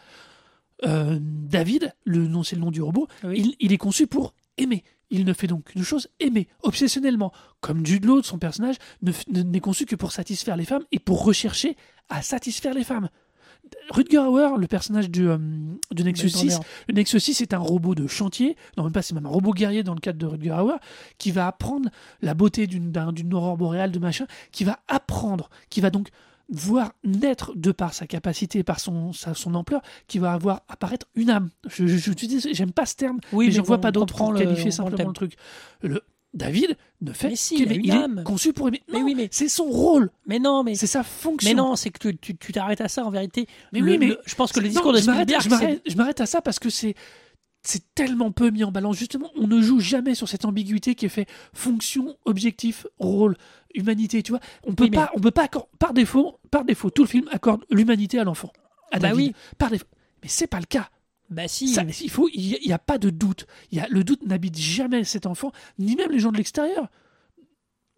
David, 0.84 1.94
le 2.04 2.26
nom 2.28 2.42
c'est 2.42 2.56
le 2.56 2.62
nom 2.62 2.70
du 2.70 2.82
robot, 2.82 3.08
Oui. 3.24 3.34
il, 3.38 3.56
il 3.60 3.72
est 3.72 3.78
conçu 3.78 4.06
pour 4.06 4.34
aimer. 4.58 4.84
Il 5.10 5.24
ne 5.24 5.32
fait 5.32 5.46
donc 5.46 5.64
qu'une 5.64 5.84
chose, 5.84 6.08
aimer, 6.20 6.48
obsessionnellement. 6.62 7.32
Comme 7.60 7.86
Jude 7.86 8.04
Law, 8.04 8.22
son 8.22 8.38
personnage, 8.38 8.76
n'est 9.28 9.60
conçu 9.60 9.86
que 9.86 9.94
pour 9.96 10.10
satisfaire 10.12 10.56
les 10.56 10.64
femmes 10.64 10.84
et 10.92 10.98
pour 10.98 11.24
rechercher 11.24 11.76
à 12.08 12.22
satisfaire 12.22 12.74
les 12.74 12.84
femmes. 12.84 13.08
Rutger 13.90 14.18
Hauer, 14.18 14.58
le 14.58 14.66
personnage 14.68 15.10
de, 15.10 15.26
euh, 15.26 15.38
Nexus 16.04 16.26
Blade 16.26 16.36
6, 16.36 16.54
Runner. 16.54 16.66
le 16.88 16.94
Nexus 16.94 17.18
6 17.20 17.40
est 17.40 17.52
un 17.54 17.58
robot 17.58 17.96
de 17.96 18.06
chantier, 18.06 18.56
non 18.76 18.84
même 18.84 18.92
pas, 18.92 19.02
c'est 19.02 19.14
même 19.14 19.26
un 19.26 19.30
robot 19.30 19.52
guerrier 19.52 19.82
dans 19.82 19.94
le 19.94 20.00
cadre 20.00 20.18
de 20.18 20.26
Rutger 20.26 20.52
Hauer, 20.52 20.76
qui 21.18 21.32
va 21.32 21.48
apprendre 21.48 21.88
la 22.22 22.34
beauté 22.34 22.68
d'une 22.68 22.92
d'un- 22.92 23.12
d'une 23.12 23.32
aurore 23.34 23.56
boréale, 23.56 23.90
de 23.90 23.98
machin, 23.98 24.26
qui 24.52 24.62
va 24.62 24.78
apprendre, 24.86 25.50
qui 25.68 25.80
va 25.80 25.90
donc 25.90 26.10
voir 26.48 26.92
naître 27.04 27.52
de 27.56 27.72
par 27.72 27.92
sa 27.94 28.06
capacité, 28.06 28.62
par 28.62 28.78
son, 28.80 29.12
sa- 29.12 29.34
son 29.34 29.54
ampleur, 29.54 29.80
qui 30.06 30.18
va 30.18 30.32
avoir 30.32 30.62
apparaître 30.68 31.06
une 31.14 31.30
âme. 31.30 31.50
Je, 31.68 31.86
je, 31.86 31.96
je 31.96 32.12
te 32.12 32.24
dis, 32.26 32.40
j'aime 32.52 32.72
pas 32.72 32.86
ce 32.86 32.94
terme, 32.94 33.18
Oui, 33.32 33.46
mais 33.46 33.52
j'en 33.52 33.62
bon, 33.62 33.66
vois 33.68 33.80
pas 33.80 33.90
comprend 33.92 34.26
pour 34.26 34.32
le- 34.34 34.40
qualifier 34.40 34.70
simplement 34.70 35.08
le 35.08 35.12
truc. 35.14 35.34
Le, 35.82 36.02
David 36.34 36.76
ne 37.00 37.12
fait 37.12 37.30
Mais 37.30 37.36
si, 37.36 37.62
il 37.62 37.72
il 37.72 37.90
est 37.90 37.92
âme. 37.92 38.22
conçu 38.24 38.52
pour 38.52 38.68
aimer. 38.68 38.82
Mais 38.92 39.02
oui, 39.02 39.14
mais- 39.14 39.28
c'est 39.30 39.48
son 39.48 39.64
rôle, 39.64 40.10
Mais 40.26 40.38
non, 40.38 40.62
mais 40.64 40.74
c'est 40.74 40.86
sa 40.86 41.02
fonction. 41.02 41.48
mais 41.48 41.54
non, 41.54 41.76
c'est 41.76 41.88
que 41.90 41.98
tu- 42.10 42.16
tu 42.18 42.36
tu 42.36 42.52
t'arrêtes 42.52 42.82
à 42.82 42.88
ça 42.88 43.04
en 43.04 43.10
vérité. 43.10 43.46
Mais 43.72 43.80
Le- 43.80 43.92
oui, 43.92 43.98
mais 43.98 44.16
je 44.26 44.34
pense 44.34 44.52
que 44.52 44.60
le 44.60 44.66
Non, 44.66 44.72
discours 44.72 44.92
de 44.92 44.98
je 44.98 45.02
Spielberg, 45.04 45.80
je 45.86 45.90
je 45.92 45.96
m'arrête 45.96 46.20
à 46.20 46.26
ça 46.26 46.42
parce 46.42 46.58
que 46.58 46.68
c'est 46.68 46.94
c'est 47.68 47.94
tellement 47.94 48.30
peu 48.32 48.50
mis 48.50 48.64
en 48.64 48.70
balance. 48.72 48.96
Justement, 48.96 49.30
on 49.36 49.46
ne 49.46 49.60
joue 49.60 49.80
jamais 49.80 50.14
sur 50.14 50.28
cette 50.28 50.44
ambiguïté 50.44 50.94
qui 50.94 51.06
est 51.06 51.10
fait 51.10 51.26
fonction, 51.52 52.16
objectif, 52.24 52.86
rôle, 52.98 53.36
humanité. 53.74 54.22
Tu 54.22 54.32
vois, 54.32 54.40
on 54.64 54.74
peut 54.74 54.84
Oui, 54.84 54.90
mais- 54.90 54.96
pas, 54.96 55.10
on 55.14 55.20
peut 55.20 55.30
pas 55.30 55.48
par 55.78 55.92
défaut, 55.92 56.38
par 56.50 56.64
défaut, 56.64 56.90
tout 56.90 57.02
le 57.02 57.08
film 57.08 57.28
accorde 57.32 57.64
l'humanité 57.70 58.18
à 58.18 58.24
l'enfant, 58.24 58.52
à 58.92 58.98
Bah 58.98 59.08
David, 59.08 59.28
oui. 59.28 59.34
par 59.58 59.70
défaut. 59.70 59.86
Mais 60.22 60.28
c'est 60.28 60.46
pas 60.46 60.60
le 60.60 60.66
cas. 60.66 60.88
Bah 61.28 61.48
si. 61.48 61.68
Ça, 61.68 61.82
il 62.02 62.10
faut, 62.10 62.28
il 62.32 62.58
n'y 62.64 62.72
a, 62.72 62.78
pas 62.78 62.98
de 62.98 63.10
doute. 63.10 63.46
Il 63.72 63.78
y 63.78 63.80
a, 63.80 63.88
le 63.88 64.04
doute 64.04 64.24
n'habite 64.26 64.56
jamais 64.56 65.02
cet 65.02 65.26
enfant, 65.26 65.50
ni 65.78 65.96
même 65.96 66.10
les 66.12 66.20
gens 66.20 66.30
de 66.30 66.36
l'extérieur. 66.36 66.88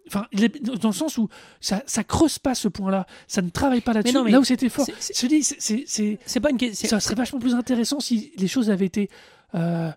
Enfin, 0.06 0.26
dans 0.62 0.88
le 0.88 0.94
sens 0.94 1.18
où 1.18 1.28
ça, 1.60 1.82
ça 1.86 2.02
creuse 2.02 2.38
pas 2.38 2.54
ce 2.54 2.66
point-là, 2.68 3.06
ça 3.26 3.42
ne 3.42 3.50
travaille 3.50 3.82
pas 3.82 3.92
là-dessus. 3.92 4.16
Là 4.30 4.40
où 4.40 4.44
c'était 4.44 4.70
fort, 4.70 4.86
c'est- 4.86 4.94
c'est- 5.12 5.42
c'est- 5.42 5.56
c'est 5.60 5.84
c'est- 5.86 6.18
c'est 6.24 6.40
pas 6.40 6.48
une 6.48 6.56
question. 6.56 6.88
ça 6.88 6.98
serait 7.00 7.14
vachement 7.14 7.38
plus 7.38 7.54
intéressant 7.54 8.00
si 8.00 8.32
les 8.38 8.48
choses 8.48 8.70
avaient 8.70 8.86
été. 8.86 9.10
Euh, 9.54 9.90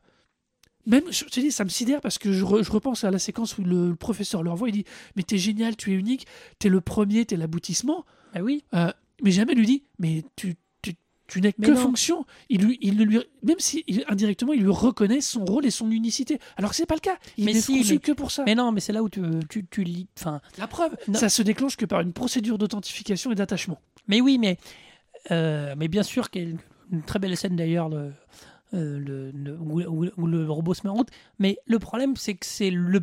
même, 0.87 1.03
je 1.11 1.25
te 1.25 1.39
dis, 1.39 1.51
ça 1.51 1.63
me 1.63 1.69
sidère 1.69 2.01
parce 2.01 2.17
que 2.17 2.31
je, 2.33 2.43
re- 2.43 2.63
je 2.63 2.71
repense 2.71 3.03
à 3.03 3.11
la 3.11 3.19
séquence 3.19 3.57
où 3.57 3.63
le, 3.63 3.89
le 3.89 3.95
professeur 3.95 4.41
leur 4.41 4.55
voit, 4.55 4.69
il 4.69 4.73
dit 4.73 4.85
Mais 5.15 5.21
t'es 5.23 5.37
génial, 5.37 5.75
tu 5.75 5.91
es 5.91 5.95
unique, 5.95 6.25
t'es 6.59 6.69
le 6.69 6.81
premier, 6.81 7.25
t'es 7.25 7.35
l'aboutissement. 7.37 8.03
Bah 8.33 8.41
oui. 8.41 8.63
Euh, 8.73 8.91
mais 9.21 9.29
jamais 9.31 9.53
lui 9.53 9.67
dit 9.67 9.83
Mais 9.99 10.23
tu, 10.35 10.55
tu, 10.81 10.95
tu 11.27 11.39
n'es 11.41 11.53
que 11.53 11.69
non. 11.69 11.75
fonction. 11.77 12.25
Il, 12.49 12.61
lui, 12.65 12.79
il 12.81 12.97
ne 12.97 13.03
lui, 13.03 13.19
même 13.43 13.59
si 13.59 13.83
il- 13.85 14.03
indirectement, 14.07 14.53
il 14.53 14.61
lui 14.63 14.71
reconnaît 14.71 15.21
son 15.21 15.45
rôle 15.45 15.67
et 15.67 15.71
son 15.71 15.91
unicité. 15.91 16.39
Alors 16.57 16.71
que 16.71 16.75
c'est 16.75 16.87
pas 16.87 16.95
le 16.95 16.99
cas. 17.01 17.17
Il 17.37 17.45
Mais 17.45 17.53
n'est 17.53 17.61
si, 17.61 17.77
conçu 17.77 17.93
mais- 17.93 17.99
que 17.99 18.11
pour 18.13 18.31
ça. 18.31 18.43
Mais 18.47 18.55
non, 18.55 18.71
mais 18.71 18.79
c'est 18.79 18.91
là 18.93 19.03
où 19.03 19.09
tu 19.09 19.21
tu, 19.49 19.63
tu 19.67 19.83
lis. 19.83 20.07
Enfin, 20.17 20.41
La 20.57 20.65
preuve, 20.65 20.97
Non. 21.07 21.19
ça 21.19 21.29
se 21.29 21.43
déclenche 21.43 21.77
que 21.77 21.85
par 21.85 22.01
une 22.01 22.11
procédure 22.13 22.57
d'authentification 22.57 23.31
et 23.31 23.35
d'attachement. 23.35 23.79
Mais 24.07 24.19
oui, 24.19 24.39
mais, 24.39 24.57
euh, 25.29 25.75
mais 25.77 25.87
bien 25.87 26.01
sûr 26.03 26.31
qu'il 26.31 26.41
y 26.41 26.45
a 26.47 26.49
une, 26.91 27.03
très 27.03 27.19
belle 27.19 27.37
scène 27.37 27.55
d'ailleurs 27.55 27.87
le, 27.87 28.11
euh, 28.73 28.99
le, 28.99 29.31
le- 29.31 29.57
où, 29.59 30.27
le 30.27 30.49
robot 30.49 30.73
se 30.73 30.81
met 30.85 30.89
en 30.89 30.93
route. 30.95 31.09
Mais 31.39 31.57
le 31.65 31.79
problème, 31.79 32.15
c'est 32.15 32.35
que 32.35 32.45
c'est 32.45 32.69
le 32.71 33.01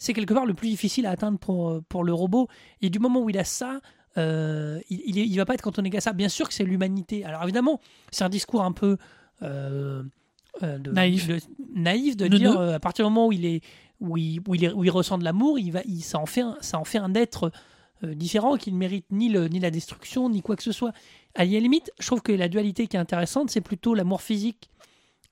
c'est 0.00 0.12
quelque 0.12 0.32
part 0.34 0.46
le 0.46 0.54
plus 0.54 0.68
difficile 0.68 1.06
à 1.06 1.10
atteindre 1.10 1.38
pour, 1.38 1.82
pour 1.88 2.04
le 2.04 2.12
robot. 2.12 2.46
Et 2.82 2.88
du 2.90 2.98
moment 3.00 3.20
où 3.20 3.30
il 3.30 3.38
a 3.38 3.42
ça, 3.44 3.80
euh, 4.16 4.78
il, 4.90 5.16
il, 5.18 5.36
va 5.36 5.44
pas 5.44 5.54
être 5.54 5.62
cantonné 5.62 5.90
qu'à 5.90 6.00
ça. 6.00 6.12
Bien 6.12 6.28
sûr 6.28 6.46
que 6.46 6.54
c'est 6.54 6.62
l'humanité. 6.64 7.24
Alors 7.24 7.42
évidemment, 7.42 7.80
c'est 8.12 8.22
un 8.24 8.28
discours 8.28 8.62
un 8.62 8.70
peu 8.72 8.96
euh, 9.42 10.02
de- 10.62 10.90
Naïf. 10.92 11.26
de, 11.26 11.38
naïf 11.74 12.16
de 12.16 12.28
dire 12.28 12.60
à 12.60 12.78
partir 12.80 13.04
du 13.06 13.10
moment 13.12 13.26
où 13.28 13.32
il 13.32 13.44
est 13.44 13.60
où 14.00 14.16
il, 14.16 14.40
où 14.46 14.54
il, 14.54 14.64
est- 14.64 14.72
où 14.72 14.84
il 14.84 14.90
ressent 14.90 15.18
de 15.18 15.24
l'amour, 15.24 15.58
il 15.58 15.72
va, 15.72 15.80
il, 15.84 16.00
ça 16.02 16.18
en 16.20 16.26
fait 16.26 16.42
un, 16.42 16.56
ça 16.60 16.78
en 16.78 16.84
fait 16.84 16.98
un 16.98 17.14
être 17.14 17.50
différent 18.04 18.56
qui 18.56 18.70
ne 18.70 18.78
mérite 18.78 19.06
ni, 19.10 19.28
le, 19.28 19.48
ni 19.48 19.58
la 19.58 19.72
destruction, 19.72 20.30
ni 20.30 20.40
quoi 20.42 20.54
que 20.54 20.62
ce 20.62 20.70
soit. 20.70 20.92
À 21.34 21.44
la 21.44 21.58
limite, 21.58 21.90
je 21.98 22.06
trouve 22.06 22.22
que 22.22 22.30
la 22.30 22.46
dualité 22.48 22.86
qui 22.86 22.96
est 22.96 23.00
intéressante, 23.00 23.50
c'est 23.50 23.60
plutôt 23.60 23.94
l'amour 23.94 24.22
physique 24.22 24.70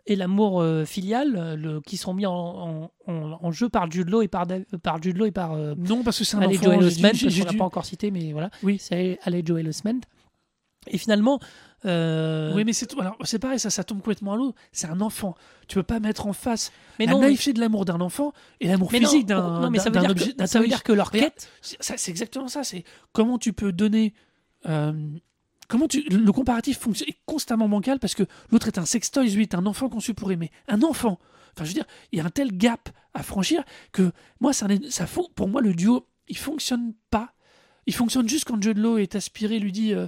et 0.07 0.15
l'amour 0.17 0.61
euh, 0.61 0.85
filial 0.85 1.35
euh, 1.37 1.57
le- 1.57 1.81
qui 1.81 1.97
sont 1.97 2.15
mis 2.15 2.27
en, 2.27 2.33
en- 2.33 2.91
en- 3.09 3.39
en 3.43 3.53
jeu 3.53 3.69
par 3.69 3.91
Jude 3.91 4.09
Law 4.09 4.23
et 4.23 4.29
par, 4.29 4.47
par 4.83 5.03
Jude 5.03 5.17
Law 5.17 5.27
et 5.27 5.31
par 5.33 5.53
euh, 5.55 5.75
Non, 5.77 6.03
parce 6.03 6.19
que 6.19 6.25
c'est 6.25 6.37
un 6.37 6.43
Alex 6.43 6.61
enfant. 6.61 6.73
Joel 6.75 6.85
Osment, 6.85 7.09
l'a 7.13 7.45
dû- 7.51 7.57
pas 7.59 7.65
encore 7.65 7.85
cité, 7.85 8.11
mais 8.11 8.33
voilà. 8.33 8.51
Oui. 8.63 8.79
C'est 8.81 9.19
Alex 9.25 9.47
Joel 9.49 9.69
Osment. 9.69 10.01
Et 10.89 10.99
finalement, 10.99 11.41
euh, 11.85 12.55
Oui, 12.55 12.63
mais 12.65 12.73
c'est 12.73 12.87
tout- 12.87 13.01
alors, 13.01 13.17
c'est 13.25 13.41
pareil, 13.41 13.59
ça, 13.59 13.71
ça 13.71 13.83
tombe 13.83 13.99
complètement 13.99 14.35
à 14.35 14.37
l'eau. 14.37 14.55
C'est 14.71 14.87
un 14.87 15.01
enfant. 15.01 15.35
Tu 15.67 15.75
peux 15.75 15.83
pas 15.83 15.99
mettre 15.99 16.29
en 16.29 16.33
face 16.33 16.71
mais 17.01 17.07
la 17.07 17.13
non, 17.13 17.19
mais- 17.19 17.27
naïveté 17.27 17.53
de 17.53 17.59
l'amour 17.59 17.85
d'un 17.85 18.01
enfant 18.01 18.33
et 18.61 18.69
l'amour 18.69 18.93
physique 18.93 19.27
d'un 19.27 19.61
non, 19.63 19.71
mais 19.71 19.81
ça 19.81 19.91
veut 19.91 19.99
dire 19.99 20.11
objet. 20.11 20.33
que, 20.35 20.47
ça 20.47 20.61
veut 20.61 20.69
dire 20.69 20.85
que 20.85 20.93
leur 20.93 21.11
quête, 21.11 21.51
C'est 21.61 22.09
exactement 22.11 22.47
ça. 22.47 22.63
C'est 22.63 22.85
comment 23.13 23.39
tu 23.39 23.53
peux 23.53 23.73
donner. 23.73 24.15
euh, 24.69 24.93
comment 25.69 25.89
tu 25.89 26.03
le 26.03 26.33
comparatif 26.33 26.79
fonctionne 26.79 27.09
est 27.09 27.19
constamment 27.27 27.69
bancal 27.69 27.99
parce 27.99 28.15
que 28.15 28.25
l'autre 28.51 28.69
est 28.69 28.79
un 28.79 28.85
sextoy, 28.87 29.29
lui 29.31 29.43
est 29.43 29.55
un 29.55 29.67
enfant 29.67 29.89
conçu 29.89 30.15
pour 30.15 30.31
aimer. 30.33 30.51
Un 30.69 30.83
enfant. 30.83 31.19
Enfin, 31.55 31.65
je 31.65 31.69
veux 31.71 31.75
dire, 31.75 31.87
il 32.13 32.19
y 32.19 32.21
a 32.21 32.25
un 32.25 32.31
tel 32.31 32.57
gap 32.57 32.91
à 33.15 33.23
franchir 33.23 33.65
que 33.93 34.13
moi, 34.41 34.53
ça, 34.53 34.67
ça 34.91 35.07
pour 35.35 35.49
moi, 35.49 35.61
le 35.63 35.75
duo, 35.75 36.07
il 36.29 36.37
fonctionne 36.37 36.93
pas. 37.11 37.33
Il 37.87 37.95
fonctionne 37.95 38.29
juste 38.29 38.45
quand 38.45 38.63
Law 38.65 38.99
est 38.99 39.15
aspiré, 39.15 39.59
lui 39.59 39.73
dit 39.73 39.95
euh, 39.95 40.07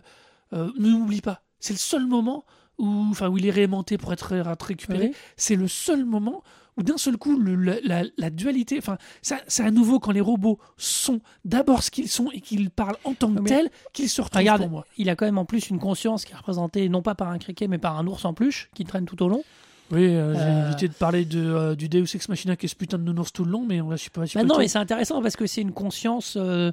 euh, 0.52 0.70
ne 0.78 0.90
n'oublie 0.90 1.20
pas. 1.20 1.42
C'est 1.60 1.72
le 1.72 1.78
seul 1.78 2.06
moment 2.06 2.44
où, 2.76 2.86
enfin, 3.10 3.28
où 3.28 3.38
il 3.38 3.46
est 3.46 3.50
réaimanté 3.50 3.98
pour 3.98 4.12
être 4.12 4.34
ré- 4.34 4.42
récupéré. 4.42 5.08
Oui. 5.08 5.14
C'est 5.36 5.56
le 5.56 5.68
seul 5.68 6.04
moment 6.04 6.42
où 6.78 6.82
d'un 6.82 6.96
seul 6.96 7.16
coup, 7.16 7.38
le- 7.38 7.54
la, 7.56 7.80
la- 7.82 8.08
la 8.16 8.30
dualité, 8.30 8.78
enfin, 8.78 8.96
c'est 9.20 9.62
à 9.62 9.70
nouveau 9.70 9.98
quand 10.00 10.12
les 10.12 10.20
robots 10.20 10.58
sont 10.76 11.20
d'abord 11.44 11.82
ce 11.82 11.90
qu'ils 11.90 12.08
sont 12.08 12.30
et 12.32 12.40
qu'ils 12.40 12.70
parlent 12.70 12.96
en 13.04 13.12
tant 13.14 13.32
que 13.34 13.42
tels 13.42 13.68
qu'ils 13.92 14.08
se 14.08 14.22
retrouvent 14.22 14.38
Regarde, 14.40 14.62
pour 14.62 14.70
moi. 14.70 14.86
il 14.96 15.10
a 15.10 15.16
quand 15.16 15.26
même 15.26 15.38
en 15.38 15.44
plus 15.44 15.68
une 15.70 15.78
conscience 15.78 16.24
qui 16.24 16.32
est 16.32 16.36
représentée 16.36 16.88
non 16.88 17.02
pas 17.02 17.14
par 17.14 17.28
un 17.28 17.38
criquet 17.38 17.68
mais 17.68 17.78
par 17.78 17.98
un 17.98 18.06
ours 18.06 18.24
en 18.24 18.32
peluche 18.34 18.70
qui 18.74 18.84
traîne 18.84 19.04
tout 19.04 19.22
au 19.22 19.28
long. 19.28 19.42
Oui, 19.90 20.04
euh, 20.06 20.34
j'ai 20.34 20.40
Euh. 20.40 20.66
évité 20.68 20.88
de 20.88 20.92
parler 20.94 21.24
de, 21.24 21.40
euh, 21.42 21.74
du 21.74 21.88
Deus 21.88 22.04
Ex 22.14 22.28
Machina 22.28 22.56
qui 22.56 22.66
est 22.66 22.68
ce 22.68 22.76
putain 22.76 22.98
de 22.98 23.02
nounours 23.04 23.32
tout 23.32 23.44
le 23.44 23.50
long, 23.50 23.64
mais 23.66 23.80
on 23.80 23.88
va, 23.88 23.96
je 23.96 24.04
sais 24.04 24.10
pas. 24.10 24.24
Bah 24.34 24.44
non, 24.44 24.58
mais 24.58 24.68
c'est 24.68 24.78
intéressant 24.78 25.22
parce 25.22 25.34
que 25.36 25.46
c'est 25.46 25.62
une 25.62 25.72
conscience. 25.72 26.36
euh, 26.36 26.70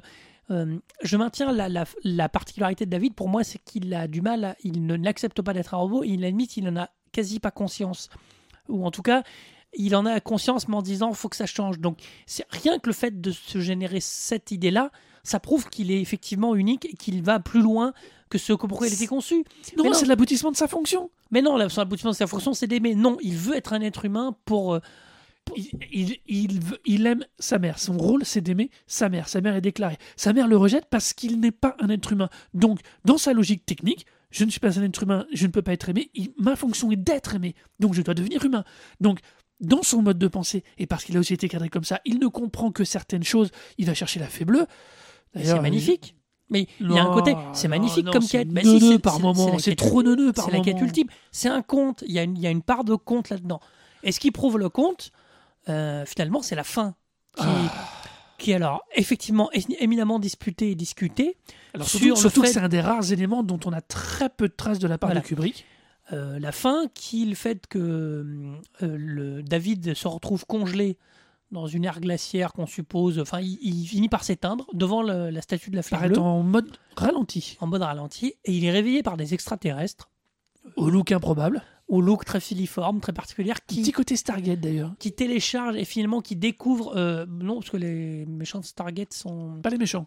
je 1.02 1.16
maintiens 1.16 1.50
la, 1.52 1.68
la- 1.68 1.84
la 2.04 2.28
particularité 2.28 2.84
de 2.86 2.90
David. 2.90 3.14
Pour 3.14 3.28
moi, 3.28 3.42
c'est 3.42 3.58
qu'il 3.64 3.92
a 3.94 4.06
du 4.06 4.20
mal. 4.20 4.44
à- 4.44 4.56
il 4.62 4.86
ne 4.86 4.96
n'accepte 4.96 5.42
pas 5.42 5.52
d'être 5.52 5.74
un 5.74 5.78
robot. 5.78 6.04
Et 6.04 6.08
il 6.10 6.24
admit 6.24 6.44
il 6.56 6.68
en 6.68 6.76
a 6.76 6.88
quasi 7.10 7.40
pas 7.40 7.50
conscience. 7.50 8.10
Ou 8.68 8.84
en 8.86 8.90
tout 8.90 9.02
cas, 9.02 9.22
il 9.76 9.94
en 9.96 10.06
a 10.06 10.20
conscience, 10.20 10.68
mais 10.68 10.76
en 10.76 10.82
disant 10.82 11.12
faut 11.12 11.28
que 11.28 11.36
ça 11.36 11.46
change. 11.46 11.78
Donc, 11.78 11.98
c'est 12.26 12.46
rien 12.50 12.78
que 12.78 12.88
le 12.88 12.92
fait 12.94 13.20
de 13.20 13.30
se 13.30 13.60
générer 13.60 14.00
cette 14.00 14.50
idée-là, 14.50 14.90
ça 15.22 15.40
prouve 15.40 15.68
qu'il 15.68 15.90
est 15.90 16.00
effectivement 16.00 16.54
unique 16.54 16.84
et 16.86 16.94
qu'il 16.94 17.22
va 17.22 17.40
plus 17.40 17.60
loin 17.62 17.92
que 18.28 18.38
ce 18.38 18.52
pourquoi 18.52 18.88
il 18.88 18.94
était 18.94 19.06
conçu. 19.06 19.44
non, 19.76 19.92
c'est 19.94 20.06
l'aboutissement 20.06 20.50
de 20.50 20.56
sa 20.56 20.66
fonction. 20.68 21.10
Mais 21.30 21.42
non, 21.42 21.56
la- 21.56 21.68
son 21.68 21.80
aboutissement 21.80 22.10
de 22.12 22.16
sa 22.16 22.26
fonction, 22.26 22.54
c'est 22.54 22.66
d'aimer. 22.66 22.94
Non, 22.94 23.18
il 23.22 23.36
veut 23.36 23.56
être 23.56 23.72
un 23.72 23.80
être 23.80 24.04
humain 24.04 24.36
pour. 24.44 24.74
euh, 24.74 24.80
Il, 25.54 25.70
il, 25.92 26.16
il 26.26 26.60
veut- 26.60 26.80
il 26.86 27.06
aime 27.06 27.24
sa 27.38 27.58
mère. 27.60 27.78
Son 27.78 27.96
rôle, 27.96 28.24
c'est 28.24 28.40
d'aimer 28.40 28.68
sa 28.88 29.08
mère. 29.08 29.28
Sa 29.28 29.40
mère 29.40 29.54
est 29.54 29.60
déclarée. 29.60 29.96
Sa 30.16 30.32
mère 30.32 30.48
le 30.48 30.56
rejette 30.56 30.86
parce 30.90 31.12
qu'il 31.12 31.38
n'est 31.38 31.52
pas 31.52 31.76
un 31.78 31.88
être 31.88 32.10
humain. 32.12 32.28
Donc, 32.52 32.80
dans 33.04 33.16
sa 33.18 33.32
logique 33.32 33.64
technique, 33.64 34.06
je 34.32 34.44
ne 34.44 34.50
suis 34.50 34.58
pas 34.58 34.76
un 34.78 34.82
être 34.82 35.04
humain, 35.04 35.24
je 35.32 35.46
ne 35.46 35.52
peux 35.52 35.62
pas 35.62 35.72
être 35.72 35.88
aimé. 35.88 36.10
Ma 36.36 36.56
fonction 36.56 36.90
est 36.90 36.96
d'être 36.96 37.36
aimé. 37.36 37.54
Donc, 37.78 37.94
je 37.94 38.02
dois 38.02 38.14
devenir 38.14 38.44
humain. 38.44 38.64
Donc, 39.00 39.20
dans 39.60 39.82
son 39.82 40.02
mode 40.02 40.18
de 40.18 40.28
pensée, 40.28 40.64
et 40.78 40.86
parce 40.86 41.04
qu'il 41.04 41.16
a 41.16 41.20
aussi 41.20 41.32
été 41.34 41.48
cadré 41.48 41.68
comme 41.68 41.84
ça, 41.84 42.00
il 42.04 42.18
ne 42.18 42.26
comprend 42.28 42.70
que 42.72 42.84
certaines 42.84 43.24
choses. 43.24 43.50
Il 43.78 43.86
va 43.86 43.94
chercher 43.94 44.20
la 44.20 44.26
fée 44.26 44.44
bleue. 44.44 44.66
Et 45.34 45.38
D'ailleurs, 45.40 45.56
c'est 45.56 45.62
magnifique. 45.62 46.14
Mais 46.48 46.68
il 46.80 46.92
y 46.92 46.98
a 46.98 47.02
un 47.04 47.12
côté, 47.12 47.34
c'est 47.54 47.66
non, 47.66 47.70
magnifique 47.70 48.06
non, 48.06 48.12
comme 48.12 48.22
c'est 48.22 48.38
quête. 48.38 48.48
Bah 48.50 48.60
si, 48.62 48.78
c'est- 48.80 48.98
par 49.00 49.16
c'est- 49.16 49.22
moment, 49.22 49.58
c'est 49.58 49.74
trop 49.74 50.02
neuneux 50.04 50.32
par 50.32 50.44
C'est 50.44 50.52
la 50.52 50.60
quête 50.60 50.74
moment. 50.74 50.86
ultime. 50.86 51.08
C'est 51.32 51.48
un 51.48 51.62
conte. 51.62 52.04
Il 52.06 52.12
y, 52.12 52.18
a 52.18 52.22
une, 52.22 52.36
il 52.36 52.42
y 52.42 52.46
a 52.46 52.50
une 52.50 52.62
part 52.62 52.84
de 52.84 52.94
conte 52.94 53.30
là-dedans. 53.30 53.60
Et 54.04 54.12
ce 54.12 54.20
qui 54.20 54.30
prouve 54.30 54.56
le 54.58 54.68
conte, 54.68 55.10
euh, 55.68 56.04
finalement, 56.06 56.42
c'est 56.42 56.54
la 56.54 56.62
fin. 56.62 56.94
Qui, 57.36 57.42
Ah. 57.44 57.88
qui 58.38 58.50
est 58.52 58.54
alors 58.54 58.82
effectivement 58.94 59.50
éminemment 59.80 60.18
disputée 60.20 60.70
et 60.70 60.74
discutée. 60.76 61.36
Alors, 61.74 61.88
sur 61.88 62.16
surtout, 62.16 62.42
que 62.42 62.48
c'est 62.48 62.60
un 62.60 62.68
des 62.68 62.80
rares 62.80 63.10
éléments 63.12 63.42
dont 63.42 63.58
on 63.66 63.72
a 63.72 63.80
très 63.80 64.28
peu 64.30 64.46
de 64.48 64.54
traces 64.54 64.78
de 64.78 64.86
la 64.86 64.98
part 64.98 65.08
Voilà. 65.08 65.20
de 65.22 65.26
Kubrick. 65.26 65.64
Euh, 66.12 66.38
la 66.38 66.52
fin, 66.52 66.86
qui 66.94 67.26
le 67.26 67.34
fait 67.34 67.66
que 67.66 67.78
euh, 67.78 68.56
le, 68.96 69.42
David 69.42 69.94
se 69.94 70.06
retrouve 70.06 70.46
congelé 70.46 70.98
dans 71.50 71.66
une 71.66 71.84
ère 71.84 72.00
glaciaire 72.00 72.52
qu'on 72.52 72.66
suppose. 72.66 73.18
Enfin, 73.18 73.40
il, 73.40 73.58
il 73.60 73.86
finit 73.86 74.08
par 74.08 74.22
s'éteindre 74.24 74.66
devant 74.72 75.02
le- 75.02 75.30
la 75.30 75.42
statue 75.42 75.70
de 75.70 75.76
la 75.76 75.82
fleur 75.82 76.00
Paraît 76.00 76.10
bleue, 76.12 76.20
en 76.20 76.42
mode 76.42 76.70
ralenti. 76.96 77.56
en 77.60 77.66
mode 77.66 77.82
ralenti, 77.82 78.34
et 78.44 78.52
il 78.52 78.64
est 78.64 78.70
réveillé 78.70 79.02
par 79.02 79.16
des 79.16 79.34
extraterrestres 79.34 80.10
Au 80.76 80.90
look 80.90 81.10
improbable. 81.12 81.62
au 81.88 82.00
look 82.00 82.24
très 82.24 82.40
filiforme, 82.40 83.00
très 83.00 83.12
particulier, 83.12 83.52
qui, 83.66 83.80
Petit 83.82 83.92
côté 83.92 84.16
Stargate 84.16 84.60
d'ailleurs. 84.60 84.92
qui 84.98 85.12
télécharge 85.12 85.76
et 85.76 85.84
finalement 85.84 86.20
qui 86.20 86.34
découvre. 86.36 86.96
euh, 86.96 87.26
non, 87.28 87.56
parce 87.60 87.70
que 87.70 87.76
les 87.76 88.26
méchants 88.26 88.60
de 88.60 88.64
Stargate 88.64 89.12
sont. 89.12 89.60
Pas 89.62 89.70
les 89.70 89.78
méchants. 89.78 90.06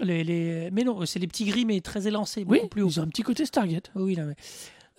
Les, 0.00 0.22
les- 0.24 0.70
mais 0.70 0.84
non, 0.84 1.04
c'est 1.06 1.18
les 1.18 1.26
petits 1.26 1.44
gris, 1.44 1.64
mais 1.64 1.80
très 1.80 2.06
élancés, 2.06 2.44
Oui, 2.46 2.60
plus 2.70 2.82
haut. 2.82 2.88
ils 2.88 3.00
ont 3.00 3.02
un 3.04 3.08
petit 3.08 3.22
côté 3.22 3.44
Stargate. 3.44 3.90
Oui, 3.94 4.14
là, 4.14 4.26
ouais. 4.26 4.36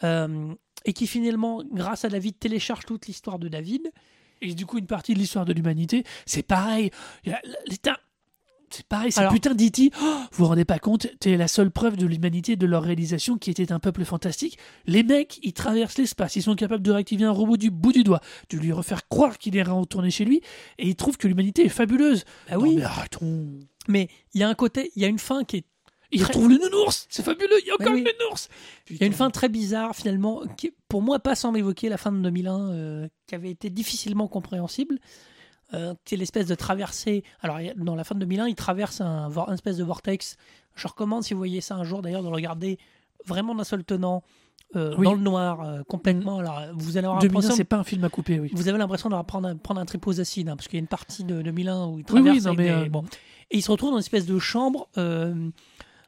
Euh, 0.03 0.53
et 0.85 0.93
qui 0.93 1.07
finalement, 1.07 1.63
grâce 1.71 2.05
à 2.05 2.09
David, 2.09 2.39
télécharge 2.39 2.85
toute 2.85 3.07
l'histoire 3.07 3.39
de 3.39 3.47
David. 3.47 3.91
Et 4.41 4.53
du 4.53 4.65
coup, 4.65 4.77
une 4.77 4.88
partie 4.88 5.13
de 5.13 5.19
l'histoire 5.19 5.43
de 5.45 5.51
l'humanité, 5.53 6.05
c'est 6.25 6.43
pareil. 6.43 6.91
L'État- 7.67 7.99
C'est 8.71 8.86
pareil, 8.88 9.12
c'est 9.12 9.27
putain 9.29 9.53
d'E.T. 9.55 9.91
Oh, 10.01 10.03
vous 10.03 10.27
vous 10.32 10.45
rendez 10.45 10.65
pas 10.65 10.79
compte, 10.79 11.08
t'es 11.19 11.38
la 11.38 11.47
seule 11.47 11.71
preuve 11.71 11.97
de 11.97 12.05
l'humanité, 12.05 12.55
de 12.55 12.65
leur 12.65 12.84
réalisation 12.84 13.38
qui 13.38 13.49
était 13.49 13.71
un 13.71 13.79
peuple 13.79 14.05
fantastique. 14.05 14.58
Les 14.86 15.03
mecs, 15.03 15.39
ils 15.43 15.53
traversent 15.53 15.97
l'espace, 15.97 16.36
ils 16.36 16.43
sont 16.43 16.55
capables 16.55 16.84
de 16.84 16.91
réactiver 16.91 17.25
un 17.25 17.32
robot 17.32 17.58
du 17.58 17.71
bout 17.71 17.91
du 17.93 18.03
doigt, 18.03 18.21
de 18.49 18.58
lui 18.58 18.71
refaire 18.71 19.08
croire 19.08 19.38
qu'il 19.38 19.58
est 19.58 19.63
retourné 19.63 20.12
chez 20.12 20.25
lui, 20.25 20.41
et 20.77 20.88
ils 20.88 20.95
trouvent 20.95 21.17
que 21.17 21.27
l'humanité 21.27 21.65
est 21.65 21.69
fabuleuse. 21.69 22.25
Ah 22.49 22.55
Non, 22.55 22.62
oui, 22.62 22.75
mais 22.77 22.84
arrêtons. 22.84 23.49
mais 23.88 24.08
il 24.34 24.41
y 24.41 24.43
a 24.43 24.49
un 24.49 24.55
côté, 24.55 24.91
il 24.95 25.01
y 25.01 25.05
a 25.05 25.08
une 25.08 25.19
fin 25.19 25.43
qui 25.43 25.58
est. 25.58 25.65
Ils 26.12 26.21
Très- 26.21 26.27
retrouvent 26.34 26.49
le 26.49 26.58
nounours, 26.58 27.05
c'est 27.10 27.23
fabuleux, 27.23 27.60
il 27.62 27.67
y 27.67 27.69
a 27.69 27.75
encore 27.75 27.93
oui. 27.93 28.03
le 28.03 28.12
nounours. 28.19 28.49
Il 28.89 28.97
y 28.97 29.03
a 29.03 29.05
une 29.05 29.13
fin 29.13 29.29
très 29.29 29.47
bizarre 29.47 29.95
finalement, 29.95 30.41
qui, 30.58 30.71
pour 30.88 31.03
moi, 31.03 31.19
pas 31.19 31.36
sans 31.36 31.51
m'évoquer 31.51 31.88
la 31.88 31.97
fin 31.97 32.12
de 32.12 32.17
2001, 32.19 32.71
euh, 32.71 33.08
qui 33.27 33.36
avait 33.36 33.51
été 33.51 33.69
difficilement 33.69 34.27
compréhensible. 34.27 34.97
Euh, 35.75 35.93
qui 36.03 36.15
est 36.15 36.17
l'espèce 36.17 36.47
de 36.47 36.55
traversée. 36.55 37.23
Alors, 37.41 37.60
dans 37.77 37.93
la 37.93 38.03
fin 38.03 38.15
de 38.15 38.21
2001, 38.21 38.47
il 38.47 38.55
traverse 38.55 39.01
un, 39.01 39.29
un 39.36 39.53
espèce 39.53 39.77
de 39.77 39.84
vortex. 39.84 40.36
Je 40.73 40.88
recommande, 40.88 41.21
si 41.23 41.36
vous 41.36 41.39
voyez 41.39 41.62
ça 41.62 41.75
un 41.75 41.84
jour, 41.84 42.01
d'ailleurs, 42.01 42.23
de 42.23 42.27
le 42.27 42.34
regarder 42.34 42.79
vraiment 43.27 43.53
d'un 43.53 43.63
seul 43.63 43.84
tenant, 43.84 44.23
euh, 44.75 44.95
Oui. 44.97 45.05
dans 45.05 45.13
le 45.13 45.21
noir, 45.21 45.62
euh, 45.62 45.84
complètement. 45.88 46.39
Alors, 46.39 46.60
vous 46.73 46.97
allez 46.97 47.05
avoir 47.05 47.21
2001, 47.21 47.34
l'impression 47.36 47.55
c'est 47.55 47.63
pas 47.65 47.77
un 47.77 47.84
film 47.84 48.03
à 48.03 48.10
couper, 48.10 48.39
oui. 48.39 48.49
Vous 48.53 48.67
avez 48.67 48.79
l'impression 48.79 49.10
de 49.10 49.21
prendre 49.21 49.47
un, 49.47 49.55
prendre 49.58 49.79
un 49.79 49.86
tripozacide, 49.86 50.49
hein, 50.49 50.55
parce 50.55 50.67
qu'il 50.67 50.77
y 50.77 50.79
a 50.79 50.82
une 50.82 50.88
partie 50.88 51.23
de 51.23 51.43
2001 51.43 51.86
où 51.86 51.99
il 51.99 52.03
traverse. 52.03 52.36
oui, 52.38 52.41
non, 52.41 52.47
avec 52.47 52.58
mais, 52.58 52.65
des- 52.65 52.71
euh, 52.88 52.89
bon. 52.89 53.03
Et 53.51 53.58
il 53.58 53.62
se 53.62 53.69
retrouve 53.69 53.91
dans 53.91 53.97
une 53.97 53.99
espèce 53.99 54.25
de 54.25 54.39
chambre. 54.39 54.88
euh, 54.97 55.49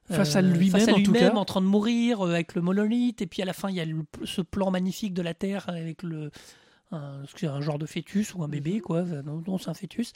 Face 0.10 0.36
à 0.36 0.40
euh, 0.40 0.42
lui-même, 0.42 0.72
face 0.82 0.88
à 0.90 0.94
en 0.94 0.96
tout 1.04 1.12
lui-même, 1.12 1.34
cas. 1.34 1.38
en 1.38 1.46
train 1.46 1.62
de 1.62 1.68
mourir, 1.68 2.26
euh, 2.26 2.32
avec 2.34 2.56
le 2.56 2.62
monolithe. 2.62 3.22
Et 3.22 3.28
puis 3.28 3.42
à 3.44 3.46
la 3.46 3.54
fin, 3.54 3.70
il 3.70 3.76
y 3.76 3.80
a 3.80 3.86
le- 3.86 4.06
ce 4.26 4.42
plan 4.42 4.72
magnifique 4.72 5.14
de 5.14 5.22
la 5.22 5.34
Terre 5.36 5.70
avec 5.70 6.02
le, 6.04 6.32
un, 6.92 7.62
genre 7.62 7.80
de 7.80 7.86
fœtus 7.86 8.34
ou 8.36 8.44
un 8.44 8.48
bébé, 8.48 8.80
quoi. 8.80 9.04
Non, 9.04 9.42
non, 9.48 9.58
c'est 9.58 9.70
un 9.70 9.74
fœtus. 9.74 10.14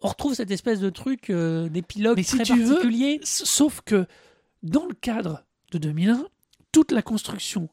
On 0.00 0.08
retrouve 0.08 0.34
cette 0.34 0.50
espèce 0.50 0.80
de 0.80 0.90
truc 0.90 1.30
euh, 1.30 1.68
d'épilogue 1.68 2.20
si 2.22 2.36
très 2.36 2.44
tu 2.44 2.60
veux, 2.62 2.74
particulier. 2.74 3.20
S- 3.22 3.44
Sauf 3.44 3.80
que 3.84 4.06
dans 4.62 4.86
le 4.86 4.94
cadre 4.94 5.44
de 5.72 5.78
2001, 5.78 6.26
toute 6.72 6.92
la 6.92 7.02
construction 7.02 7.68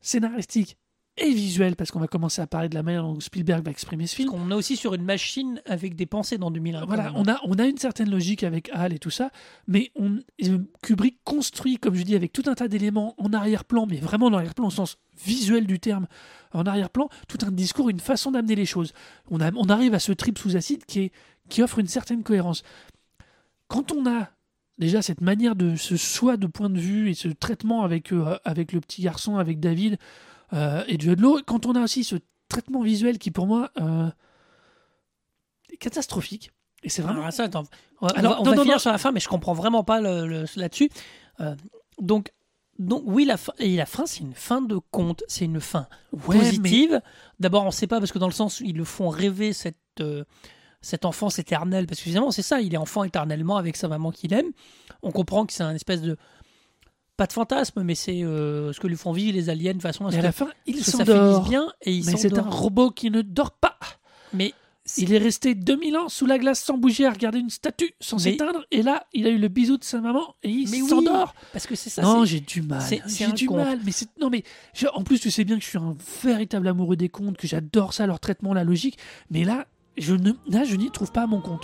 scénaristique 0.00 0.76
et 1.16 1.32
visuelle, 1.32 1.76
parce 1.76 1.90
qu'on 1.92 2.00
va 2.00 2.08
commencer 2.08 2.42
à 2.42 2.46
parler 2.48 2.68
de 2.68 2.74
la 2.74 2.82
manière 2.82 3.02
dont 3.04 3.18
Spielberg 3.20 3.64
va 3.64 3.70
exprimer 3.70 4.06
ce 4.08 4.16
film, 4.16 4.30
On 4.32 4.50
est 4.50 4.54
aussi 4.54 4.76
sur 4.76 4.94
une 4.94 5.04
machine 5.04 5.62
avec 5.64 5.94
des 5.94 6.06
pensées 6.06 6.38
dans 6.38 6.50
2001. 6.50 6.80
quand 6.80 6.86
voilà, 6.86 7.04
même. 7.04 7.12
on 7.16 7.28
a, 7.28 7.38
on 7.44 7.54
a 7.54 7.66
une 7.66 7.78
certaine 7.78 8.10
logique 8.10 8.42
avec 8.42 8.68
Hal 8.72 8.92
et 8.92 8.98
tout 8.98 9.10
ça, 9.10 9.30
mais 9.68 9.92
on, 9.94 10.18
Kubrick 10.82 11.18
construit, 11.24 11.76
comme 11.78 11.94
je 11.94 12.02
dis, 12.02 12.16
avec 12.16 12.32
tout 12.32 12.42
un 12.46 12.54
tas 12.54 12.66
d'éléments 12.66 13.14
en 13.18 13.32
arrière-plan, 13.32 13.86
mais 13.86 13.98
vraiment 13.98 14.26
en 14.26 14.32
arrière-plan 14.32 14.66
au 14.66 14.70
sens 14.70 14.98
visuel 15.24 15.66
du 15.68 15.78
terme, 15.78 16.06
en 16.52 16.64
arrière-plan, 16.66 17.08
tout 17.28 17.38
un 17.46 17.52
discours, 17.52 17.88
une 17.90 18.00
façon 18.00 18.32
d'amener 18.32 18.56
les 18.56 18.66
choses. 18.66 18.92
On, 19.30 19.40
a- 19.40 19.52
on 19.54 19.68
arrive 19.68 19.94
à 19.94 20.00
ce 20.00 20.10
trip 20.12 20.36
sous 20.38 20.56
acide 20.56 20.84
qui, 20.84 21.00
est, 21.00 21.12
qui 21.48 21.62
offre 21.62 21.78
une 21.78 21.86
certaine 21.86 22.24
cohérence. 22.24 22.64
Quand 23.68 23.92
on 23.92 24.06
a 24.06 24.30
déjà 24.78 25.02
cette 25.02 25.20
manière 25.20 25.54
de 25.54 25.76
ce 25.76 25.94
choix 25.96 26.36
de 26.36 26.46
point 26.48 26.70
de 26.70 26.78
vue 26.80 27.08
et 27.10 27.14
ce 27.14 27.28
traitement 27.28 27.82
avec, 27.84 28.12
euh, 28.12 28.36
avec 28.44 28.72
le 28.72 28.80
petit 28.80 29.02
garçon, 29.02 29.36
avec 29.36 29.60
David 29.60 29.98
euh, 30.52 30.84
et 30.88 30.98
Jude 31.00 31.20
Law, 31.20 31.40
quand 31.46 31.66
on 31.66 31.72
a 31.74 31.82
aussi 31.82 32.04
ce 32.04 32.16
traitement 32.48 32.82
visuel 32.82 33.18
qui 33.18 33.30
pour 33.30 33.46
moi 33.46 33.70
euh, 33.80 34.08
est 35.70 35.76
catastrophique, 35.76 36.50
et 36.82 36.88
c'est 36.88 37.02
vraiment 37.02 37.20
Alors, 37.22 37.32
ça, 37.32 37.44
attends. 37.44 37.64
On 38.00 38.06
va, 38.06 38.12
Alors, 38.16 38.32
on 38.32 38.34
va- 38.34 38.40
on 38.40 38.44
non, 38.44 38.50
va 38.50 38.56
non, 38.56 38.62
finir 38.62 38.74
non. 38.76 38.78
sur 38.80 38.92
la 38.92 38.98
fin, 38.98 39.12
mais 39.12 39.20
je 39.20 39.28
comprends 39.28 39.54
vraiment 39.54 39.84
pas 39.84 40.00
le- 40.00 40.26
le- 40.26 40.44
là-dessus. 40.56 40.90
Euh, 41.40 41.54
donc, 42.00 42.32
donc, 42.78 43.02
oui, 43.06 43.24
la 43.24 43.36
fin, 43.36 43.52
et 43.58 43.76
la 43.76 43.86
fin, 43.86 44.04
c'est 44.04 44.20
une 44.20 44.34
fin 44.34 44.60
de 44.60 44.78
conte, 44.90 45.22
c'est 45.28 45.44
une 45.44 45.60
fin 45.60 45.86
Ouais, 46.12 46.38
positive. 46.38 47.00
D'abord, 47.40 47.62
on 47.62 47.66
ne 47.66 47.70
sait 47.72 47.86
pas 47.86 48.00
parce 48.00 48.12
que 48.12 48.18
dans 48.18 48.26
le 48.26 48.32
sens 48.32 48.60
où 48.60 48.64
ils 48.64 48.76
le 48.76 48.84
font 48.84 49.08
rêver 49.08 49.52
cette 49.52 49.76
euh, 50.00 50.24
cette 50.80 51.06
enfance 51.06 51.38
éternelle, 51.38 51.86
parce 51.86 51.98
que 52.00 52.04
finalement, 52.04 52.30
c'est 52.30 52.42
ça, 52.42 52.60
il 52.60 52.74
est 52.74 52.76
enfant 52.76 53.04
éternellement 53.04 53.56
avec 53.56 53.74
sa 53.76 53.88
maman 53.88 54.10
qu'il 54.10 54.34
aime. 54.34 54.50
On 55.02 55.12
comprend 55.12 55.46
que 55.46 55.52
c'est 55.54 55.62
un 55.62 55.74
espèce 55.74 56.02
de 56.02 56.18
pas 57.16 57.26
de 57.26 57.32
fantasme, 57.32 57.82
mais 57.82 57.94
c'est 57.94 58.22
euh, 58.24 58.72
ce 58.72 58.80
que 58.80 58.86
lui 58.86 58.96
font 58.96 59.12
vivre 59.12 59.32
les 59.36 59.48
aliens 59.50 59.74
de 59.74 59.80
façon 59.82 60.06
à 60.06 60.10
ce 60.10 60.16
Et 60.16 60.18
à 60.18 60.22
que, 60.22 60.26
la 60.26 60.32
fin, 60.32 60.48
il 60.66 60.84
s'endort. 60.84 61.48
bien 61.48 61.72
et 61.82 61.92
il 61.92 62.04
Mais 62.06 62.16
c'est 62.16 62.36
un 62.38 62.42
robot 62.42 62.90
qui 62.90 63.10
ne 63.10 63.22
dort 63.22 63.52
pas. 63.52 63.78
Mais 64.32 64.52
Il 64.98 65.12
est 65.14 65.18
resté 65.18 65.54
2000 65.54 65.96
ans 65.96 66.08
sous 66.10 66.26
la 66.26 66.38
glace 66.38 66.60
sans 66.62 66.76
bouger 66.76 67.06
à 67.06 67.10
regarder 67.10 67.38
une 67.38 67.48
statue 67.50 67.94
sans 68.00 68.18
s'éteindre. 68.18 68.66
Et 68.70 68.82
là, 68.82 69.06
il 69.14 69.26
a 69.26 69.30
eu 69.30 69.38
le 69.38 69.48
bisou 69.48 69.78
de 69.78 69.84
sa 69.84 69.98
maman 70.00 70.34
et 70.42 70.50
il 70.50 70.68
oui, 70.68 70.86
s'endort. 70.86 71.34
parce 71.52 71.66
que 71.66 71.74
c'est 71.74 71.88
ça. 71.88 72.02
Non, 72.02 72.24
j'ai 72.26 72.40
du 72.40 72.60
mal. 72.62 72.82
J'ai 73.06 73.28
du 73.32 73.46
conte. 73.46 73.56
mal. 73.58 73.78
Mais 73.84 73.92
non, 74.20 74.28
mais 74.28 74.42
je- 74.74 74.86
en 74.92 75.02
plus, 75.04 75.20
tu 75.20 75.30
sais 75.30 75.44
bien 75.44 75.56
que 75.56 75.62
je 75.64 75.68
suis 75.70 75.78
un 75.78 75.96
véritable 76.24 76.68
amoureux 76.68 76.96
des 76.96 77.08
contes, 77.08 77.36
que 77.38 77.46
j'adore 77.46 77.94
ça, 77.94 78.06
leur 78.06 78.20
traitement, 78.20 78.52
la 78.52 78.64
logique. 78.64 78.98
Mais 79.30 79.44
là, 79.44 79.66
je 79.96 80.14
ne, 80.14 80.32
là, 80.48 80.64
je 80.64 80.74
n'y 80.76 80.90
trouve 80.90 81.12
pas 81.12 81.26
mon 81.26 81.40
compte. 81.40 81.62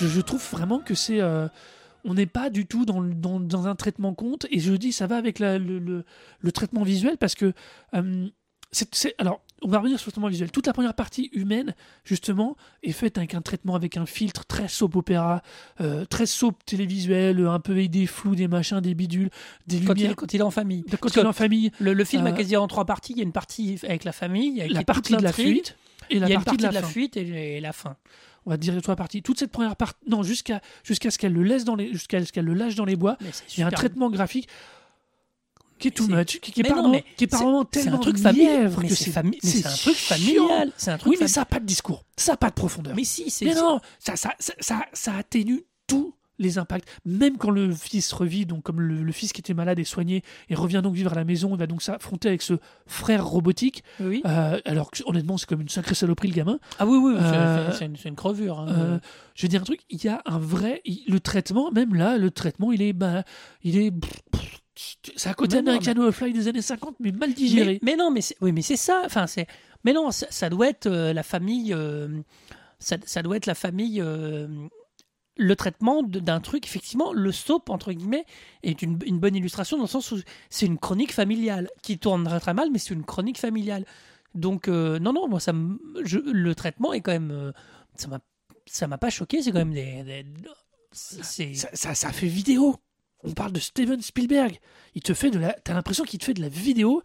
Je, 0.00 0.06
je 0.08 0.20
trouve 0.20 0.42
vraiment 0.50 0.78
que 0.78 0.94
c'est. 0.94 1.20
euh, 1.20 1.48
on 2.04 2.14
n'est 2.14 2.26
pas 2.26 2.48
du 2.50 2.64
tout 2.66 2.84
dans, 2.86 3.02
dans, 3.02 3.40
dans 3.40 3.66
un 3.66 3.74
traitement 3.76 4.14
compte. 4.14 4.46
Et 4.50 4.58
je 4.60 4.72
dis, 4.72 4.92
ça 4.92 5.06
va 5.06 5.16
avec 5.16 5.38
la- 5.38 5.58
le, 5.58 5.78
le- 5.78 6.04
le 6.40 6.52
traitement 6.52 6.82
visuel 6.82 7.16
parce 7.18 7.34
que. 7.34 7.52
euh, 7.94 8.28
alors, 9.18 9.40
on 9.62 9.68
va 9.68 9.78
revenir 9.78 9.98
sur 9.98 10.06
le 10.08 10.12
traitement 10.12 10.28
visuel. 10.28 10.52
Toute 10.52 10.68
la 10.68 10.72
première 10.72 10.94
partie 10.94 11.28
humaine, 11.32 11.74
justement, 12.04 12.56
est 12.84 12.92
faite 12.92 13.18
avec 13.18 13.34
un 13.34 13.42
traitement, 13.42 13.74
avec 13.74 13.96
un 13.96 14.06
filtre 14.06 14.44
très 14.46 14.68
soap 14.68 14.94
opéra, 14.94 15.42
euh, 15.80 16.04
très 16.04 16.24
soap 16.26 16.64
télévisuel, 16.64 17.44
un 17.46 17.58
peu 17.58 17.72
avec 17.72 17.90
des 17.90 18.06
flous, 18.06 18.36
des 18.36 18.46
machins, 18.46 18.78
des 18.80 18.94
bidules, 18.94 19.28
des 19.66 19.80
Quand 19.80 19.94
il, 19.94 19.96
lumières. 19.96 20.12
est- 20.12 20.14
quand 20.14 20.32
il 20.34 20.38
est 20.40 20.44
en 20.44 20.52
famille. 20.52 20.84
Quand 20.84 20.98
Parce 21.00 21.16
il 21.16 21.18
est 21.18 21.26
en 21.26 21.32
famille, 21.32 21.72
le, 21.80 21.94
le 21.94 22.04
film 22.04 22.24
Euh, 22.26 22.30
a 22.30 22.32
quasiment 22.32 22.62
en 22.62 22.68
trois 22.68 22.84
parties. 22.84 23.12
Il 23.14 23.18
y 23.18 23.22
a 23.22 23.24
une 23.24 23.32
partie 23.32 23.76
avec 23.82 24.04
la 24.04 24.12
famille, 24.12 24.60
avec 24.60 24.72
la 24.72 24.78
toute 24.80 24.86
partie 24.86 25.16
de 25.16 25.22
la 25.22 25.32
fuite 25.32 25.76
et 26.08 26.14
Il 26.14 26.20
la 26.20 26.28
y 26.28 26.32
a 26.32 26.40
partie 26.40 26.56
de 26.56 26.62
la, 26.72 26.82
fuite 26.84 27.16
et 27.16 27.60
la 27.60 27.72
fin. 27.72 27.96
On 28.46 28.50
va 28.50 28.56
dire 28.56 28.80
trois 28.82 28.96
parties. 28.96 29.22
Toute 29.22 29.38
cette 29.38 29.52
première 29.52 29.76
partie, 29.76 29.98
non, 30.08 30.22
jusqu'à 30.22 30.60
jusqu'à 30.82 31.10
ce 31.10 31.18
qu'elle 31.18 31.32
le 31.32 31.42
laisse 31.42 31.64
dans 31.64 31.76
les, 31.76 31.92
jusqu'à 31.92 32.24
ce 32.24 32.32
qu'elle 32.32 32.46
le 32.46 32.54
lâche 32.54 32.74
dans 32.74 32.84
les 32.86 32.96
bois. 32.96 33.16
Il 33.56 33.60
y 33.60 33.62
a 33.62 33.66
un 33.66 33.70
traitement 33.70 34.10
graphique 34.10 34.48
qui 35.78 35.88
est 35.88 35.90
too 35.92 36.04
c'est- 36.06 36.12
much, 36.14 36.40
qui, 36.40 36.52
qui 36.52 36.60
est 36.60 36.64
par 36.64 36.86
mais 36.88 37.04
qui 37.16 37.24
est 37.24 37.26
par 37.26 37.40
tellement 37.70 37.96
un 37.96 37.98
truc 37.98 38.18
Mais 38.18 38.88
que 38.88 38.94
c'est 38.94 39.10
fami- 39.10 39.38
c'est 39.42 39.66
un 39.66 39.70
truc 39.70 39.96
familial. 39.96 40.72
C'est 40.76 40.90
un 40.90 40.98
truc 40.98 41.10
Oui, 41.12 41.16
mais 41.20 41.28
ça 41.28 41.40
n'a 41.40 41.44
pas 41.46 41.58
de 41.60 41.64
discours, 41.66 42.04
ça 42.16 42.32
n'a 42.32 42.36
pas 42.36 42.50
de 42.50 42.54
profondeur. 42.54 42.94
Mais 42.94 43.04
si, 43.04 43.30
c'est. 43.30 43.46
Mais 43.46 43.54
non, 43.54 43.80
ça, 43.98 44.14
ça, 44.16 44.34
ça, 44.38 44.84
ça, 44.92 45.14
atténue 45.14 45.64
tous 45.86 46.14
les 46.40 46.58
impacts. 46.58 46.88
Même 47.04 47.36
quand 47.38 47.50
le 47.50 47.70
fils 47.72 48.12
revit, 48.12 48.46
donc 48.46 48.64
comme 48.64 48.80
le, 48.80 49.02
le 49.04 49.12
fils 49.12 49.32
qui 49.32 49.40
était 49.40 49.54
malade 49.54 49.78
est 49.78 49.84
soigné 49.84 50.22
et 50.48 50.56
revient 50.56 50.80
donc 50.82 50.94
vivre 50.94 51.12
à 51.12 51.14
la 51.14 51.24
maison, 51.24 51.50
il 51.54 51.58
va 51.58 51.68
donc 51.68 51.82
s'affronter 51.82 52.26
avec 52.28 52.42
ce 52.42 52.54
frère 52.86 53.24
robotique. 53.24 53.84
Oui. 54.00 54.22
euh, 54.26 54.58
alors 54.64 54.90
que 54.90 55.02
honnêtement, 55.06 55.38
c'est 55.38 55.46
comme 55.48 55.60
une 55.60 55.68
sacrée 55.68 55.94
saloperie 55.94 56.28
le 56.28 56.34
gamin. 56.34 56.58
Ah 56.80 56.86
oui, 56.86 56.96
oui, 56.96 57.14
c'est- 57.18 57.24
euh, 57.36 57.72
c'est 57.72 58.08
une, 58.08 58.16
crevure. 58.16 58.58
hein. 58.58 58.66
Euh, 58.70 58.98
je 59.36 59.42
vais 59.42 59.48
dire 59.48 59.60
un 59.60 59.64
truc, 59.64 59.80
il 59.90 60.04
y 60.04 60.08
a 60.08 60.20
un 60.26 60.38
vrai, 60.38 60.80
il- 60.84 61.04
le 61.06 61.20
traitement, 61.20 61.70
même 61.70 61.94
là, 61.94 62.18
le 62.18 62.30
traitement, 62.30 62.72
il 62.72 62.82
est, 62.82 62.92
bah, 62.92 63.22
il 63.62 63.78
est, 63.78 63.92
c'est 65.16 65.28
à 65.28 65.34
côté 65.34 65.56
non, 65.60 65.72
American 65.72 65.94
Horror 66.00 66.12
Fly 66.14 66.32
des 66.32 66.48
années 66.48 66.62
50, 66.62 66.96
mais 67.00 67.12
mal 67.12 67.34
digéré. 67.34 67.78
Mais, 67.82 67.92
mais 67.92 67.96
non, 67.96 68.10
mais 68.10 68.20
oui, 68.40 68.52
mais 68.52 68.62
c'est 68.62 68.76
ça. 68.76 69.02
Enfin, 69.04 69.26
c'est. 69.26 69.46
Mais 69.84 69.92
non, 69.92 70.10
ça, 70.10 70.26
ça 70.30 70.48
doit 70.48 70.68
être 70.68 70.86
euh, 70.86 71.12
la 71.12 71.22
famille. 71.22 71.72
euh, 71.74 72.08
ça, 72.78 72.96
ça 73.04 73.22
doit 73.22 73.36
être 73.36 73.44
la 73.46 73.54
famille. 73.54 74.00
Le 75.40 75.56
traitement 75.56 76.02
d'un 76.02 76.40
truc, 76.40 76.66
effectivement, 76.66 77.12
le 77.12 77.32
soap, 77.32 77.70
entre 77.70 77.92
guillemets, 77.92 78.26
est 78.62 78.82
une, 78.82 78.98
une 79.06 79.18
bonne 79.18 79.34
illustration 79.34 79.76
dans 79.78 79.84
le 79.84 79.88
sens 79.88 80.12
où 80.12 80.18
c'est 80.50 80.66
une 80.66 80.78
chronique 80.78 81.12
familiale 81.12 81.68
qui 81.82 81.98
tourne 81.98 82.28
très 82.40 82.54
mal, 82.54 82.68
mais 82.70 82.78
c'est 82.78 82.92
une 82.94 83.04
chronique 83.04 83.38
familiale. 83.38 83.84
Donc, 84.34 84.68
euh, 84.68 84.98
non, 84.98 85.12
non, 85.12 85.28
moi, 85.28 85.40
ça 85.40 85.52
je- 86.04 86.18
le 86.18 86.54
traitement 86.54 86.92
est 86.92 87.00
quand 87.00 87.12
même. 87.12 87.30
euh, 87.30 87.52
ça 87.96 88.08
m'a 88.08 88.20
ça 88.66 88.86
m'a 88.86 88.98
pas 88.98 89.10
choqué, 89.10 89.42
c'est 89.42 89.50
quand 89.50 89.58
même 89.58 89.72
des. 89.74 90.04
ça, 91.54 91.68
ça, 91.72 91.94
ça 91.94 92.12
fait 92.12 92.26
vidéo. 92.28 92.76
On 93.24 93.32
parle 93.32 93.52
de 93.52 93.60
Steven 93.60 94.00
Spielberg. 94.00 94.58
Il 94.94 95.02
te 95.02 95.12
fait 95.14 95.30
de 95.30 95.38
la, 95.38 95.52
t'as 95.52 95.74
l'impression 95.74 96.04
qu'il 96.04 96.18
te 96.20 96.24
fait 96.24 96.34
de 96.34 96.40
la 96.40 96.48
vidéo. 96.48 97.02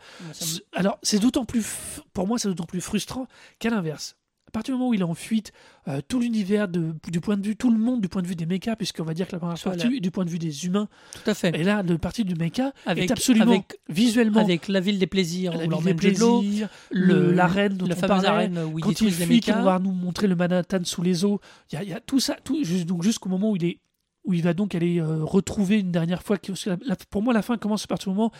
me- 0.55 0.79
Alors, 0.79 0.97
c'est 1.03 1.19
d'autant 1.19 1.43
plus, 1.45 1.65
pour 2.13 2.27
moi, 2.27 2.37
c'est 2.39 2.47
d'autant 2.47 2.65
plus 2.65 2.81
frustrant 2.81 3.27
qu'à 3.59 3.69
l'inverse. 3.69 4.15
À 4.55 4.59
partir 4.59 4.73
du 4.73 4.77
moment 4.79 4.89
où 4.91 4.93
il 4.93 5.01
est 5.01 5.03
en 5.03 5.13
fuite, 5.13 5.51
euh, 5.89 5.99
tout 6.07 6.17
l'univers 6.21 6.69
du 6.69 7.19
point 7.19 7.35
de 7.35 7.45
vue, 7.45 7.57
tout 7.57 7.69
le 7.69 7.77
monde 7.77 7.99
du 7.99 8.07
point 8.07 8.21
de 8.21 8.27
vue 8.27 8.37
des 8.37 8.45
mechas, 8.45 8.77
puisqu'on 8.77 9.03
va 9.03 9.13
dire 9.13 9.27
que 9.27 9.33
la 9.33 9.39
première 9.39 9.61
partie 9.61 9.97
est 9.97 9.99
du 9.99 10.11
point 10.11 10.23
de 10.23 10.29
vue 10.29 10.39
des 10.39 10.65
humains, 10.65 10.87
tout 11.13 11.29
à 11.29 11.33
fait. 11.33 11.49
et 11.59 11.63
là, 11.63 11.83
le 11.83 11.97
partie 11.97 12.23
du 12.23 12.35
mecha 12.35 12.71
Avec- 12.85 13.09
est 13.09 13.11
absolument 13.11 13.51
avec- 13.51 13.77
visuellement 13.89 14.39
Avec 14.39 14.69
la 14.69 14.79
ville 14.79 14.97
des 14.97 15.07
plaisirs, 15.07 15.51
la 15.57 15.65
où 15.65 15.69
ville 15.81 15.83
des 15.83 15.93
plaisirs, 15.93 16.69
le- 16.89 17.33
l'arène 17.33 17.73
dont 17.75 17.85
la 17.85 17.95
on 17.95 17.99
fameuse 17.99 18.23
parlait, 18.23 18.45
arène 18.45 18.59
où 18.71 18.79
ils 18.79 18.81
quand 18.81 19.01
il 19.01 19.17
les 19.19 19.25
mechas. 19.25 19.61
va 19.61 19.77
nous 19.79 19.91
montrer 19.91 20.27
le 20.27 20.37
Manhattan 20.37 20.79
sous 20.85 21.01
les 21.01 21.25
eaux. 21.25 21.41
Il 21.71 21.75
y 21.75 21.77
a, 21.77 21.83
il 21.83 21.89
y 21.89 21.93
a 21.93 21.99
tout 21.99 22.21
ça, 22.21 22.37
tout, 22.41 22.57
donc 22.87 23.03
jusqu'au 23.03 23.27
moment 23.27 23.51
où 23.51 23.57
il 23.57 23.65
est 23.65 23.79
où 24.23 24.33
il 24.33 24.41
va 24.41 24.53
donc 24.53 24.73
aller 24.73 24.99
euh, 25.01 25.23
retrouver 25.23 25.79
une 25.81 25.91
dernière 25.91 26.23
fois. 26.23 26.37
pour 27.09 27.21
moi, 27.21 27.33
la 27.33 27.41
fin 27.43 27.57
commence 27.57 27.83
à 27.83 27.87
partir 27.87 28.11
du 28.11 28.17
moment 28.17 28.31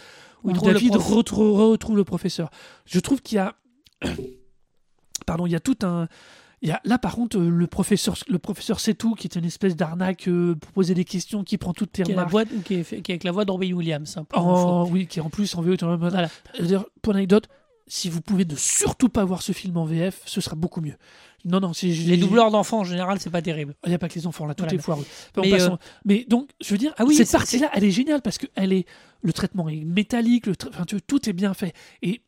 où 0.44 0.48
Où 0.48 0.52
il 0.52 0.56
trouve 0.56 0.70
le 0.70 0.74
David 0.76 0.96
retrouve 0.96 1.98
le 1.98 2.04
professeur. 2.06 2.50
Je 2.86 3.00
trouve 3.02 3.22
qu'il 3.22 3.36
y 3.36 3.40
a, 3.40 3.56
pardon, 5.26 5.46
il 5.46 5.52
y 5.52 5.56
a 5.56 5.60
tout 5.60 5.78
un. 5.84 6.08
Il 6.62 6.70
y 6.70 6.72
a, 6.72 6.82
là, 6.86 6.98
par 6.98 7.16
contre, 7.16 7.38
le 7.38 7.68
professeur, 7.68 8.16
le 8.28 8.40
professeur 8.40 8.80
Setou, 8.80 9.14
qui 9.14 9.28
est 9.28 9.36
une 9.36 9.46
espèce 9.46 9.76
d'arnaque 9.76 10.28
euh, 10.28 10.56
pour 10.56 10.72
poser 10.72 10.94
des 10.94 11.04
questions, 11.04 11.44
qui 11.44 11.58
prend 11.58 11.74
toutes 11.74 11.92
tes 11.92 12.04
qui 12.04 12.12
est, 12.12 12.16
la 12.16 12.24
remarques. 12.26 12.32
voix, 12.50 12.62
qui, 12.64 12.76
est, 12.76 12.84
fait- 12.84 13.02
qui 13.02 13.12
est 13.12 13.16
avec 13.16 13.24
la 13.24 13.32
voix 13.32 13.44
Robin 13.48 13.72
Williams. 13.74 14.18
hein. 14.18 14.26
En- 14.34 14.88
oui, 14.90 15.06
qui 15.06 15.20
est 15.20 15.22
en 15.22 15.30
plus 15.30 15.54
en 15.56 15.62
VO. 15.62 15.76
Voilà. 15.98 16.30
D'ailleurs, 16.58 16.88
pour 17.02 17.14
anecdote, 17.14 17.48
si 17.88 18.10
vous 18.10 18.22
pouvez 18.22 18.46
ne 18.46 18.56
surtout 18.56 19.10
pas 19.10 19.24
voir 19.26 19.42
ce 19.44 19.52
film 19.52 19.78
en 19.78 19.86
VF, 19.86 20.22
ce 20.26 20.42
sera 20.42 20.56
beaucoup 20.56 20.82
mieux. 20.82 20.96
Non, 21.44 21.60
non, 21.60 21.74
c'est 21.74 21.88
Les 21.88 22.18
doubleurs 22.18 22.50
d'enfants, 22.50 22.80
en 22.80 22.84
général, 22.84 23.20
c'est 23.20 23.30
pas 23.30 23.44
terrible. 23.44 23.76
Il 23.86 23.90
n'y 23.90 23.96
a 23.96 24.00
pas 24.00 24.10
que 24.10 24.16
les 24.16 24.26
enfants, 24.26 24.48
là, 24.48 24.56
tout 24.56 24.64
Voilà, 24.64 24.76
est 24.76 24.82
foireux. 24.82 25.06
Mais, 25.38 25.62
euh, 25.62 25.70
mais 26.06 26.26
donc, 26.28 26.50
je 26.64 26.72
veux 26.72 26.80
dire, 26.80 26.96
Ah 26.98 27.06
oui, 27.06 27.16
cette 27.16 27.28
c'est- 27.28 27.38
partie-là, 27.38 27.70
elle 27.76 27.84
est 27.84 27.92
géniale 27.92 28.24
parce 28.24 28.40
que 28.40 28.48
elle 28.56 28.74
est, 28.74 28.88
le 29.22 29.34
traitement 29.34 29.70
est 29.70 29.84
métallique, 29.86 30.48
le 30.48 30.54
tra- 30.54 30.70
enfin, 30.70 30.86
tu 30.86 31.00
tout 31.04 31.30
est 31.30 31.34
bien 31.34 31.54
fait. 31.54 31.74
Et 32.02 32.22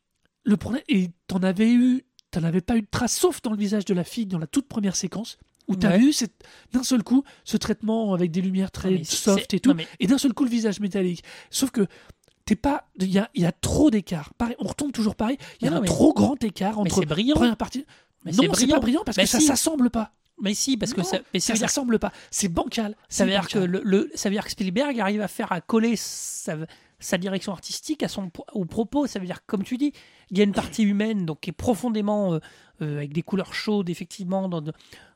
le 0.43 0.57
problème, 0.57 0.83
et 0.89 1.09
t'en 1.25 1.39
avais 1.39 1.71
eu, 1.71 2.03
t'en 2.39 2.43
avais 2.47 2.61
pas 2.61 2.75
eu 2.77 2.81
de 2.81 2.87
trace, 2.89 3.15
sauf 3.17 3.41
dans 3.41 3.51
le 3.51 3.57
visage 3.57 3.85
de 3.85 3.93
la 3.93 4.03
fille 4.03 4.25
dans 4.25 4.39
la 4.39 4.47
toute 4.47 4.67
première 4.67 4.95
séquence, 4.95 5.37
où 5.67 5.75
tu 5.75 5.85
as 5.85 5.91
Ouais. 5.91 5.97
vu 5.99 6.13
cette- 6.13 6.43
d'un 6.73 6.83
seul 6.83 7.03
coup 7.03 7.23
ce 7.43 7.57
traitement 7.57 8.13
avec 8.13 8.31
des 8.31 8.41
lumières 8.41 8.71
très 8.71 9.03
soft 9.03 9.53
et 9.53 9.59
tout, 9.59 9.73
mais- 9.73 9.87
et 9.99 10.07
d'un 10.07 10.17
seul 10.17 10.33
coup 10.33 10.43
le 10.43 10.49
visage 10.49 10.79
métallique. 10.79 11.23
Sauf 11.49 11.71
que 11.71 11.87
t'es 12.45 12.55
pas, 12.55 12.87
il 12.99 13.11
y 13.11 13.19
a, 13.19 13.29
y 13.35 13.45
a 13.45 13.51
trop 13.51 13.89
d'écart. 13.91 14.31
On 14.59 14.67
retombe 14.67 14.91
toujours 14.93 15.15
pareil. 15.15 15.37
Il 15.61 15.65
y 15.65 15.67
a 15.67 15.71
non, 15.71 15.77
un 15.77 15.81
mais- 15.81 15.87
trop 15.87 16.13
grand 16.13 16.41
écart 16.43 16.79
entre 16.79 17.03
brillant. 17.05 17.35
première 17.35 17.57
partie. 17.57 17.85
Mais 18.25 18.31
non, 18.31 18.43
c'est 18.53 18.67
pas 18.67 18.79
brillant 18.79 19.03
parce 19.05 19.17
que 19.17 19.25
ça 19.25 19.39
s'assemble 19.39 19.89
pas. 19.89 20.11
Mais 20.39 20.53
si, 20.53 20.77
parce 20.77 20.93
que 20.93 21.01
ça, 21.01 21.17
mais 21.33 21.39
ça 21.39 21.55
s'assemble 21.55 21.97
pas. 21.97 22.11
C'est 22.29 22.47
bancal. 22.47 22.95
ça 23.09 23.25
veut 23.25 23.31
dire 23.31 23.47
que 23.47 23.57
le, 23.59 23.81
le- 23.83 24.11
ça 24.13 24.29
veut 24.29 24.35
dire 24.35 24.45
que 24.45 24.51
Spielberg 24.51 24.99
arrive 24.99 25.21
à 25.21 25.27
faire 25.27 25.51
à 25.51 25.61
coller 25.61 25.95
sa, 25.95 26.55
sa 26.99 27.17
direction 27.17 27.51
artistique 27.51 28.01
à 28.03 28.07
son 28.07 28.31
au 28.53 28.65
propos. 28.65 29.07
Ça 29.07 29.19
veut 29.19 29.25
dire 29.25 29.41
que, 29.41 29.45
comme 29.47 29.63
tu 29.63 29.77
dis, 29.77 29.93
il 30.31 30.37
y 30.37 30.41
a 30.41 30.43
une 30.43 30.53
partie 30.53 30.83
humaine 30.83 31.25
donc 31.25 31.41
qui 31.41 31.49
est 31.51 31.53
profondément 31.53 32.33
euh, 32.33 32.39
euh, 32.81 32.97
avec 32.97 33.13
des 33.13 33.21
couleurs 33.23 33.53
chaudes 33.53 33.89
effectivement 33.89 34.49
dans 34.49 34.63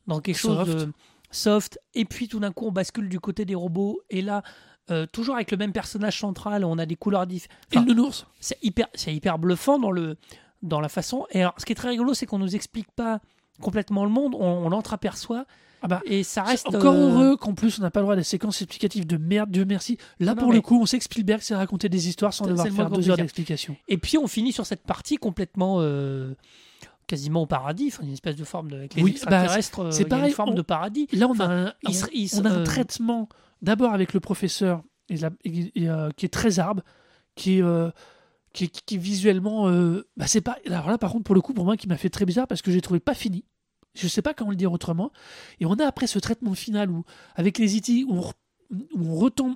dans 0.07 0.19
quelque 0.19 0.37
chose 0.37 0.57
Soft. 0.57 0.77
de 0.77 0.91
soft. 1.31 1.79
Et 1.93 2.05
puis 2.05 2.27
tout 2.27 2.39
d'un 2.39 2.51
coup 2.51 2.67
on 2.67 2.71
bascule 2.71 3.09
du 3.09 3.19
côté 3.19 3.45
des 3.45 3.55
robots 3.55 4.01
et 4.09 4.21
là. 4.21 4.43
euh, 4.89 5.05
toujours 5.05 5.35
avec 5.35 5.51
le 5.51 5.57
même 5.57 5.71
personnage 5.71 6.19
central, 6.19 6.65
on 6.65 6.77
a 6.77 6.85
des 6.85 6.95
couleurs 6.97 7.25
différentes. 7.27 7.55
Et 7.71 7.77
le 7.79 7.85
nounours. 7.85 8.25
c'est 8.39 8.57
hyper, 8.63 8.87
c'est 8.93 9.13
hyper 9.13 9.37
bluffant 9.39 9.79
dans, 9.79 9.91
le, 9.91 10.17
dans 10.63 10.81
la 10.81 10.89
façon. 10.89 11.25
Et 11.31 11.39
alors, 11.41 11.53
ce 11.57 11.65
qui 11.65 11.71
est 11.71 11.75
très 11.75 11.89
rigolo, 11.89 12.13
c'est 12.13 12.25
qu'on 12.25 12.39
nous 12.39 12.55
explique 12.55 12.91
pas 12.91 13.21
complètement 13.61 14.03
le 14.03 14.09
monde, 14.11 14.35
on, 14.35 14.65
on 14.65 14.69
l'entreaperçoit. 14.69 15.45
Ah 15.81 15.87
bah, 15.87 16.01
et 16.05 16.23
ça 16.23 16.43
reste. 16.43 16.67
encore 16.67 16.93
euh, 16.93 17.09
heureux 17.09 17.37
qu'en 17.37 17.53
plus 17.53 17.79
on 17.79 17.81
n'a 17.81 17.89
pas 17.91 17.99
le 18.01 18.03
droit 18.03 18.13
à 18.13 18.17
des 18.17 18.23
séquences 18.23 18.61
explicatives 18.61 19.07
de 19.07 19.17
merde, 19.17 19.49
Dieu 19.51 19.65
merci. 19.65 19.97
Là 20.19 20.35
Non, 20.35 20.41
pour 20.41 20.49
mais- 20.49 20.55
le 20.55 20.61
coup, 20.61 20.79
on 20.79 20.85
sait 20.85 20.97
que 20.99 21.03
Spielberg 21.03 21.41
sait 21.41 21.55
raconter 21.55 21.89
des 21.89 22.07
histoires 22.07 22.33
sans 22.33 22.45
devoir 22.45 22.67
faire 22.67 22.89
deux 22.89 23.09
heures 23.09 23.17
d'explication. 23.17 23.75
Et 23.87 23.97
puis 23.97 24.17
on 24.17 24.27
finit 24.27 24.51
sur 24.53 24.65
cette 24.65 24.83
partie 24.83 25.17
complètement. 25.17 25.77
euh, 25.79 26.33
quasiment 27.07 27.41
au 27.41 27.45
paradis, 27.45 27.87
enfin, 27.91 28.03
une 28.03 28.13
espèce 28.13 28.37
de 28.37 28.43
forme 28.45 28.69
de. 28.71 28.77
Avec 28.77 28.93
les 28.95 29.03
Oui, 29.03 29.11
bah, 29.11 29.15
extraterrestres, 29.43 29.79
euh, 29.81 29.91
c'est 29.91 30.05
a 30.05 30.07
pareil, 30.07 30.29
une 30.29 30.33
forme 30.35 30.51
on- 30.51 30.53
de 30.53 30.61
paradis. 30.61 31.07
Là 31.11 31.27
on 31.27 31.31
a 31.31 31.33
Enfin, 31.33 31.49
un, 31.49 31.73
il 31.83 31.95
il 32.13 32.29
on 32.39 32.45
a 32.45 32.49
un 32.49 32.59
euh, 32.59 32.63
traitement 32.63 33.27
d'abord 33.61 33.91
avec 33.93 34.13
le 34.13 34.21
professeur 34.21 34.81
et 35.09 35.17
la- 35.17 35.29
et- 35.43 35.71
et, 35.75 35.89
euh, 35.89 36.09
qui 36.15 36.25
est 36.25 36.29
très 36.29 36.59
arbre, 36.59 36.83
qui 37.35 37.57
est, 37.57 37.63
euh, 37.63 37.89
qui, 38.53 38.69
qui 38.69 38.95
est 38.95 38.97
visuellement. 38.97 39.67
euh, 39.67 40.07
bah, 40.15 40.25
c'est 40.27 40.39
pas. 40.39 40.57
Alors 40.67 40.89
là 40.89 40.97
par 40.97 41.11
contre 41.11 41.23
pour 41.25 41.35
le 41.35 41.41
coup 41.41 41.53
pour 41.53 41.65
moi 41.65 41.75
qui 41.75 41.89
m'a 41.89 41.97
fait 41.97 42.09
très 42.09 42.23
bizarre 42.25 42.47
parce 42.47 42.61
que 42.61 42.71
j'ai 42.71 42.79
trouvé 42.81 43.01
pas 43.01 43.13
fini. 43.15 43.43
Je 43.93 44.07
sais 44.07 44.21
pas 44.21 44.33
comment 44.33 44.51
le 44.51 44.55
dire 44.55 44.71
autrement. 44.71 45.11
Et 45.59 45.65
on 45.65 45.73
a 45.73 45.85
après 45.85 46.07
ce 46.07 46.19
traitement 46.19 46.53
final 46.53 46.89
où 46.89 47.03
avec 47.35 47.57
les 47.57 47.75
IT 47.75 48.05
où 48.07 48.23
où 48.93 49.05
on 49.05 49.15
retombe 49.15 49.55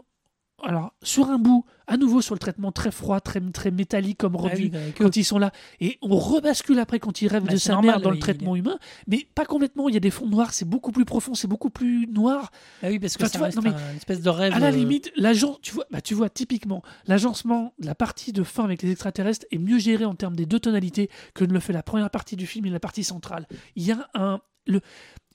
alors 0.64 0.94
sur 1.04 1.30
un 1.30 1.38
bout 1.38 1.66
à 1.88 1.98
nouveau 1.98 2.22
sur 2.22 2.34
le 2.34 2.40
traitement 2.40 2.72
très 2.72 2.90
froid, 2.92 3.20
très, 3.20 3.40
très 3.52 3.70
métallique 3.70 4.18
comme 4.18 4.36
Ah 4.40 4.44
revu 4.44 4.72
oui, 4.74 4.94
quand 4.98 5.16
ils 5.16 5.24
sont 5.24 5.38
là. 5.38 5.52
Et 5.80 6.00
on 6.02 6.16
rebascule 6.18 6.80
après 6.80 7.00
quand 7.00 7.22
ils 7.22 7.28
rêvent 7.28 7.44
Bah, 7.46 7.52
de 7.54 7.58
sa 7.58 7.74
normal, 7.74 7.92
mère 7.92 8.02
dans 8.02 8.10
le 8.10 8.18
traitement 8.18 8.56
humain, 8.56 8.80
mais 9.08 9.28
pas 9.36 9.46
complètement. 9.46 9.88
Il 9.90 9.94
y 9.94 9.98
a 9.98 10.00
des 10.00 10.10
fonds 10.10 10.28
noirs, 10.28 10.54
c'est 10.54 10.68
beaucoup 10.68 10.92
plus 10.92 11.06
profond, 11.06 11.36
c'est 11.36 11.48
beaucoup 11.48 11.70
plus 11.70 12.08
noir. 12.08 12.52
Ah 12.82 12.88
oui, 12.90 12.98
parce 13.00 13.18
que 13.18 13.24
Enfin, 13.24 13.30
tu 13.30 13.34
ça 13.34 13.40
vois, 13.40 13.50
non, 13.50 13.62
mais 13.62 13.70
un- 13.70 13.92
une 13.92 13.98
espèce 13.98 14.22
de 14.22 14.30
rêve. 14.30 14.54
À 14.54 14.60
la 14.60 14.68
euh, 14.68 14.72
limite, 14.72 15.12
l'agent, 15.16 15.58
tu 15.62 15.74
vois, 15.74 15.86
bah, 15.92 16.02
tu 16.02 16.16
vois 16.16 16.30
typiquement, 16.30 16.82
l'agencement 17.06 17.74
de 17.80 17.86
la 17.86 17.94
partie 17.96 18.34
de 18.34 18.42
fin 18.44 18.64
avec 18.64 18.82
les 18.82 18.90
extraterrestres 18.92 19.46
est 19.52 19.60
mieux 19.60 19.78
géré 19.78 20.06
en 20.06 20.16
termes 20.16 20.36
des 20.36 20.46
deux 20.48 20.60
tonalités 20.60 21.10
que 21.36 21.46
ne 21.46 21.54
le 21.54 21.60
fait 21.60 21.74
la 21.74 21.84
première 21.84 22.10
partie 22.10 22.36
du 22.36 22.48
film 22.48 22.66
et 22.66 22.70
la 22.72 22.80
partie 22.80 23.04
centrale. 23.04 23.48
Il 23.76 23.84
y 23.86 23.92
a 23.92 24.10
un, 24.16 24.40
le, 24.68 24.82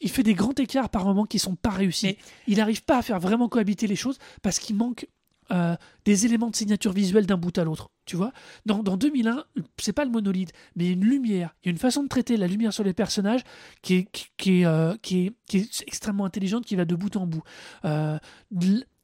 il 0.01 0.11
fait 0.11 0.23
des 0.23 0.35
grands 0.35 0.55
écarts 0.55 0.89
par 0.91 1.05
moments 1.05 1.25
qui 1.27 1.39
sont 1.39 1.57
pas 1.57 1.71
réussis. 1.71 2.07
Mais- 2.07 2.19
il 2.47 2.57
n'arrive 2.59 2.83
pas 2.85 2.99
à 2.99 3.03
faire 3.03 3.21
vraiment 3.21 3.49
cohabiter 3.49 3.87
les 3.87 3.97
choses 3.97 4.19
parce 4.43 4.59
qu'il 4.59 4.77
manque 4.77 5.07
euh, 5.53 5.75
des 6.05 6.27
éléments 6.27 6.49
de 6.49 6.55
signature 6.55 6.93
visuelle 6.93 7.27
d'un 7.27 7.37
bout 7.37 7.57
à 7.59 7.65
l'autre. 7.65 7.91
Tu 8.07 8.15
vois, 8.15 8.33
dans, 8.67 8.85
dans 8.85 8.97
2001, 8.97 9.45
c'est 9.79 9.93
pas 9.93 10.05
le 10.05 10.11
monolithe, 10.13 10.53
mais 10.77 10.85
il 10.85 10.87
y 10.87 10.91
a 10.91 10.93
une 10.93 11.05
lumière, 11.05 11.57
il 11.63 11.67
y 11.67 11.71
a 11.71 11.73
une 11.73 11.79
façon 11.79 12.05
de 12.05 12.09
traiter 12.09 12.37
la 12.37 12.47
lumière 12.47 12.73
sur 12.73 12.85
les 12.85 12.93
personnages 12.95 13.41
qui 13.83 13.95
est, 13.97 14.05
qui, 14.13 14.27
qui 14.37 14.61
est, 14.61 14.65
euh, 14.67 14.95
qui 15.03 15.27
est, 15.27 15.33
qui 15.49 15.59
est 15.59 15.83
extrêmement 15.89 16.25
intelligente, 16.25 16.65
qui 16.65 16.77
va 16.77 16.85
de 16.85 16.95
bout 16.95 17.17
en 17.17 17.27
bout. 17.27 17.43
Euh, 17.85 18.17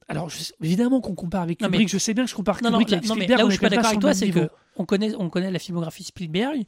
alors, 0.07 0.29
je 0.29 0.37
évidemment 0.61 1.01
qu'on 1.01 1.15
compare 1.15 1.41
avec 1.41 1.59
Non, 1.61 1.67
mais- 1.67 1.77
Kubrick, 1.79 1.89
je 1.89 1.97
sais 1.97 2.13
bien 2.13 2.23
que 2.23 2.29
je 2.29 2.35
compare 2.35 2.59
Non, 2.63 2.69
non, 2.71 2.77
Kubrick 2.79 2.91
là, 2.91 2.97
avec 2.99 3.09
non, 3.09 3.15
mais 3.15 3.21
Spielberg, 3.23 3.39
là 3.39 3.45
où 3.45 3.49
je 3.49 3.55
suis 3.55 3.61
pas 3.61 3.69
d'accord 3.69 3.87
avec 3.87 3.99
toi, 3.99 4.13
c'est 4.13 4.29
que 4.29 4.49
on 4.77 4.85
connaît, 4.85 5.13
on 5.15 5.29
connaît 5.29 5.51
la 5.51 5.59
filmographie 5.59 6.03
Spielberg. 6.05 6.63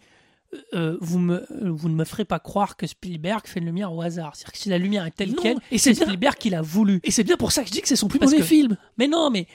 Euh, 0.73 0.97
vous, 1.01 1.19
me, 1.19 1.45
vous 1.61 1.89
ne 1.89 1.95
me 1.95 2.03
ferez 2.05 2.25
pas 2.25 2.39
croire 2.39 2.75
que 2.77 2.87
Spielberg 2.87 3.45
fait 3.45 3.59
une 3.59 3.65
lumière 3.67 3.93
au 3.93 4.01
hasard. 4.01 4.35
C'est-à-dire 4.35 4.51
que 4.53 4.57
si 4.57 4.69
la 4.69 4.77
lumière 4.77 5.05
est 5.05 5.11
telle 5.11 5.35
quelle, 5.35 5.57
et 5.71 5.77
c'est 5.77 5.93
Spielberg 5.93 6.35
qui 6.37 6.49
l'a 6.49 6.61
voulu. 6.61 6.99
Et 7.03 7.11
c'est 7.11 7.23
bien 7.23 7.37
pour 7.37 7.51
ça 7.51 7.61
que 7.61 7.67
je 7.67 7.73
dis 7.73 7.81
que 7.81 7.87
c'est 7.87 7.95
son 7.95 8.07
plus 8.07 8.19
Parce 8.19 8.31
mauvais 8.31 8.41
que- 8.41 8.47
film. 8.47 8.77
Mais 8.97 9.07
non, 9.07 9.29
mais 9.29 9.47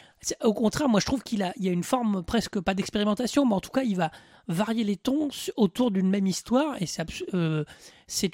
au 0.42 0.54
contraire, 0.54 0.88
moi 0.88 1.00
je 1.00 1.06
trouve 1.06 1.22
qu'il 1.22 1.42
a, 1.42 1.52
il 1.56 1.64
y 1.64 1.68
a 1.68 1.72
une 1.72 1.82
forme 1.82 2.22
presque 2.22 2.60
pas 2.60 2.74
d'expérimentation, 2.74 3.44
mais 3.46 3.54
en 3.54 3.60
tout 3.60 3.70
cas 3.70 3.82
il 3.82 3.96
va 3.96 4.10
varier 4.48 4.84
les 4.84 4.96
tons 4.96 5.28
autour 5.56 5.90
d'une 5.90 6.08
même 6.08 6.26
histoire 6.26 6.76
et 6.80 6.86
c'est 6.86 7.04
euh, 7.34 7.64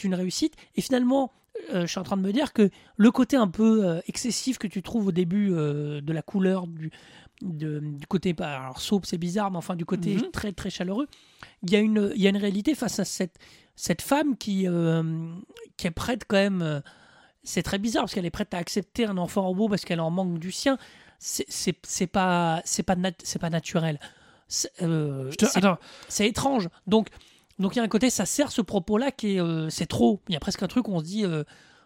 une 0.05 0.15
réussite. 0.15 0.55
Et 0.77 0.81
finalement, 0.83 1.33
euh, 1.73 1.83
je 1.83 1.87
suis 1.87 1.99
en 1.99 2.03
train 2.05 2.17
de 2.17 2.23
me 2.23 2.33
dire 2.33 2.53
que 2.53 2.71
le 2.97 3.11
côté 3.11 3.37
un 3.37 3.49
peu 3.49 3.85
euh, 3.87 4.01
excessif 4.07 4.59
que 4.59 4.67
tu 4.67 4.83
trouves 4.83 5.09
au 5.09 5.13
début 5.13 5.51
euh, 5.53 6.01
de 6.01 6.13
la 6.13 6.23
couleur 6.23 6.67
du, 6.67 6.91
de- 7.43 7.81
du 7.81 8.07
côté, 8.07 8.35
alors 8.41 8.81
soap 8.81 9.07
c'est 9.07 9.19
bizarre, 9.19 9.51
mais 9.51 9.57
enfin 9.59 9.77
du 9.77 9.85
côté 9.85 10.17
Mhm. 10.17 10.31
très 10.31 10.53
très 10.53 10.71
chaleureux, 10.71 11.07
il 11.63 11.71
y 11.71 11.77
a 11.77 11.79
une, 11.81 12.13
il 12.15 12.21
y 12.23 12.27
a 12.27 12.31
une 12.31 12.37
réalité 12.37 12.75
face 12.75 12.99
à 12.99 13.05
cette, 13.05 13.39
cette 13.77 14.03
femme 14.03 14.37
qui, 14.37 14.67
euh, 14.69 15.03
qui 15.77 15.87
est 15.87 15.91
prête 15.93 16.25
quand 16.29 16.37
même. 16.37 16.63
euh, 16.63 16.81
c'est 17.43 17.63
très 17.63 17.79
bizarre 17.79 18.03
parce 18.03 18.13
qu'elle 18.15 18.27
est 18.27 18.31
prête 18.31 18.53
à 18.53 18.59
accepter 18.59 19.07
un 19.07 19.17
enfant 19.17 19.43
robot 19.47 19.69
parce 19.71 19.85
qu'elle 19.87 20.01
en 20.01 20.11
manque 20.11 20.39
du 20.39 20.53
sien. 20.53 20.77
C'est 21.19 22.07
pas 22.07 22.63
c'est 22.65 22.83
pas 22.83 22.97
nat- 22.97 23.13
c'est 23.23 23.39
pas 23.39 23.51
naturel. 23.51 23.99
C'est 24.49 24.71
euh, 24.83 25.31
c'est- 26.09 26.27
étrange. 26.27 26.69
Donc 26.87 27.09
donc 27.59 27.75
il 27.75 27.79
y 27.79 27.81
a 27.81 27.85
un 27.85 27.89
côté 27.89 28.11
ça 28.11 28.27
sert 28.27 28.51
ce 28.53 28.61
propos 28.63 28.99
là 28.99 29.11
qui 29.11 29.37
est 29.37 29.71
c'est 29.71 29.87
trop. 29.87 30.21
Il 30.29 30.33
y 30.35 30.37
a 30.37 30.41
presque 30.41 30.63
un 30.63 30.67
truc 30.69 30.89
où 30.89 30.93
on 30.93 30.99
se 31.01 31.05
dit 31.05 31.25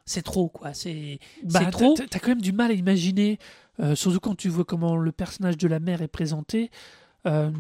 c'est 0.07 0.23
trop 0.23 0.49
quoi. 0.49 0.75
C'est 0.75 1.19
bah, 1.43 1.65
trop. 1.67 1.95
T'as 2.11 2.19
quand 2.19 2.29
même 2.29 2.41
du 2.43 2.53
mal 2.53 2.71
à 2.71 2.75
imaginer, 2.75 3.39
euh, 3.81 3.95
surtout 3.95 4.21
quand 4.21 4.35
tu 4.37 4.49
vois 4.49 4.65
comment 4.65 4.97
le 4.97 5.13
personnage 5.13 5.57
de 5.59 5.69
la 5.69 5.81
mère 5.81 6.03
est 6.03 6.09
présenté. 6.09 6.71
Euh, 7.27 7.51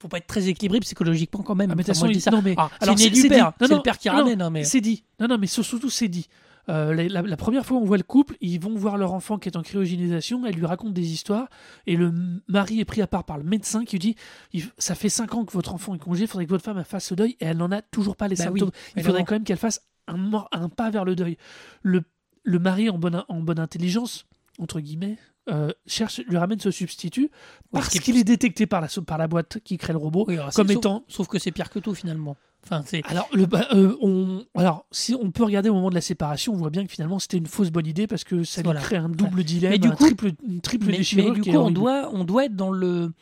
Faut 0.00 0.08
pas 0.08 0.16
être 0.18 0.26
très 0.26 0.48
équilibré 0.48 0.80
psychologiquement 0.80 1.42
quand 1.42 1.54
même. 1.54 1.70
Ah, 1.70 1.74
mais 1.74 1.82
Enfin, 1.82 1.92
façon, 1.92 2.20
ça. 2.20 2.30
non, 2.30 2.40
mais- 2.42 2.54
Ah, 2.56 2.70
alors, 2.80 2.98
c'est 2.98 3.10
du 3.10 3.28
père. 3.28 3.52
C'est 3.60 3.68
le 3.68 3.82
père 3.82 3.98
qui 3.98 4.08
non, 4.08 4.14
ramène. 4.14 4.40
hein, 4.40 4.48
mais 4.50 4.64
C'est 4.64 4.80
dit. 4.80 5.04
Non, 5.18 5.28
non, 5.28 5.36
mais 5.38 5.46
sur- 5.46 5.64
surtout 5.64 5.90
c'est 5.90 6.08
dit. 6.08 6.26
Euh, 6.68 6.94
la, 6.94 7.08
la- 7.08 7.22
la 7.22 7.36
première 7.36 7.64
fois 7.66 7.78
on 7.78 7.84
voit 7.84 7.96
le 7.96 8.02
couple, 8.02 8.36
ils 8.40 8.60
vont 8.60 8.74
voir 8.76 8.96
leur 8.98 9.12
enfant 9.14 9.38
qui 9.38 9.48
est 9.48 9.56
en 9.56 9.62
cryogénisation, 9.62 10.44
elle 10.46 10.54
lui 10.54 10.66
raconte 10.66 10.92
des 10.92 11.10
histoires, 11.12 11.48
et 11.86 11.96
le 11.96 12.12
mari 12.48 12.80
est 12.80 12.84
pris 12.84 13.00
à 13.02 13.06
part 13.06 13.24
par 13.24 13.38
le 13.38 13.44
médecin 13.44 13.84
qui 13.84 13.96
lui 13.96 14.00
dit 14.00 14.14
il- 14.52 14.70
Ça 14.78 14.94
fait 14.94 15.08
5 15.08 15.34
ans 15.34 15.44
que 15.44 15.52
votre 15.52 15.74
enfant 15.74 15.94
est 15.94 15.98
congé, 15.98 16.24
il 16.24 16.26
faudrait 16.28 16.44
que 16.44 16.50
votre 16.50 16.62
femme 16.64 16.82
fasse 16.84 17.06
ce 17.06 17.14
deuil, 17.14 17.36
et 17.40 17.46
elle 17.46 17.56
n'en 17.56 17.72
a 17.72 17.82
toujours 17.82 18.14
pas 18.14 18.28
les 18.28 18.36
Bah 18.36 18.44
oui, 18.52 18.60
symptômes. 18.60 18.70
il 18.96 19.02
faudrait 19.02 19.24
quand 19.24 19.34
même 19.34 19.44
qu'elle 19.44 19.56
fasse 19.56 19.80
un, 20.10 20.68
pas 20.68 20.90
vers 20.90 21.04
le 21.04 21.14
deuil. 21.16 21.36
Le, 21.82 22.02
le 22.42 22.58
mari, 22.58 22.90
en 22.90 22.98
bonne, 22.98 23.24
en 23.28 23.40
bonne 23.40 23.58
intelligence, 23.58 24.26
entre 24.58 24.80
guillemets, 24.80 25.16
euh, 25.48 25.70
cherche, 25.86 26.20
lui 26.28 26.36
ramène 26.36 26.60
ce 26.60 26.70
substitut 26.70 27.30
parce 27.72 27.94
est- 27.96 27.98
qu'il 27.98 28.16
est 28.16 28.24
détecté 28.24 28.66
par 28.66 28.80
la, 28.80 28.88
par 29.06 29.18
la 29.18 29.26
boîte 29.26 29.58
qui 29.64 29.78
crée 29.78 29.92
le 29.92 29.98
robot 29.98 30.24
Oui, 30.28 30.34
alors, 30.36 30.52
comme 30.52 30.70
étant 30.70 31.04
Sauf, 31.08 31.28
que 31.28 31.38
c'est 31.38 31.50
pire 31.50 31.70
que 31.70 31.78
tout 31.78 31.94
finalement. 31.94 32.36
Enfin, 32.62 32.84
alors, 33.04 33.26
le, 33.32 33.46
bah, 33.46 33.66
euh, 33.72 33.96
on, 34.02 34.44
alors, 34.54 34.84
si 34.90 35.14
on 35.14 35.30
peut 35.30 35.44
regarder 35.44 35.70
au 35.70 35.74
moment 35.74 35.88
de 35.88 35.94
la 35.94 36.02
séparation, 36.02 36.52
on 36.52 36.56
voit 36.56 36.68
bien 36.68 36.84
que 36.84 36.92
finalement 36.92 37.18
c'était 37.18 37.38
une 37.38 37.46
fausse 37.46 37.70
bonne 37.70 37.86
idée 37.86 38.06
parce 38.06 38.22
que 38.22 38.44
ça 38.44 38.60
lui 38.60 38.70
crée 38.74 38.96
un 38.96 39.08
double 39.08 39.44
dilemme, 39.44 39.70
Mais 39.72 39.78
du 39.78 39.88
un 39.88 39.92
coup- 39.92 40.04
triple, 40.04 40.32
une 40.46 40.60
triple 40.60 40.86
mais, 40.88 40.98
déchirure. 40.98 41.32
mais 41.32 41.40
du 41.40 41.50
coup, 41.50 41.56
on 41.56 41.70
doit, 41.70 42.10
on 42.12 42.22
doit 42.24 42.44
être 42.44 42.54
dans 42.56 42.70
le, 42.70 43.12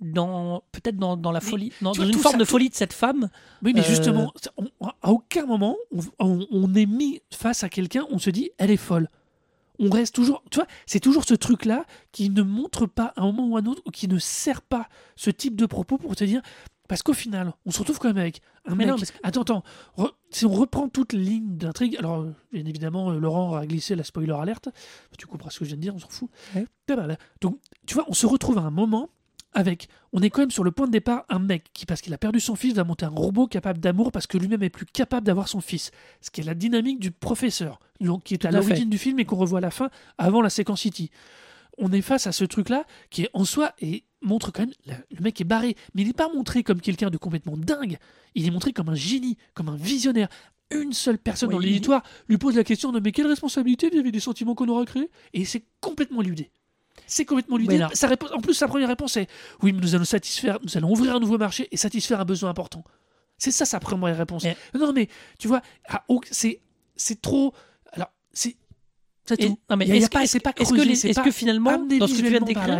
dans 0.00 0.62
peut-être 0.72 0.96
dans, 0.96 1.16
dans 1.16 1.32
la 1.32 1.40
folie, 1.40 1.72
dans, 1.82 1.92
dans 1.92 2.04
une 2.04 2.14
forme 2.14 2.34
ça- 2.34 2.38
de 2.38 2.44
folie 2.44 2.68
de 2.70 2.74
cette 2.74 2.92
femme. 2.92 3.28
Oui, 3.62 3.72
mais 3.74 3.80
euh, 3.80 3.84
justement, 3.84 4.32
on- 4.56 4.86
à 5.02 5.10
aucun 5.12 5.46
moment 5.46 5.76
on, 5.92 6.00
on- 6.18 6.46
on 6.50 6.74
est 6.74 6.86
mis 6.86 7.20
face 7.32 7.64
à 7.64 7.68
quelqu'un, 7.68 8.06
on 8.10 8.18
se 8.18 8.30
dit 8.30 8.50
elle 8.58 8.70
est 8.70 8.76
folle. 8.76 9.08
On 9.78 9.88
reste 9.88 10.14
toujours, 10.14 10.42
tu 10.50 10.56
vois, 10.58 10.66
c'est 10.84 11.00
toujours 11.00 11.24
ce 11.24 11.32
truc-là 11.34 11.86
qui 12.12 12.28
ne 12.28 12.42
montre 12.42 12.86
pas 12.86 13.14
à 13.16 13.22
un 13.22 13.32
moment 13.32 13.46
ou 13.48 13.56
à 13.56 13.60
un 13.60 13.66
autre, 13.66 13.80
ou 13.86 13.90
qui 13.90 14.08
ne 14.08 14.18
sert 14.18 14.60
pas 14.60 14.88
ce 15.16 15.30
type 15.30 15.56
de 15.56 15.64
propos 15.64 15.96
pour 15.96 16.14
te 16.16 16.24
dire. 16.24 16.42
Parce 16.86 17.02
qu'au 17.02 17.12
final, 17.14 17.52
on 17.66 17.70
se 17.70 17.78
retrouve 17.78 17.98
quand 18.00 18.08
même 18.08 18.18
avec 18.18 18.42
un 18.66 18.70
Mais 18.74 18.78
mec. 18.84 18.88
non, 18.88 18.96
parce 18.96 19.10
que- 19.12 19.18
Attends, 19.22 19.42
attends. 19.42 19.62
re- 19.96 20.10
si 20.30 20.44
on 20.44 20.52
reprend 20.52 20.88
toute 20.88 21.12
ligne 21.14 21.56
d'intrigue, 21.56 21.96
alors 21.98 22.26
bien 22.52 22.64
évidemment, 22.66 23.10
euh, 23.12 23.18
Laurent 23.20 23.54
a 23.54 23.64
glissé 23.64 23.94
la 23.94 24.02
spoiler 24.04 24.32
alerte. 24.32 24.68
Tu 25.16 25.26
couperas 25.26 25.50
ce 25.50 25.60
que 25.60 25.64
je 25.64 25.68
viens 25.70 25.76
de 25.76 25.82
dire, 25.82 25.94
on 25.94 25.98
s'en 26.00 26.08
fout. 26.08 26.28
Ouais. 26.56 26.66
Donc, 27.40 27.58
tu 27.86 27.94
vois, 27.94 28.04
on 28.08 28.12
se 28.12 28.26
retrouve 28.26 28.58
à 28.58 28.62
un 28.62 28.70
moment 28.72 29.08
avec, 29.52 29.88
on 30.12 30.22
est 30.22 30.30
quand 30.30 30.40
même 30.42 30.50
sur 30.50 30.64
le 30.64 30.70
point 30.70 30.86
de 30.86 30.92
départ, 30.92 31.24
un 31.28 31.38
mec 31.40 31.64
qui, 31.72 31.86
parce 31.86 32.00
qu'il 32.00 32.14
a 32.14 32.18
perdu 32.18 32.38
son 32.40 32.54
fils, 32.56 32.74
va 32.74 32.84
monter 32.84 33.04
un 33.06 33.10
robot 33.10 33.46
capable 33.46 33.80
d'amour 33.80 34.12
parce 34.12 34.26
que 34.26 34.38
lui-même 34.38 34.62
est 34.62 34.70
plus 34.70 34.86
capable 34.86 35.26
d'avoir 35.26 35.48
son 35.48 35.60
fils. 35.60 35.90
Ce 36.20 36.30
qui 36.30 36.40
est 36.40 36.44
la 36.44 36.54
dynamique 36.54 37.00
du 37.00 37.10
professeur, 37.10 37.80
donc, 38.00 38.22
qui 38.24 38.34
est 38.34 38.44
à 38.44 38.50
Tout 38.50 38.56
à 38.56 38.60
l'origine 38.60 38.90
du 38.90 38.98
film 38.98 39.18
et 39.18 39.24
qu'on 39.24 39.36
revoit 39.36 39.58
à 39.58 39.62
la 39.62 39.70
fin, 39.70 39.90
avant 40.18 40.40
la 40.42 40.50
séquence 40.50 40.80
City. 40.82 41.10
On 41.78 41.92
est 41.92 42.02
face 42.02 42.26
à 42.26 42.32
ce 42.32 42.44
truc-là 42.44 42.84
qui 43.10 43.22
est 43.22 43.30
en 43.32 43.44
soi 43.44 43.72
et 43.80 44.04
montre 44.22 44.52
quand 44.52 44.62
même 44.62 44.72
la- 44.86 44.98
le 45.10 45.20
mec 45.22 45.40
est 45.40 45.44
barré, 45.44 45.76
mais 45.94 46.02
il 46.02 46.06
n'est 46.08 46.12
pas 46.12 46.28
montré 46.28 46.62
comme 46.62 46.80
quelqu'un 46.80 47.08
de 47.10 47.16
complètement 47.16 47.56
dingue. 47.56 47.96
Il 48.34 48.46
est 48.46 48.50
montré 48.50 48.72
comme 48.72 48.90
un 48.90 48.94
génie, 48.94 49.36
comme 49.54 49.68
un 49.68 49.76
visionnaire. 49.76 50.28
Une 50.72 50.92
seule 50.92 51.18
personne 51.18 51.48
Oui, 51.48 51.54
dans 51.56 51.60
l'éditoire 51.60 52.02
lui 52.28 52.38
pose 52.38 52.54
la 52.56 52.62
question 52.64 52.92
de 52.92 53.00
mais 53.00 53.10
quelle 53.10 53.26
responsabilité 53.26 53.88
vis-à-vis 53.90 54.12
des 54.12 54.20
sentiments 54.20 54.54
qu'on 54.54 54.68
aura 54.68 54.84
créés? 54.84 55.10
Et 55.32 55.44
c'est 55.44 55.64
complètement 55.80 56.20
ludé. 56.22 56.50
C'est 57.06 57.24
complètement. 57.24 57.56
Sa 57.94 58.06
réponse- 58.08 58.30
en 58.32 58.40
plus, 58.40 58.54
sa 58.54 58.68
première 58.68 58.88
réponse 58.88 59.16
est 59.16 59.26
oui, 59.62 59.72
mais 59.72 59.80
nous 59.80 59.94
allons 59.94 60.04
satisfaire, 60.04 60.58
nous 60.62 60.76
allons 60.76 60.90
ouvrir 60.90 61.16
un 61.16 61.20
nouveau 61.20 61.38
marché 61.38 61.68
et 61.72 61.76
satisfaire 61.76 62.20
un 62.20 62.24
besoin 62.24 62.50
important. 62.50 62.84
C'est 63.38 63.50
ça 63.50 63.64
sa 63.64 63.80
première 63.80 64.16
réponse. 64.16 64.44
Mais- 64.44 64.78
Non, 64.80 64.92
mais 64.92 65.08
tu 65.38 65.48
vois, 65.48 65.62
c'est 66.30 66.60
c'est 66.96 67.20
trop. 67.22 67.54
Alors, 67.92 68.10
c'est 68.32 68.56
c'est 69.26 69.36
tout. 69.48 69.58
non, 69.70 69.76
mais 69.76 69.86
est-ce 69.96 70.06
que- 70.08 70.12
pas- 70.14 70.26
c'est 70.26 70.40
pas 70.40 70.50
Est-ce 70.50 70.70
que, 70.70 70.76
que 71.24 71.30
finalement, 71.30 71.70
dans 71.98 72.06
ce 72.06 72.12
que 72.12 72.16
tu 72.18 72.22
viens 72.30 72.40
de 72.40 72.44
décrire, 72.46 72.74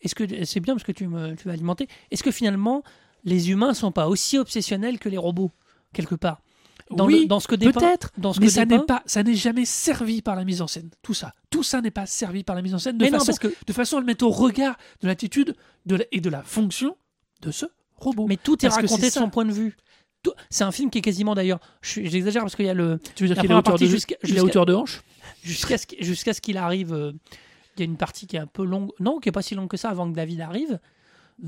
est-ce 0.00 0.14
que 0.14 0.44
c'est 0.44 0.60
bien 0.60 0.74
parce 0.74 0.84
que 0.84 0.92
tu 0.92 1.06
me, 1.06 1.34
tu 1.36 1.46
vas 1.48 1.54
alimenter. 1.54 1.88
Est-ce 2.10 2.22
que 2.22 2.30
finalement, 2.30 2.82
les 3.24 3.50
humains 3.50 3.72
sont 3.74 3.92
pas 3.92 4.08
aussi 4.08 4.36
obsessionnels 4.38 4.98
que 4.98 5.08
les 5.08 5.16
robots 5.18 5.50
quelque 5.92 6.14
part? 6.16 6.42
Dans, 6.96 7.06
oui, 7.06 7.22
le- 7.22 7.26
dans 7.26 7.40
ce 7.40 7.48
que 7.48 7.56
peut-être, 7.56 8.10
dans 8.18 8.32
ce 8.32 8.40
mais 8.40 8.46
que 8.46 8.52
ça 8.52 8.64
n'est 8.64 8.78
pas, 8.80 9.02
ça 9.06 9.22
n'est 9.22 9.34
jamais 9.34 9.64
servi 9.64 10.22
par 10.22 10.36
la 10.36 10.44
mise 10.44 10.62
en 10.62 10.66
scène. 10.66 10.90
Tout 11.02 11.14
ça, 11.14 11.32
tout 11.50 11.62
ça 11.62 11.80
n'est 11.80 11.90
pas 11.90 12.06
servi 12.06 12.44
par 12.44 12.56
la 12.56 12.62
mise 12.62 12.74
en 12.74 12.78
scène 12.78 12.98
de 12.98 13.04
Mais 13.04 13.10
non, 13.10 13.18
façon, 13.18 13.26
parce 13.26 13.38
que 13.38 13.48
de 13.66 13.72
façon 13.72 13.96
à 13.96 14.00
le 14.00 14.06
mettre 14.06 14.24
au 14.26 14.30
regard 14.30 14.76
de 15.00 15.06
l'attitude 15.06 15.54
de 15.86 15.96
la- 15.96 16.04
et 16.12 16.20
de 16.20 16.30
la 16.30 16.42
fonction 16.42 16.96
de 17.42 17.50
ce 17.50 17.66
robot. 17.96 18.26
mais 18.28 18.36
tout 18.36 18.54
est 18.64 18.68
Parce 18.68 18.76
raconté 18.80 19.08
de 19.08 19.12
son 19.12 19.30
point 19.30 19.44
de 19.44 19.52
vue. 19.52 19.76
C'est 20.50 20.62
un 20.64 20.70
film 20.70 20.88
qui 20.90 20.98
est 20.98 21.02
quasiment 21.02 21.34
d'ailleurs. 21.34 21.58
J'exagère 21.82 22.42
parce 22.42 22.54
qu'il 22.54 22.66
y 22.66 22.68
a 22.70 22.74
le 22.74 23.00
tu 23.16 23.24
veux 23.24 23.28
dire 23.28 23.36
la 23.36 23.42
qu'il 23.42 23.50
est 23.50 23.54
hauteur 23.54 23.76
de, 23.78 23.86
jusqu'à- 23.86 24.14
hauteur 24.40 24.66
de 24.66 24.74
hanche 24.74 25.02
jusqu'à 25.42 25.76
ce 25.78 25.86
qu'il- 25.86 26.02
jusqu'à 26.04 26.32
ce 26.32 26.40
qu'il 26.40 26.56
arrive. 26.58 26.92
euh, 26.92 27.12
Il 27.76 27.80
y 27.80 27.82
a 27.82 27.86
une 27.86 27.96
partie 27.96 28.26
qui 28.26 28.36
est 28.36 28.38
un 28.38 28.46
peu 28.46 28.64
longue, 28.64 28.90
non, 29.00 29.18
qui 29.18 29.30
est 29.30 29.32
pas 29.32 29.40
si 29.42 29.54
longue 29.54 29.68
que 29.68 29.78
ça 29.78 29.88
avant 29.88 30.08
que 30.10 30.14
David 30.14 30.42
arrive. 30.42 30.78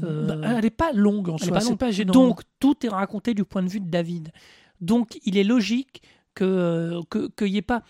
Euh, 0.03 0.26
Bah, 0.26 0.49
Elle 0.57 0.62
n'est 0.64 0.70
pas 0.70 0.90
longue 0.92 1.28
en 1.28 1.36
soi, 1.38 1.53
pas 1.61 1.76
pas 1.76 1.90
gênant. 1.90 2.12
Donc 2.14 2.40
tout 2.59 2.74
est 2.84 2.88
raconté 2.88 3.34
du 3.34 3.45
point 3.45 3.62
de 3.62 3.68
vue 3.68 3.80
de 3.80 3.88
David. 3.90 4.32
Donc 4.85 5.18
il 5.24 5.37
est 5.37 5.45
logique 5.45 6.03
que 6.35 7.01
que 7.11 7.28
qu'il 7.37 7.49
y 7.49 7.57
ait 7.57 7.62
pas. 7.62 7.82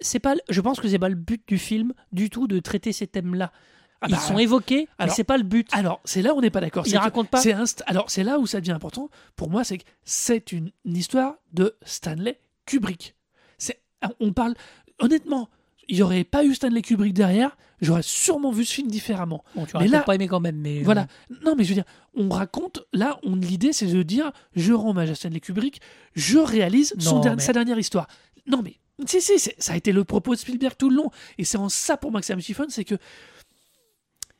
C'est 0.00 0.20
pas. 0.20 0.34
Je 0.48 0.60
pense 0.60 0.80
que 0.80 0.88
c'est 0.88 0.98
pas 0.98 1.08
le 1.08 1.14
but 1.14 1.42
du 1.48 1.58
film 1.58 1.92
du 2.12 2.30
tout 2.30 2.46
de 2.46 2.58
traiter 2.60 2.92
ces 2.92 3.06
thèmes-là. 3.06 3.52
Ah 4.00 4.06
Ils 4.08 4.12
bah, 4.12 4.18
sont 4.18 4.38
évoqués, 4.38 4.88
mais 4.98 5.04
alors- 5.04 5.16
c'est 5.16 5.24
pas 5.24 5.36
le 5.36 5.42
but. 5.42 5.68
Alors, 5.72 6.00
c'est 6.04 6.22
là 6.22 6.32
où 6.34 6.38
on 6.38 6.40
n'est 6.40 6.50
pas 6.50 6.60
d'accord. 6.60 6.84
Il 6.86 6.92
que 6.92 6.98
raconte 6.98 7.28
pas. 7.30 7.40
inst- 7.42 7.82
Alors, 7.86 8.10
c'est 8.10 8.22
là 8.22 8.38
où 8.38 8.46
ça 8.46 8.60
devient 8.60 8.70
important. 8.70 9.10
Pour 9.34 9.50
moi, 9.50 9.64
c'est 9.64 9.78
que 9.78 9.84
c'est 10.04 10.52
une, 10.52 10.70
une 10.84 10.96
histoire 10.96 11.34
de 11.52 11.76
Stanley 11.82 12.38
Kubrick. 12.64 13.16
C'est, 13.58 13.80
on 14.20 14.32
parle. 14.32 14.54
Honnêtement, 15.00 15.48
il 15.88 15.96
n'y 15.96 16.02
aurait 16.02 16.24
pas 16.24 16.44
eu 16.44 16.54
Stanley 16.54 16.82
Kubrick 16.82 17.14
derrière, 17.14 17.56
j'aurais 17.80 18.02
sûrement 18.02 18.50
vu 18.52 18.64
ce 18.64 18.74
film 18.74 18.88
différemment. 18.88 19.42
Bon, 19.54 19.64
tu 19.66 19.76
mais 19.78 19.88
là- 19.88 20.00
pas 20.02 20.14
aimé 20.14 20.28
quand 20.28 20.40
même, 20.40 20.56
mais 20.56 20.80
euh, 20.80 20.84
Voilà. 20.84 21.06
Non, 21.44 21.54
mais 21.56 21.64
je 21.64 21.70
veux 21.70 21.74
dire, 21.74 21.84
on 22.14 22.28
raconte. 22.28 22.84
Là, 22.92 23.18
on, 23.22 23.36
l'idée, 23.36 23.72
c'est 23.72 23.86
de 23.86 24.02
dire 24.02 24.30
je 24.54 24.72
rends 24.72 24.90
hommage 24.90 25.10
à 25.10 25.14
Stanley 25.14 25.40
Kubrick, 25.40 25.80
je 26.14 26.38
réalise 26.38 26.94
son 26.98 27.16
Non, 27.16 27.20
der- 27.22 27.36
mais- 27.36 27.42
sa 27.42 27.52
dernière 27.52 27.78
histoire. 27.78 28.06
Non, 28.46 28.60
mais. 28.62 28.76
Si, 29.06 29.20
si, 29.20 29.38
ça 29.58 29.74
a 29.74 29.76
été 29.76 29.92
le 29.92 30.02
propos 30.04 30.34
de 30.34 30.40
Spielberg 30.40 30.74
tout 30.76 30.90
le 30.90 30.96
long. 30.96 31.10
Et 31.38 31.44
c'est 31.44 31.56
en 31.56 31.68
ça, 31.68 31.96
pour 31.96 32.10
moi, 32.10 32.20
que 32.20 32.26
ça 32.26 32.34
me 32.34 32.40
chiffonne, 32.40 32.68
c'est 32.70 32.84
que. 32.84 32.96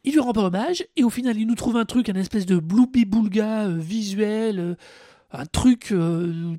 Il 0.05 0.13
lui 0.13 0.21
rend 0.21 0.33
pas 0.33 0.43
hommage, 0.45 0.85
et 0.97 1.05
au 1.05 1.11
final, 1.11 1.37
il 1.39 1.47
nous 1.47 1.55
trouve 1.57 1.77
un 1.77 1.85
truc, 1.85 2.09
un 2.09 2.15
espèce 2.15 2.47
de 2.47 2.57
bloopy 2.59 3.05
boulga 3.05 3.67
euh, 3.67 3.77
visuel, 3.79 4.59
euh, 4.59 4.75
un 5.33 5.45
truc 5.47 5.93
euh, 5.93 6.55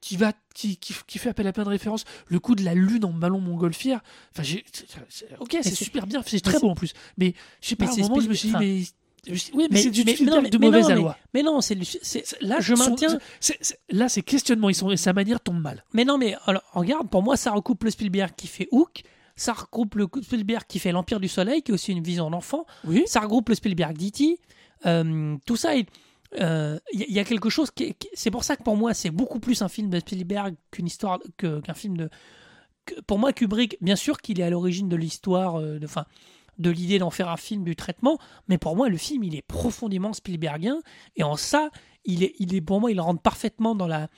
qui 0.00 0.16
va. 0.16 0.32
Qui, 0.54 0.76
qui, 0.76 0.94
qui 1.08 1.18
fait 1.18 1.30
appel 1.30 1.46
à 1.48 1.52
plein 1.52 1.64
de 1.64 1.68
références. 1.68 2.04
Le 2.28 2.38
coup 2.38 2.54
de 2.54 2.62
la 2.64 2.74
lune 2.74 3.04
en 3.04 3.12
ballon 3.12 3.40
montgolfière. 3.40 4.00
Enfin, 4.32 4.44
j'ai. 4.44 4.64
Ok, 5.40 5.56
c'est 5.62 5.74
super 5.74 6.06
bien, 6.06 6.22
c'est 6.24 6.38
très 6.40 6.60
beau 6.60 6.68
en 6.70 6.76
plus. 6.76 6.92
Mais 7.18 7.34
je 7.60 7.68
sais 7.70 7.76
pas, 7.76 7.86
Mais 7.86 7.90
à 7.90 7.92
un 7.92 7.96
c'est 7.96 8.02
moment, 8.02 8.20
je 8.20 8.28
me 8.28 8.34
suis 8.34 8.48
dit, 8.50 8.54
mais. 8.58 8.82
Oui, 9.54 9.68
mais, 9.70 9.80
c'est 9.82 9.90
du 9.90 10.04
mais 10.04 10.16
non, 10.20 10.42
de 10.42 10.58
mais 10.58 10.66
mauvaise 10.66 10.86
mais-. 10.88 11.02
Mais 11.32 11.42
non, 11.42 11.60
c'est 11.62 11.74
Là, 12.42 12.60
je 12.60 12.74
son- 12.74 12.90
maintiens. 12.90 13.18
là, 13.90 14.08
ses 14.10 14.22
questionnements, 14.22 14.68
ils 14.68 14.74
sont, 14.74 14.90
et 14.90 14.96
sa 14.98 15.12
manière 15.14 15.40
tombe 15.40 15.60
mal. 15.60 15.82
Mais 15.94 16.04
non, 16.04 16.18
mais 16.18 16.36
alors, 16.46 16.62
regarde, 16.72 17.08
pour 17.08 17.22
moi, 17.22 17.36
ça 17.38 17.50
recoupe 17.50 17.84
le 17.84 17.90
Spielberg 17.90 18.32
qui 18.36 18.46
fait 18.46 18.68
Hook, 18.70 19.02
ça 19.34 19.54
regroupe 19.54 19.94
le 19.94 20.06
Spielberg 20.22 20.64
qui 20.68 20.78
fait 20.78 20.92
L'Empire 20.92 21.20
du 21.20 21.28
Soleil, 21.28 21.62
qui 21.62 21.70
est 21.72 21.74
aussi 21.74 21.92
une 21.92 22.02
vision 22.04 22.30
d'enfant, 22.30 22.66
Oui. 22.84 23.02
ça 23.06 23.20
regroupe 23.20 23.48
le 23.48 23.54
Spielberg 23.54 23.96
d'E.T. 23.96 24.38
Euh, 24.86 25.36
tout 25.46 25.56
ça, 25.56 25.70
il 26.36 26.42
euh, 26.42 26.78
y, 26.92 27.18
a 27.18 27.24
quelque 27.24 27.48
chose 27.50 27.70
qui, 27.70 27.84
est- 27.84 27.94
qui- 27.94 28.08
c'est 28.14 28.30
pour 28.30 28.44
ça 28.44 28.56
que 28.56 28.62
pour 28.62 28.76
moi, 28.76 28.92
c'est 28.94 29.10
beaucoup 29.10 29.38
plus 29.40 29.62
un 29.62 29.68
film 29.68 29.88
de 29.90 29.98
Spielberg 30.00 30.56
qu'une 30.70 30.86
histoire, 30.86 31.20
qu'un 31.38 31.74
film 31.74 31.96
de. 31.96 32.10
pour 33.06 33.18
moi, 33.18 33.32
Kubrick, 33.32 33.76
bien 33.80 33.96
sûr 33.96 34.18
qu'il 34.20 34.40
est 34.40 34.42
à 34.42 34.50
l'origine 34.50 34.88
de 34.88 34.96
l'histoire, 34.96 35.60
euh, 35.60 35.78
de, 35.78 35.84
enfin, 35.86 36.06
de 36.58 36.70
l'idée 36.70 36.98
d'en 36.98 37.10
faire 37.10 37.28
un 37.28 37.36
film 37.36 37.64
du 37.64 37.76
traitement, 37.76 38.18
mais 38.48 38.58
pour 38.58 38.76
moi, 38.76 38.88
le 38.88 38.96
film, 38.96 39.24
il 39.24 39.34
est 39.34 39.42
profondément 39.42 40.12
Spielbergien, 40.12 40.80
et 41.16 41.22
en 41.22 41.36
ça, 41.36 41.70
il 42.04 42.22
est, 42.22 42.34
il 42.38 42.54
est 42.54 42.60
pour 42.60 42.80
moi, 42.80 42.90
il 42.90 43.00
rentre 43.00 43.22
parfaitement 43.22 43.74
dans 43.74 43.86
la, 43.86 44.08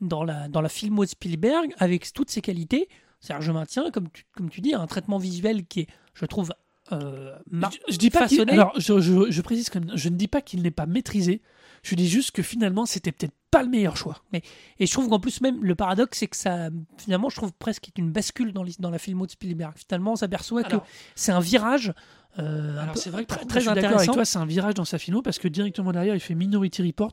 dans 0.00 0.24
la, 0.24 0.48
dans 0.48 0.60
la 0.60 0.68
filmo 0.68 1.04
de 1.04 1.10
Spielberg, 1.10 1.72
avec 1.78 2.12
toutes 2.12 2.30
ses 2.30 2.40
qualités. 2.40 2.88
C'est-à-dire, 3.20 3.42
je 3.42 3.52
maintiens, 3.52 3.90
comme 3.90 4.08
tu, 4.10 4.24
comme 4.34 4.48
tu 4.50 4.60
dis, 4.60 4.72
un 4.74 4.86
traitement 4.86 5.18
visuel 5.18 5.66
qui 5.66 5.80
est, 5.80 5.86
je 6.14 6.26
trouve, 6.26 6.52
euh, 6.92 7.34
Je, 7.52 7.92
je 7.92 7.96
dis 7.98 8.10
pas 8.10 8.26
qu'il- 8.26 8.38
façonné. 8.38 8.52
alors 8.52 8.72
je, 8.76 9.00
je- 9.00 9.30
je 9.30 9.42
précise 9.42 9.70
quand 9.70 9.84
même, 9.84 9.96
je 9.96 10.08
ne 10.08 10.16
dis 10.16 10.28
pas 10.28 10.40
qu'il 10.40 10.62
n'est 10.62 10.70
pas 10.70 10.86
maîtrisé. 10.86 11.42
Je 11.82 11.94
dis 11.94 12.08
juste 12.08 12.32
que 12.32 12.42
finalement 12.42 12.84
c'était 12.84 13.10
peut-être 13.12 13.32
pas 13.50 13.62
le 13.62 13.70
meilleur 13.70 13.96
choix. 13.96 14.22
Et 14.34 14.86
je 14.86 14.92
trouve 14.92 15.08
qu'en 15.08 15.18
plus, 15.18 15.40
même, 15.40 15.64
le 15.64 15.74
paradoxe, 15.74 16.18
c'est 16.18 16.26
que 16.28 16.36
ça, 16.36 16.68
finalement, 16.98 17.30
je 17.30 17.36
trouve 17.36 17.52
presque 17.54 17.82
qu'il 17.84 17.94
y 17.96 18.00
a 18.00 18.04
une 18.04 18.12
bascule 18.12 18.52
dans, 18.52 18.90
la 18.90 18.98
filmo 18.98 19.26
de 19.26 19.30
Spielberg. 19.32 19.72
Finalement, 19.88 20.12
on 20.12 20.16
s'aperçoit 20.16 20.62
que 20.62 20.76
c'est 21.16 21.32
un 21.32 21.40
virage 21.40 21.92
euh, 22.38 22.78
Alors 22.80 22.96
c'est 22.96 23.10
vrai 23.10 23.24
que 23.24 23.34
très, 23.34 23.44
d'accord 23.60 23.72
avec 23.72 23.84
intéressant. 23.84 24.12
toi, 24.12 24.24
c'est 24.24 24.38
un 24.38 24.44
virage 24.46 24.74
dans 24.74 24.84
sa 24.84 24.98
filmo 24.98 25.20
parce 25.22 25.38
que 25.40 25.48
directement 25.48 25.90
derrière 25.90 26.14
il 26.14 26.20
fait 26.20 26.34
Minority 26.36 26.82
Report, 26.82 27.12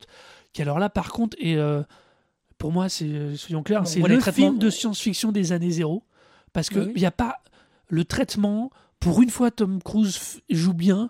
qui 0.53 0.61
alors 0.61 0.78
là 0.78 0.89
par 0.89 1.11
contre 1.11 1.36
est, 1.39 1.55
euh, 1.55 1.82
pour 2.59 2.71
moi 2.71 2.88
c'est, 2.88 3.05
euh, 3.05 3.36
soyons 3.36 3.63
clairs, 3.63 3.88
c'est 3.88 3.99
le 4.01 4.19
film 4.19 4.59
de 4.59 4.69
science-fiction 4.69 5.32
des 5.32 5.53
années 5.53 5.71
zéro 5.71 6.03
parce 6.53 6.69
que 6.69 6.78
Oui, 6.80 6.86
oui. 6.88 6.91
il 6.97 6.99
n'y 6.99 7.05
a 7.07 7.11
pas 7.11 7.38
le 7.89 8.05
traitement. 8.05 8.69
Pour 8.99 9.21
une 9.21 9.29
fois, 9.29 9.51
Tom 9.51 9.81
Cruise 9.81 10.41
joue 10.49 10.73
bien. 10.73 11.09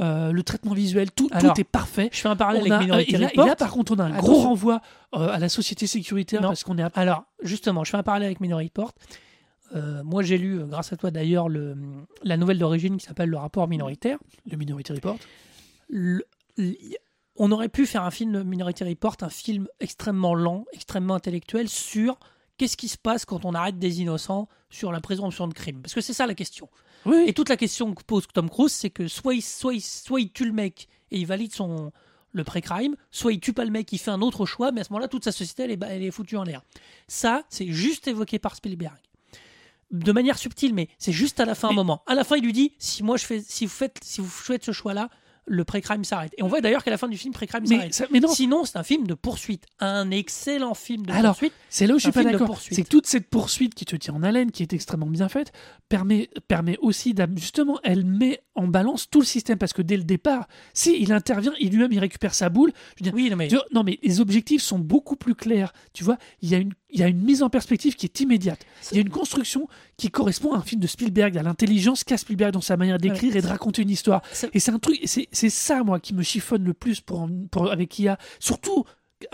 euh, 0.00 0.30
le 0.30 0.42
traitement 0.44 0.74
visuel, 0.74 1.10
tout, 1.10 1.28
Alors, 1.32 1.54
tout 1.54 1.60
est 1.60 1.64
parfait. 1.64 2.08
Je 2.12 2.18
fais 2.20 2.28
un 2.28 2.36
parallèle 2.36 2.62
On 2.62 2.70
avec 2.70 2.82
Minority 2.86 3.14
et, 3.14 3.18
là, 3.18 3.26
et 3.26 3.30
Report. 3.30 3.46
là, 3.48 3.56
par 3.56 3.70
contre, 3.72 3.92
on 3.94 3.98
a 3.98 4.04
un 4.04 4.12
Attention. 4.12 4.32
gros 4.32 4.42
renvoi 4.42 4.80
euh, 5.16 5.28
à 5.28 5.40
la 5.40 5.48
société 5.48 5.88
sécuritaire 5.88 6.40
Non. 6.40 6.48
parce 6.50 6.62
qu'on 6.62 6.78
est 6.78 6.82
à- 6.84 6.90
Alors, 6.94 7.24
justement, 7.42 7.82
je 7.82 7.90
fais 7.90 7.96
un 7.96 8.04
parallèle 8.04 8.26
avec 8.26 8.38
Minority 8.40 8.68
Report. 8.70 8.92
Euh, 9.74 10.04
moi, 10.04 10.22
j'ai 10.22 10.38
lu, 10.38 10.60
grâce 10.66 10.92
à 10.92 10.96
toi 10.96 11.10
d'ailleurs, 11.10 11.48
le- 11.48 11.76
la 12.22 12.36
nouvelle 12.36 12.58
d'origine 12.60 12.96
qui 12.96 13.06
s'appelle 13.06 13.28
Le 13.28 13.38
rapport 13.38 13.66
minoritaire. 13.66 14.18
le 14.48 14.56
Minority 14.56 14.92
Report. 14.92 15.16
Le- 15.88 16.22
on 17.36 17.50
aurait 17.50 17.68
pu 17.68 17.84
faire 17.84 18.04
un 18.04 18.10
film 18.12 18.44
Minority 18.44 18.84
Report, 18.84 19.16
un 19.22 19.28
film 19.30 19.66
extrêmement 19.80 20.34
lent, 20.36 20.64
extrêmement 20.72 21.14
intellectuel 21.16 21.68
sur 21.68 22.18
qu'est-ce 22.58 22.76
qui 22.76 22.88
se 22.88 22.98
passe 22.98 23.24
quand 23.24 23.44
on 23.44 23.54
arrête 23.54 23.78
des 23.78 24.00
innocents 24.02 24.48
sur 24.68 24.92
la 24.92 25.00
présomption 25.00 25.48
de 25.48 25.54
crime? 25.54 25.80
Parce 25.80 25.94
que 25.94 26.00
c'est 26.00 26.12
ça 26.12 26.26
la 26.26 26.34
question. 26.34 26.68
Oui, 27.06 27.24
Et 27.26 27.32
toute 27.32 27.48
la 27.48 27.56
question 27.56 27.94
que 27.94 28.02
pose 28.02 28.26
Tom 28.32 28.50
Cruise, 28.50 28.72
c'est 28.72 28.90
que 28.90 29.08
soit 29.08 29.34
il, 29.34 29.42
soit, 29.42 29.74
il, 29.74 29.80
soit 29.80 30.20
il 30.20 30.30
tue 30.30 30.44
le 30.44 30.52
mec 30.52 30.88
et 31.10 31.18
il 31.18 31.26
valide 31.26 31.54
son 31.54 31.92
le 32.32 32.44
pré-crime, 32.44 32.94
soit 33.10 33.32
il 33.32 33.40
tue 33.40 33.54
pas 33.54 33.64
le 33.64 33.70
mec, 33.70 33.90
il 33.92 33.98
fait 33.98 34.10
un 34.10 34.20
autre 34.20 34.44
choix, 34.44 34.70
mais 34.70 34.82
à 34.82 34.84
ce 34.84 34.92
moment-là, 34.92 35.08
toute 35.08 35.24
sa 35.24 35.32
société, 35.32 35.62
elle 35.62 35.70
est, 35.70 35.82
elle 35.88 36.02
est 36.02 36.10
foutue 36.10 36.36
en 36.36 36.44
l'air. 36.44 36.62
Ça, 37.06 37.42
c'est 37.48 37.68
juste 37.68 38.06
évoqué 38.06 38.38
par 38.38 38.54
Spielberg. 38.54 38.98
De 39.90 40.12
manière 40.12 40.36
subtile, 40.36 40.74
mais 40.74 40.88
c'est 40.98 41.12
juste 41.12 41.40
à 41.40 41.46
la 41.46 41.54
fin 41.54 41.70
un 41.70 41.72
moment. 41.72 42.02
À 42.06 42.14
la 42.14 42.24
fin, 42.24 42.36
il 42.36 42.44
lui 42.44 42.52
dit 42.52 42.74
si 42.78 43.02
moi 43.02 43.16
je 43.16 43.24
fais, 43.24 43.40
si 43.40 43.64
vous 43.64 43.72
faites, 43.72 43.98
si 44.02 44.20
vous 44.20 44.28
faites 44.28 44.64
ce 44.64 44.72
choix-là, 44.72 45.08
le 45.48 45.64
pré-crime 45.64 46.04
s'arrête. 46.04 46.32
Et 46.38 46.42
on 46.42 46.48
voit 46.48 46.60
d'ailleurs 46.60 46.84
qu'à 46.84 46.90
la 46.90 46.98
fin 46.98 47.08
du 47.08 47.16
film, 47.16 47.32
pré-crime 47.32 47.66
s'arrête. 47.66 48.08
mais 48.10 48.20
non, 48.20 48.28
Sinon, 48.28 48.64
c'est 48.64 48.76
un 48.76 48.82
film 48.82 49.06
de 49.06 49.14
poursuite, 49.14 49.64
un 49.80 50.10
excellent 50.10 50.74
film 50.74 51.06
de 51.06 51.12
Alors, 51.12 51.32
poursuite. 51.32 51.52
C'est 51.68 51.86
là 51.86 51.94
où 51.94 51.98
je 51.98 52.04
suis 52.04 52.12
pas 52.12 52.24
d'accord. 52.24 52.60
C'est 52.60 52.82
que 52.82 52.88
toute 52.88 53.06
cette 53.06 53.28
poursuite 53.28 53.74
qui 53.74 53.84
te 53.84 53.96
tient 53.96 54.14
en 54.14 54.22
haleine, 54.22 54.50
qui 54.50 54.62
est 54.62 54.72
extrêmement 54.72 55.06
bien 55.06 55.28
faite, 55.28 55.52
permet, 55.88 56.30
permet 56.48 56.76
aussi 56.80 57.14
justement, 57.36 57.78
elle 57.82 58.04
met 58.04 58.40
en 58.54 58.66
balance 58.66 59.08
tout 59.10 59.20
le 59.20 59.26
système 59.26 59.58
parce 59.58 59.72
que 59.72 59.82
dès 59.82 59.96
le 59.96 60.04
départ, 60.04 60.48
si 60.74 61.00
il 61.00 61.12
intervient, 61.12 61.52
il 61.60 61.70
lui-même 61.70 61.92
il 61.92 61.98
récupère 61.98 62.34
sa 62.34 62.48
boule. 62.48 62.72
Je 62.96 63.04
veux 63.04 63.10
dire, 63.10 63.14
Oui, 63.14 63.30
non, 63.30 63.36
mais 63.36 63.48
tu 63.48 63.54
vois, 63.56 63.64
non 63.72 63.82
mais 63.82 63.98
les 64.02 64.20
objectifs 64.20 64.62
sont 64.62 64.78
beaucoup 64.78 65.16
plus 65.16 65.34
clairs. 65.34 65.72
Tu 65.92 66.04
vois, 66.04 66.18
il 66.42 66.50
y 66.50 66.54
a 66.54 66.58
une 66.58 66.74
il 66.90 67.00
y 67.00 67.02
a 67.02 67.08
une 67.08 67.22
mise 67.22 67.42
en 67.42 67.50
perspective 67.50 67.94
qui 67.94 68.06
est 68.06 68.20
immédiate. 68.20 68.64
Il 68.90 68.96
y 68.96 68.98
a 68.98 69.02
une 69.02 69.10
construction 69.10 69.68
qui 69.96 70.10
correspond 70.10 70.52
à 70.54 70.58
un 70.58 70.62
film 70.62 70.80
de 70.80 70.86
Spielberg, 70.86 71.36
à 71.36 71.42
l'intelligence 71.42 72.04
qu'a 72.04 72.16
Spielberg 72.16 72.52
dans 72.52 72.60
sa 72.60 72.76
manière 72.76 72.98
d'écrire 72.98 73.36
et 73.36 73.42
de 73.42 73.46
raconter 73.46 73.82
une 73.82 73.90
histoire. 73.90 74.22
Et 74.52 74.60
c'est 74.60 74.70
un 74.70 74.78
truc, 74.78 75.00
c'est 75.04 75.50
ça 75.50 75.84
moi 75.84 76.00
qui 76.00 76.14
me 76.14 76.22
chiffonne 76.22 76.64
le 76.64 76.74
plus 76.74 77.00
pour, 77.00 77.28
pour 77.50 77.70
avec 77.70 77.98
IA, 77.98 78.18
surtout 78.40 78.84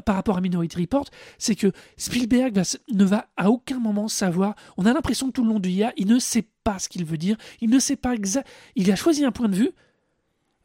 par 0.04 0.14
rapport 0.14 0.38
à 0.38 0.40
Minority 0.40 0.78
Report, 0.78 1.06
c'est 1.38 1.54
que 1.54 1.72
Spielberg 1.96 2.54
va 2.54 2.62
ne 2.92 3.04
va 3.04 3.28
à 3.36 3.50
aucun 3.50 3.78
moment 3.78 4.08
savoir. 4.08 4.54
On 4.76 4.86
a 4.86 4.92
l'impression 4.92 5.26
que 5.26 5.32
tout 5.32 5.42
le 5.42 5.50
long 5.50 5.60
de 5.60 5.68
IA, 5.68 5.92
il 5.96 6.06
ne 6.06 6.18
sait 6.18 6.48
pas 6.64 6.78
ce 6.78 6.88
qu'il 6.88 7.04
veut 7.04 7.18
dire, 7.18 7.36
il 7.60 7.70
ne 7.70 7.78
sait 7.78 7.96
pas 7.96 8.14
exact. 8.14 8.48
Il 8.76 8.90
a 8.90 8.96
choisi 8.96 9.24
un 9.24 9.32
point 9.32 9.48
de 9.48 9.56
vue, 9.56 9.70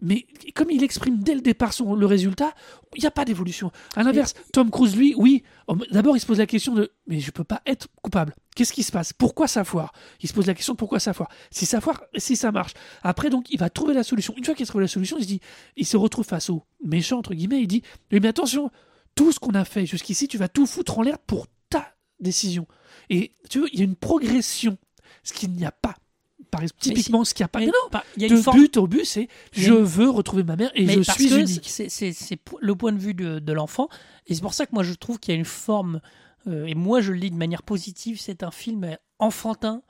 mais 0.02 0.26
comme 0.56 0.72
il 0.72 0.84
exprime 0.84 1.20
dès 1.20 1.36
le 1.36 1.42
départ 1.42 1.74
son, 1.74 1.94
le 1.94 2.06
résultat, 2.06 2.54
il 2.96 3.02
n'y 3.02 3.08
a 3.08 3.12
pas 3.12 3.26
d'évolution. 3.26 3.72
À 3.96 4.04
l'inverse, 4.04 4.34
Tom 4.54 4.72
Cruise, 4.72 4.96
lui, 4.96 5.14
oui, 5.18 5.44
oh, 5.68 5.76
d'abord 5.92 6.16
il 6.16 6.20
se 6.20 6.26
pose 6.26 6.38
la 6.38 6.46
question 6.46 6.74
de 6.74 6.92
mais 7.08 7.20
je 7.20 7.32
peux 7.32 7.44
pas 7.44 7.62
être 7.66 7.88
coupable. 8.02 8.36
Qu'est-ce 8.56 8.74
qui 8.74 8.84
se 8.84 8.92
passe? 8.92 9.14
Pourquoi 9.14 9.48
ça 9.48 9.64
foire 9.64 9.94
Il 10.22 10.30
se 10.30 10.34
pose 10.34 10.48
la 10.48 10.54
question 10.54 10.76
pourquoi 10.76 11.00
ça 11.00 11.14
foire 11.14 11.30
Si 11.52 11.66
ça 11.66 11.82
foire, 11.82 12.04
si 12.18 12.36
ça 12.36 12.52
marche. 12.52 12.74
Après 13.04 13.30
donc, 13.30 13.50
il 13.52 13.60
va 13.60 13.70
trouver 13.70 13.94
la 13.94 14.04
solution. 14.04 14.34
Une 14.38 14.46
fois 14.46 14.56
qu'il 14.56 14.64
a 14.64 14.68
trouvé 14.68 14.84
la 14.84 14.90
solution, 14.90 15.18
il 15.18 15.24
se 15.24 15.28
dit, 15.28 15.42
il 15.76 15.86
se 15.86 15.98
retrouve 15.98 16.26
face 16.26 16.50
au 16.50 16.64
méchant 16.84 17.20
entre 17.20 17.34
guillemets. 17.34 17.62
Il 17.62 17.68
dit 17.68 17.84
mais 18.12 18.26
attention, 18.28 18.72
tout 19.16 19.32
ce 19.32 19.40
qu'on 19.40 19.54
a 19.54 19.66
fait 19.66 19.86
jusqu'ici, 19.86 20.28
tu 20.28 20.38
vas 20.38 20.48
tout 20.48 20.66
foutre 20.66 20.98
en 21.00 21.02
l'air 21.02 21.20
pour 21.20 21.48
ta 21.70 21.96
décision. 22.20 22.68
Et 23.10 23.36
tu 23.50 23.60
vois, 23.60 23.68
il 23.74 23.80
y 23.80 23.82
a 23.82 23.86
une 23.86 23.96
progression, 23.96 24.78
ce 25.24 25.34
qu'il 25.34 25.52
n'y 25.52 25.66
a 25.66 25.72
pas. 25.72 25.96
Par 26.52 26.62
exemple, 26.62 26.80
Mais 26.86 26.94
typiquement, 26.94 27.24
ce 27.24 27.34
qu'il 27.34 27.44
n'y 27.44 27.46
a 27.46 27.50
pas. 27.50 27.60
mais 27.60 27.68
non, 27.68 27.74
pas- 27.92 28.04
y 28.18 28.26
a 28.26 28.28
de 28.30 28.36
une 28.36 28.42
forme 28.42 28.58
but 28.60 28.78
au 28.78 28.88
but, 28.88 29.06
c'est 29.06 29.28
je 29.52 29.72
veux 29.74 30.10
retrouver 30.10 30.44
ma 30.44 30.56
mère 30.56 30.72
et 30.74 30.86
Mais 30.86 30.94
je 30.94 31.00
parce 31.06 31.18
suis 31.20 31.30
que 31.30 31.40
unique. 31.40 31.68
c'est- 31.70 32.40
le 32.62 32.76
point 32.76 32.92
de 32.92 32.98
vue 32.98 33.14
de, 33.14 33.40
de 33.40 33.54
l'enfant. 33.54 33.88
Et 34.28 34.34
c'est 34.36 34.42
pour 34.42 34.54
ça 34.54 34.66
que 34.66 34.72
moi 34.74 34.84
je 34.84 34.94
trouve 34.94 35.20
qu'il 35.20 35.34
y 35.34 35.38
a 35.38 35.40
une 35.40 35.46
forme, 35.46 36.02
euh, 36.48 36.66
et 36.66 36.74
moi 36.76 37.02
je 37.02 37.12
le 37.12 37.20
lis 37.20 37.30
de 37.32 37.36
manière 37.38 37.62
positive, 37.64 38.20
c'est 38.20 38.42
un 38.44 38.52
film 38.52 38.98
enfantin 39.20 39.82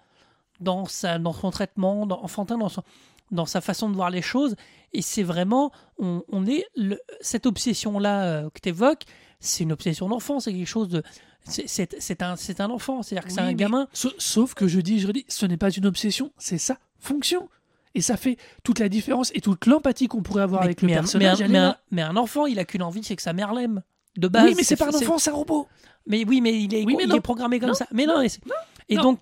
dans, 0.59 0.85
sa, 0.85 1.17
dans 1.19 1.33
son 1.33 1.51
traitement, 1.51 2.05
dans, 2.05 2.21
enfantin 2.21 2.57
dans, 2.57 2.67
son, 2.69 2.83
dans 3.31 3.45
sa 3.45 3.61
façon 3.61 3.89
de 3.89 3.95
voir 3.95 4.09
les 4.09 4.21
choses. 4.21 4.55
Et 4.91 5.01
c'est 5.01 5.23
vraiment, 5.23 5.71
on, 5.97 6.23
on 6.29 6.45
est, 6.45 6.65
le- 6.75 6.99
cette 7.21 7.45
obsession-là 7.45 8.23
euh, 8.23 8.49
que 8.49 8.59
tu 8.61 8.69
évoques, 8.69 9.03
c'est 9.39 9.63
une 9.63 9.71
obsession 9.71 10.09
d'enfant, 10.09 10.39
c'est 10.41 10.51
quelque 10.51 10.65
chose 10.67 10.89
de. 10.89 11.03
C'est- 11.45 12.21
un, 12.21 12.35
un 12.59 12.69
enfant, 12.69 13.01
c'est-à-dire 13.03 13.27
que 13.27 13.33
c'est 13.33 13.41
un 13.41 13.53
gamin. 13.53 13.87
sa- 13.93 14.09
Sauf 14.17 14.53
que 14.53 14.67
je 14.67 14.79
dis, 14.79 14.99
je 14.99 15.07
redis, 15.07 15.25
ce 15.27 15.45
n'est 15.45 15.57
pas 15.57 15.71
une 15.71 15.85
obsession, 15.85 16.31
c'est 16.37 16.57
sa 16.57 16.77
fonction. 16.99 17.49
Et 17.95 18.01
ça 18.01 18.17
fait 18.17 18.37
toute 18.63 18.77
la 18.79 18.87
différence 18.87 19.31
et 19.33 19.41
toute 19.41 19.65
l'empathie 19.65 20.07
qu'on 20.07 20.21
pourrait 20.21 20.43
avoir 20.43 20.61
Mais- 20.61 20.65
avec 20.67 20.81
le 20.81 20.87
mais 20.87 20.93
un- 20.93 20.99
personnage. 20.99 21.39
mais 21.39 21.45
un, 21.45 21.47
mais 21.49 21.57
un- 21.57 21.61
là. 21.69 21.79
mais 21.91 22.01
un 22.03 22.15
enfant, 22.17 22.45
il 22.45 22.59
a 22.59 22.65
qu'une 22.65 22.83
envie, 22.83 23.03
c'est 23.03 23.15
que 23.15 23.21
sa 23.21 23.33
mère 23.33 23.53
l'aime. 23.53 23.81
De 24.17 24.27
base. 24.27 24.45
oui, 24.45 24.53
mais 24.55 24.63
c'est 24.63 24.75
pas 24.75 24.85
un 24.85 24.93
enfant, 24.93 25.17
c'est 25.17 25.29
un 25.31 25.33
robot. 25.33 25.67
Mais 26.05 26.23
oui, 26.25 26.41
mais 26.41 26.59
il 26.61 26.73
est, 26.73 26.83
Oui, 26.83 26.95
il 26.99 27.15
est 27.15 27.19
programmé 27.21 27.59
comme 27.59 27.69
Non, 27.69 27.73
ça. 27.75 27.87
Mais 27.91 28.05
non, 28.05 28.21
et, 28.21 28.95
Non, 28.95 29.01
donc, 29.03 29.19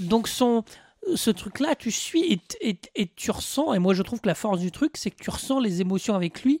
donc 0.00 0.28
son, 0.28 0.64
ce 1.14 1.30
truc-là, 1.30 1.74
tu 1.74 1.90
suis 1.90 2.24
et, 2.32 2.40
et, 2.60 2.78
et 2.96 3.08
tu 3.14 3.30
ressens. 3.30 3.72
Et 3.74 3.78
moi, 3.78 3.94
je 3.94 4.02
trouve 4.02 4.20
que 4.20 4.28
la 4.28 4.34
force 4.34 4.58
du 4.60 4.70
truc, 4.72 4.96
c'est 4.96 5.10
que 5.10 5.22
tu 5.22 5.30
ressens 5.30 5.58
les 5.60 5.80
émotions 5.80 6.14
avec 6.14 6.42
lui. 6.44 6.60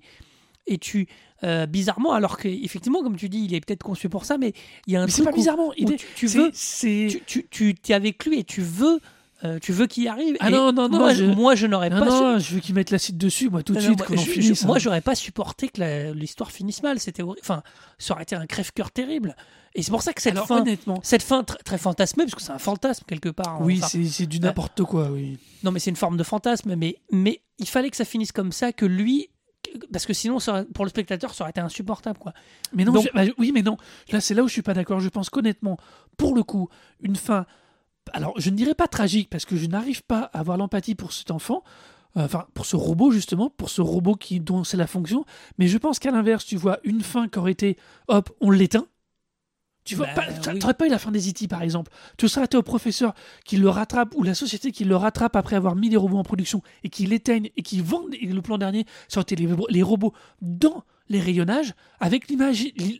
Et 0.66 0.78
tu, 0.78 1.08
euh, 1.42 1.66
bizarrement, 1.66 2.12
alors 2.12 2.38
qu'effectivement, 2.38 3.02
comme 3.02 3.16
tu 3.16 3.28
dis, 3.28 3.44
il 3.44 3.52
est 3.54 3.60
peut-être 3.60 3.82
conçu 3.82 4.08
pour 4.08 4.24
ça, 4.24 4.38
mais 4.38 4.52
il 4.86 4.92
y 4.92 4.96
a 4.96 5.02
un 5.02 5.06
Mais 5.06 5.10
c'est 5.10 5.16
truc 5.22 5.26
pas 5.26 5.32
où- 5.32 5.36
bizarrement. 5.36 5.72
il 5.76 5.92
est- 5.92 6.04
tu, 6.14 6.26
veux, 6.28 6.50
c'est 6.54 7.08
tu, 7.26 7.46
tu, 7.50 7.74
tu 7.74 7.90
es 7.92 7.94
avec 7.94 8.24
lui 8.24 8.38
et 8.38 8.44
tu 8.44 8.60
veux, 8.62 9.00
euh, 9.44 9.58
tu 9.58 9.72
veux 9.72 9.88
qu'il 9.88 10.04
y 10.04 10.08
arrive. 10.08 10.36
Ah 10.38 10.50
non, 10.50 10.72
non, 10.72 10.88
non, 10.88 10.98
Moi, 10.98 11.14
je- 11.14 11.24
moi, 11.24 11.54
je 11.56 11.66
n'aurais 11.66 11.90
non, 11.90 11.98
pas. 11.98 12.04
su- 12.06 12.10
non, 12.22 12.38
je 12.38 12.54
veux 12.54 12.60
qu'ils 12.60 12.76
mettent 12.76 12.92
l'acide 12.92 13.18
dessus, 13.18 13.50
moi, 13.50 13.64
tout 13.64 13.72
de 13.72 13.80
non, 13.80 13.84
suite, 13.86 13.98
moi, 14.08 14.18
je- 14.24 14.40
je- 14.54 14.66
moi, 14.66 14.76
hein. 14.76 14.78
j'aurais 14.78 15.00
pas 15.00 15.16
supporté 15.16 15.68
que 15.68 16.12
l'histoire 16.12 16.52
finisse 16.52 16.80
mal. 16.84 17.00
C'était 17.00 17.24
enfin, 17.24 17.64
ça 17.98 18.14
aurait 18.14 18.22
été 18.22 18.36
un 18.36 18.46
crève-cœur 18.46 18.92
terrible. 18.92 19.34
Et 19.74 19.82
c'est 19.82 19.90
pour 19.90 20.02
ça 20.02 20.12
que 20.12 20.22
cette 20.22 20.34
Alors, 20.34 20.46
fin, 20.46 20.60
honnêtement, 20.60 21.00
cette 21.02 21.22
fin 21.24 21.42
très, 21.42 21.58
très 21.64 21.78
fantasmée, 21.78 22.22
parce 22.24 22.36
que 22.36 22.42
c'est 22.42 22.52
un 22.52 22.58
fantasme 22.58 23.02
quelque 23.08 23.30
part. 23.30 23.60
oui, 23.62 23.78
enfin. 23.78 23.88
c'est 23.88 24.04
c'est 24.04 24.26
du 24.26 24.36
euh, 24.36 24.40
n'importe 24.42 24.84
quoi, 24.84 25.10
oui. 25.10 25.38
Non, 25.64 25.72
mais 25.72 25.80
c'est 25.80 25.90
une 25.90 25.96
forme 25.96 26.16
de 26.18 26.22
fantasme. 26.22 26.76
Mais, 26.76 26.98
mais 27.10 27.40
il 27.58 27.66
fallait 27.66 27.90
que 27.90 27.96
ça 27.96 28.04
finisse 28.04 28.30
comme 28.30 28.52
ça, 28.52 28.72
que 28.72 28.84
lui, 28.86 29.28
parce 29.92 30.06
que 30.06 30.12
sinon, 30.12 30.38
ça 30.38 30.52
aurait- 30.52 30.64
pour 30.66 30.84
le 30.84 30.90
spectateur, 30.90 31.34
ça 31.34 31.44
aurait 31.44 31.50
été 31.50 31.60
insupportable, 31.60 32.18
quoi. 32.18 32.32
Mais 32.72 32.84
non, 32.84 32.92
Donc- 32.92 33.04
je- 33.06 33.12
bah, 33.14 33.30
oui, 33.38 33.52
mais 33.52 33.62
non. 33.62 33.76
Là, 34.10 34.20
c'est 34.20 34.34
là 34.34 34.42
où 34.42 34.48
je 34.48 34.52
suis 34.52 34.62
pas 34.62 34.74
d'accord. 34.74 35.00
Je 35.00 35.08
pense 35.08 35.30
qu'honnêtement, 35.30 35.76
pour 36.16 36.34
le 36.34 36.42
coup, 36.42 36.68
une 37.00 37.16
fin. 37.16 37.46
Alors, 38.12 38.34
je 38.40 38.50
ne 38.50 38.56
dirais 38.56 38.74
pas 38.74 38.88
tragique 38.88 39.30
parce 39.30 39.44
que 39.44 39.56
je 39.56 39.66
n'arrive 39.66 40.02
pas 40.02 40.30
à 40.32 40.40
avoir 40.40 40.56
l'empathie 40.56 40.94
pour 40.94 41.12
cet 41.12 41.30
enfant. 41.30 41.62
euh, 42.18 42.24
Enfin, 42.26 42.44
pour 42.52 42.66
ce 42.66 42.76
robot 42.76 43.10
justement, 43.10 43.48
pour 43.48 43.70
ce 43.70 43.80
robot 43.80 44.16
qui 44.16 44.38
dont 44.38 44.64
c'est 44.64 44.76
la 44.76 44.86
fonction. 44.86 45.24
Mais 45.56 45.66
je 45.66 45.78
pense 45.78 45.98
qu'à 45.98 46.10
l'inverse, 46.10 46.44
tu 46.44 46.56
vois 46.56 46.78
une 46.84 47.00
fin 47.00 47.26
qui 47.26 47.38
aurait 47.38 47.52
été, 47.52 47.78
hop, 48.08 48.28
on 48.42 48.50
l'éteint. 48.50 48.84
Tu 49.84 49.96
vois, 49.96 50.06
Bah, 50.14 50.22
pas- 50.26 50.52
oui. 50.52 50.58
t'aurais 50.60 50.74
pas 50.74 50.86
eu 50.86 50.90
la 50.90 50.98
fin 50.98 51.10
des 51.10 51.28
E.T. 51.28 51.48
par 51.48 51.62
exemple. 51.62 51.90
Tu 52.16 52.28
serais 52.28 52.44
été 52.44 52.56
au 52.56 52.62
professeur 52.62 53.14
qui 53.44 53.56
le 53.56 53.68
rattrape 53.68 54.14
ou 54.14 54.22
la 54.22 54.34
société 54.34 54.70
qui 54.70 54.84
le 54.84 54.94
rattrape 54.96 55.34
après 55.34 55.56
avoir 55.56 55.74
mis 55.74 55.88
les 55.88 55.96
robots 55.96 56.18
en 56.18 56.22
production 56.22 56.62
et 56.84 56.88
qui 56.88 57.06
l'éteignent 57.06 57.50
et 57.56 57.62
qui 57.62 57.80
vendent 57.80 58.14
et 58.14 58.26
le 58.26 58.42
plan 58.42 58.58
dernier 58.58 58.84
sortait 59.08 59.34
les, 59.34 59.48
les 59.70 59.82
robots 59.82 60.12
dans 60.40 60.84
les 61.08 61.20
rayonnages 61.20 61.74
avec 62.00 62.26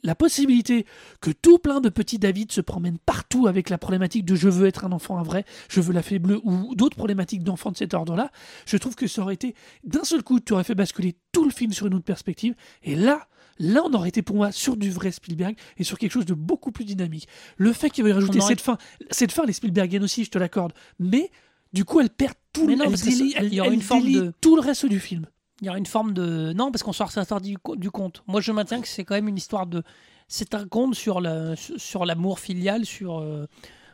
la 0.03 0.15
possibilité 0.15 0.85
que 1.21 1.31
tout 1.31 1.59
plein 1.59 1.81
de 1.81 1.89
petits 1.89 2.19
David 2.19 2.53
se 2.53 2.61
promènent 2.61 2.99
partout 2.99 3.47
avec 3.47 3.71
la 3.71 3.79
problématique 3.79 4.25
de 4.25 4.35
je 4.35 4.49
veux 4.49 4.67
être 4.67 4.85
un 4.85 4.93
enfant 4.93 5.19
un 5.19 5.23
vrai, 5.23 5.45
je 5.69 5.81
veux 5.81 5.93
la 5.93 6.03
fée 6.03 6.19
bleue 6.19 6.41
ou 6.45 6.75
d'autres 6.75 6.97
problématiques 6.97 7.45
d'enfants 7.45 7.71
de 7.71 7.77
cet 7.77 7.95
ordre-là. 7.95 8.31
Je 8.67 8.77
trouve 8.77 8.97
que 8.97 9.07
ça 9.07 9.23
aurait 9.23 9.35
été 9.35 9.55
d'un 9.85 10.05
seul 10.05 10.23
coup, 10.23 10.41
tu 10.41 10.53
aurais 10.53 10.65
fait 10.65 10.75
basculer 10.75 11.17
tout 11.31 11.45
le 11.45 11.51
film 11.51 11.73
sur 11.73 11.87
une 11.87 11.95
autre 11.95 12.05
perspective 12.05 12.55
et 12.83 12.97
là, 12.97 13.29
Là, 13.59 13.83
on 13.85 13.93
aurait 13.95 14.09
été 14.09 14.23
pour 14.23 14.37
moi 14.37 14.51
sur 14.53 14.77
du 14.77 14.91
vrai 14.91 15.11
Spielberg 15.13 15.57
et 15.77 15.85
sur 15.85 15.99
quelque 15.99 16.13
chose 16.13 16.25
de 16.27 16.35
beaucoup 16.35 16.73
plus 16.73 16.85
dynamique. 16.85 17.29
Le 17.57 17.73
fait 17.73 17.91
qu'il 17.91 18.05
veuille 18.05 18.13
rajouter 18.15 18.39
aurait- 18.39 18.49
cette 18.49 18.61
fin, 18.61 18.79
cette 19.11 19.33
fin, 19.33 19.45
les 19.45 19.53
Spielbergiennes 19.53 20.03
aussi, 20.05 20.25
je 20.25 20.31
te 20.31 20.39
l'accorde, 20.39 20.73
mais 20.99 21.31
du 21.73 21.85
coup, 21.85 22.01
elle 22.01 22.11
perd 22.11 22.35
tout, 22.53 22.67
Mais 22.67 22.73
le- 22.73 22.79
non, 22.79 22.85
elle 22.85 22.91
parce 22.91 23.03
que 23.03 23.09
délie- 23.09 23.31
ça- 23.33 23.39
elle- 23.41 23.47
il 23.47 23.55
y 23.55 23.61
aura 23.61 23.69
elle 23.69 23.75
une 23.75 23.83
forme 23.83 24.03
délie 24.03 24.15
de- 24.17 24.33
tout 24.41 24.57
le 24.57 24.63
reste 24.63 24.87
du 24.87 25.01
film. 25.01 25.27
Il 25.61 25.67
y 25.67 25.69
a 25.69 25.79
une 25.79 25.87
forme 25.87 26.13
de. 26.13 26.53
Non, 26.55 26.73
parce 26.73 26.83
qu'on 26.83 26.93
sort 26.93 27.13
ça 27.13 27.25
du, 27.41 27.57
du 27.77 27.91
conte. 27.91 28.23
Moi, 28.27 28.41
je 28.41 28.51
maintiens 28.53 28.81
que 28.81 28.89
c'est 28.89 29.05
quand 29.05 29.15
même 29.15 29.29
une 29.29 29.37
histoire 29.37 29.67
de. 29.67 29.83
C'est 30.27 30.55
un 30.55 30.67
conte 30.67 30.95
sur 30.95 31.21
la 31.21 31.55
sur 31.57 32.05
l'amour 32.05 32.41
filial, 32.41 32.85
sur 32.85 33.21
euh, 33.21 33.47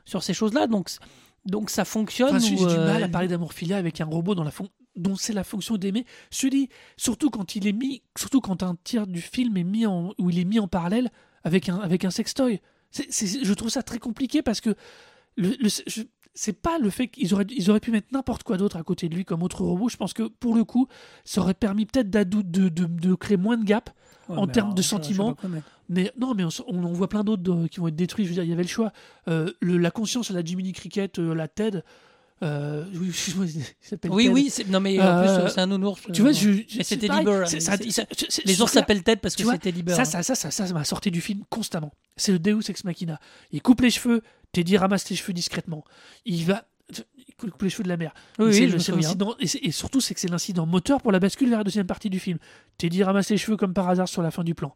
sur 0.06 0.22
ces 0.22 0.32
choses-là. 0.34 0.66
Donc 0.66 0.88
donc 1.44 1.68
ça 1.68 1.84
fonctionne. 1.84 2.28
Enfin, 2.36 2.38
j'ai 2.38 2.56
j'ai 2.56 2.64
du 2.64 2.70
euh, 2.70 2.86
mal 2.86 3.02
à 3.02 3.08
parler 3.08 3.28
d'amour 3.28 3.52
filial 3.52 3.78
avec 3.80 4.00
un 4.00 4.06
robot 4.06 4.34
dans 4.34 4.44
la 4.44 4.50
fon- 4.50 4.68
dont 4.96 5.16
c'est 5.16 5.32
la 5.32 5.44
fonction 5.44 5.76
d'aimer. 5.76 6.04
Dis, 6.30 6.68
surtout 6.96 7.30
quand 7.30 7.54
il 7.56 7.66
est 7.66 7.72
mis, 7.72 8.02
surtout 8.16 8.40
quand 8.40 8.62
un 8.62 8.76
tiers 8.84 9.06
du 9.06 9.20
film 9.20 9.56
est 9.56 9.64
mis 9.64 9.86
en, 9.86 10.12
où 10.18 10.30
il 10.30 10.38
est 10.38 10.44
mis 10.44 10.58
en 10.58 10.68
parallèle 10.68 11.10
avec 11.44 11.68
un, 11.68 11.78
avec 11.78 12.04
un 12.04 12.10
sextoy. 12.10 12.60
Je 12.92 13.52
trouve 13.54 13.68
ça 13.70 13.82
très 13.82 13.98
compliqué 13.98 14.42
parce 14.42 14.60
que 14.60 14.74
le, 15.36 15.50
le- 15.60 15.68
c'est 16.34 16.52
pas 16.52 16.78
le 16.78 16.88
fait 16.90 17.08
qu'ils 17.08 17.34
auraient, 17.34 17.46
ils 17.50 17.68
auraient 17.68 17.80
pu 17.80 17.90
mettre 17.90 18.08
n'importe 18.12 18.44
quoi 18.44 18.56
d'autre 18.56 18.76
à 18.76 18.82
côté 18.82 19.08
de 19.08 19.14
lui 19.14 19.24
comme 19.24 19.42
autre 19.42 19.62
robot. 19.62 19.88
Je 19.88 19.96
pense 19.96 20.12
que 20.12 20.22
pour 20.24 20.54
le 20.54 20.64
coup, 20.64 20.86
ça 21.24 21.40
aurait 21.40 21.54
permis 21.54 21.84
peut-être 21.84 22.10
de, 22.10 22.42
de, 22.42 22.68
de 22.68 23.14
créer 23.14 23.36
moins 23.36 23.56
de 23.56 23.64
gap. 23.64 23.90
ouais, 24.28 24.36
en 24.36 24.46
termes 24.46 24.74
de 24.74 24.82
sentiments. 24.82 25.34
Mais 25.88 26.12
non, 26.18 26.34
mais 26.34 26.44
on, 26.44 26.92
voit 26.92 27.08
plein 27.08 27.24
d'autres 27.24 27.42
de- 27.42 27.66
qui 27.66 27.80
vont 27.80 27.88
être 27.88 27.96
détruits. 27.96 28.24
Je 28.24 28.28
veux 28.30 28.34
dire, 28.34 28.44
il 28.44 28.50
y 28.50 28.52
avait 28.52 28.62
le 28.62 28.68
choix. 28.68 28.92
Euh, 29.26 29.50
le- 29.60 29.78
la 29.78 29.90
conscience 29.90 30.30
à 30.30 30.34
la 30.34 30.44
Jiminy 30.44 30.72
Cricket, 30.72 31.18
euh, 31.18 31.34
la 31.34 31.48
TED. 31.48 31.82
Euh, 32.42 32.84
oui, 32.94 33.10
il 33.28 33.34
Oui, 34.10 34.24
Ted. 34.24 34.32
oui. 34.32 34.52
Non, 34.68 34.78
mais 34.80 35.00
en 35.00 35.20
plus, 35.22 35.28
euh, 35.30 35.48
c'est 35.48 35.60
un 35.60 35.66
nounours. 35.66 36.00
Tu 36.12 36.20
vois, 36.22 36.30
euh, 36.30 36.34
je, 36.34 36.50
je- 36.68 36.82
c'était 36.82 37.08
c'est- 38.28 38.44
Les 38.46 38.60
ours 38.62 38.70
s'appellent 38.72 39.02
tête 39.02 39.20
parce 39.20 39.34
que 39.34 39.42
c'était 39.54 39.70
Lieber. 39.72 39.94
Ça, 39.94 40.04
ça, 40.04 40.22
ça, 40.22 40.34
ça, 40.34 40.50
ça, 40.50 40.72
m'a 40.72 40.84
sorti 40.84 41.10
du 41.10 41.20
film 41.20 41.42
constamment. 41.50 41.92
C'est 42.16 42.30
le 42.32 42.38
Deus 42.38 42.60
Ex 42.68 42.84
Machina. 42.84 43.18
Il 43.50 43.60
coupe 43.60 43.80
les 43.80 43.90
cheveux, 43.90 44.22
Teddy 44.52 44.76
ramasse 44.76 45.04
tes 45.04 45.16
cheveux 45.16 45.32
discrètement. 45.32 45.84
Il 46.24 46.44
va. 46.44 46.64
Il 47.26 47.50
coupe 47.50 47.62
les 47.62 47.70
cheveux 47.70 47.82
de 47.84 47.88
la 47.88 47.96
mère. 47.96 48.14
Oui, 48.38 48.46
oui, 48.46 48.66
le- 48.72 48.78
et, 49.40 49.66
et 49.68 49.70
surtout, 49.72 50.00
c'est 50.00 50.14
que 50.14 50.20
c'est 50.20 50.30
l'incident 50.30 50.64
moteur 50.64 51.02
pour 51.02 51.12
la 51.12 51.18
bascule 51.20 51.48
vers 51.50 51.58
la 51.58 51.64
deuxième 51.64 51.86
partie 51.86 52.08
du 52.10 52.18
film. 52.18 52.38
Teddy 52.78 53.02
ramasse 53.02 53.30
les 53.30 53.36
cheveux 53.36 53.56
comme 53.56 53.74
par 53.74 53.88
hasard 53.88 54.08
sur 54.08 54.22
la 54.22 54.30
fin 54.30 54.42
du 54.44 54.54
plan. 54.54 54.74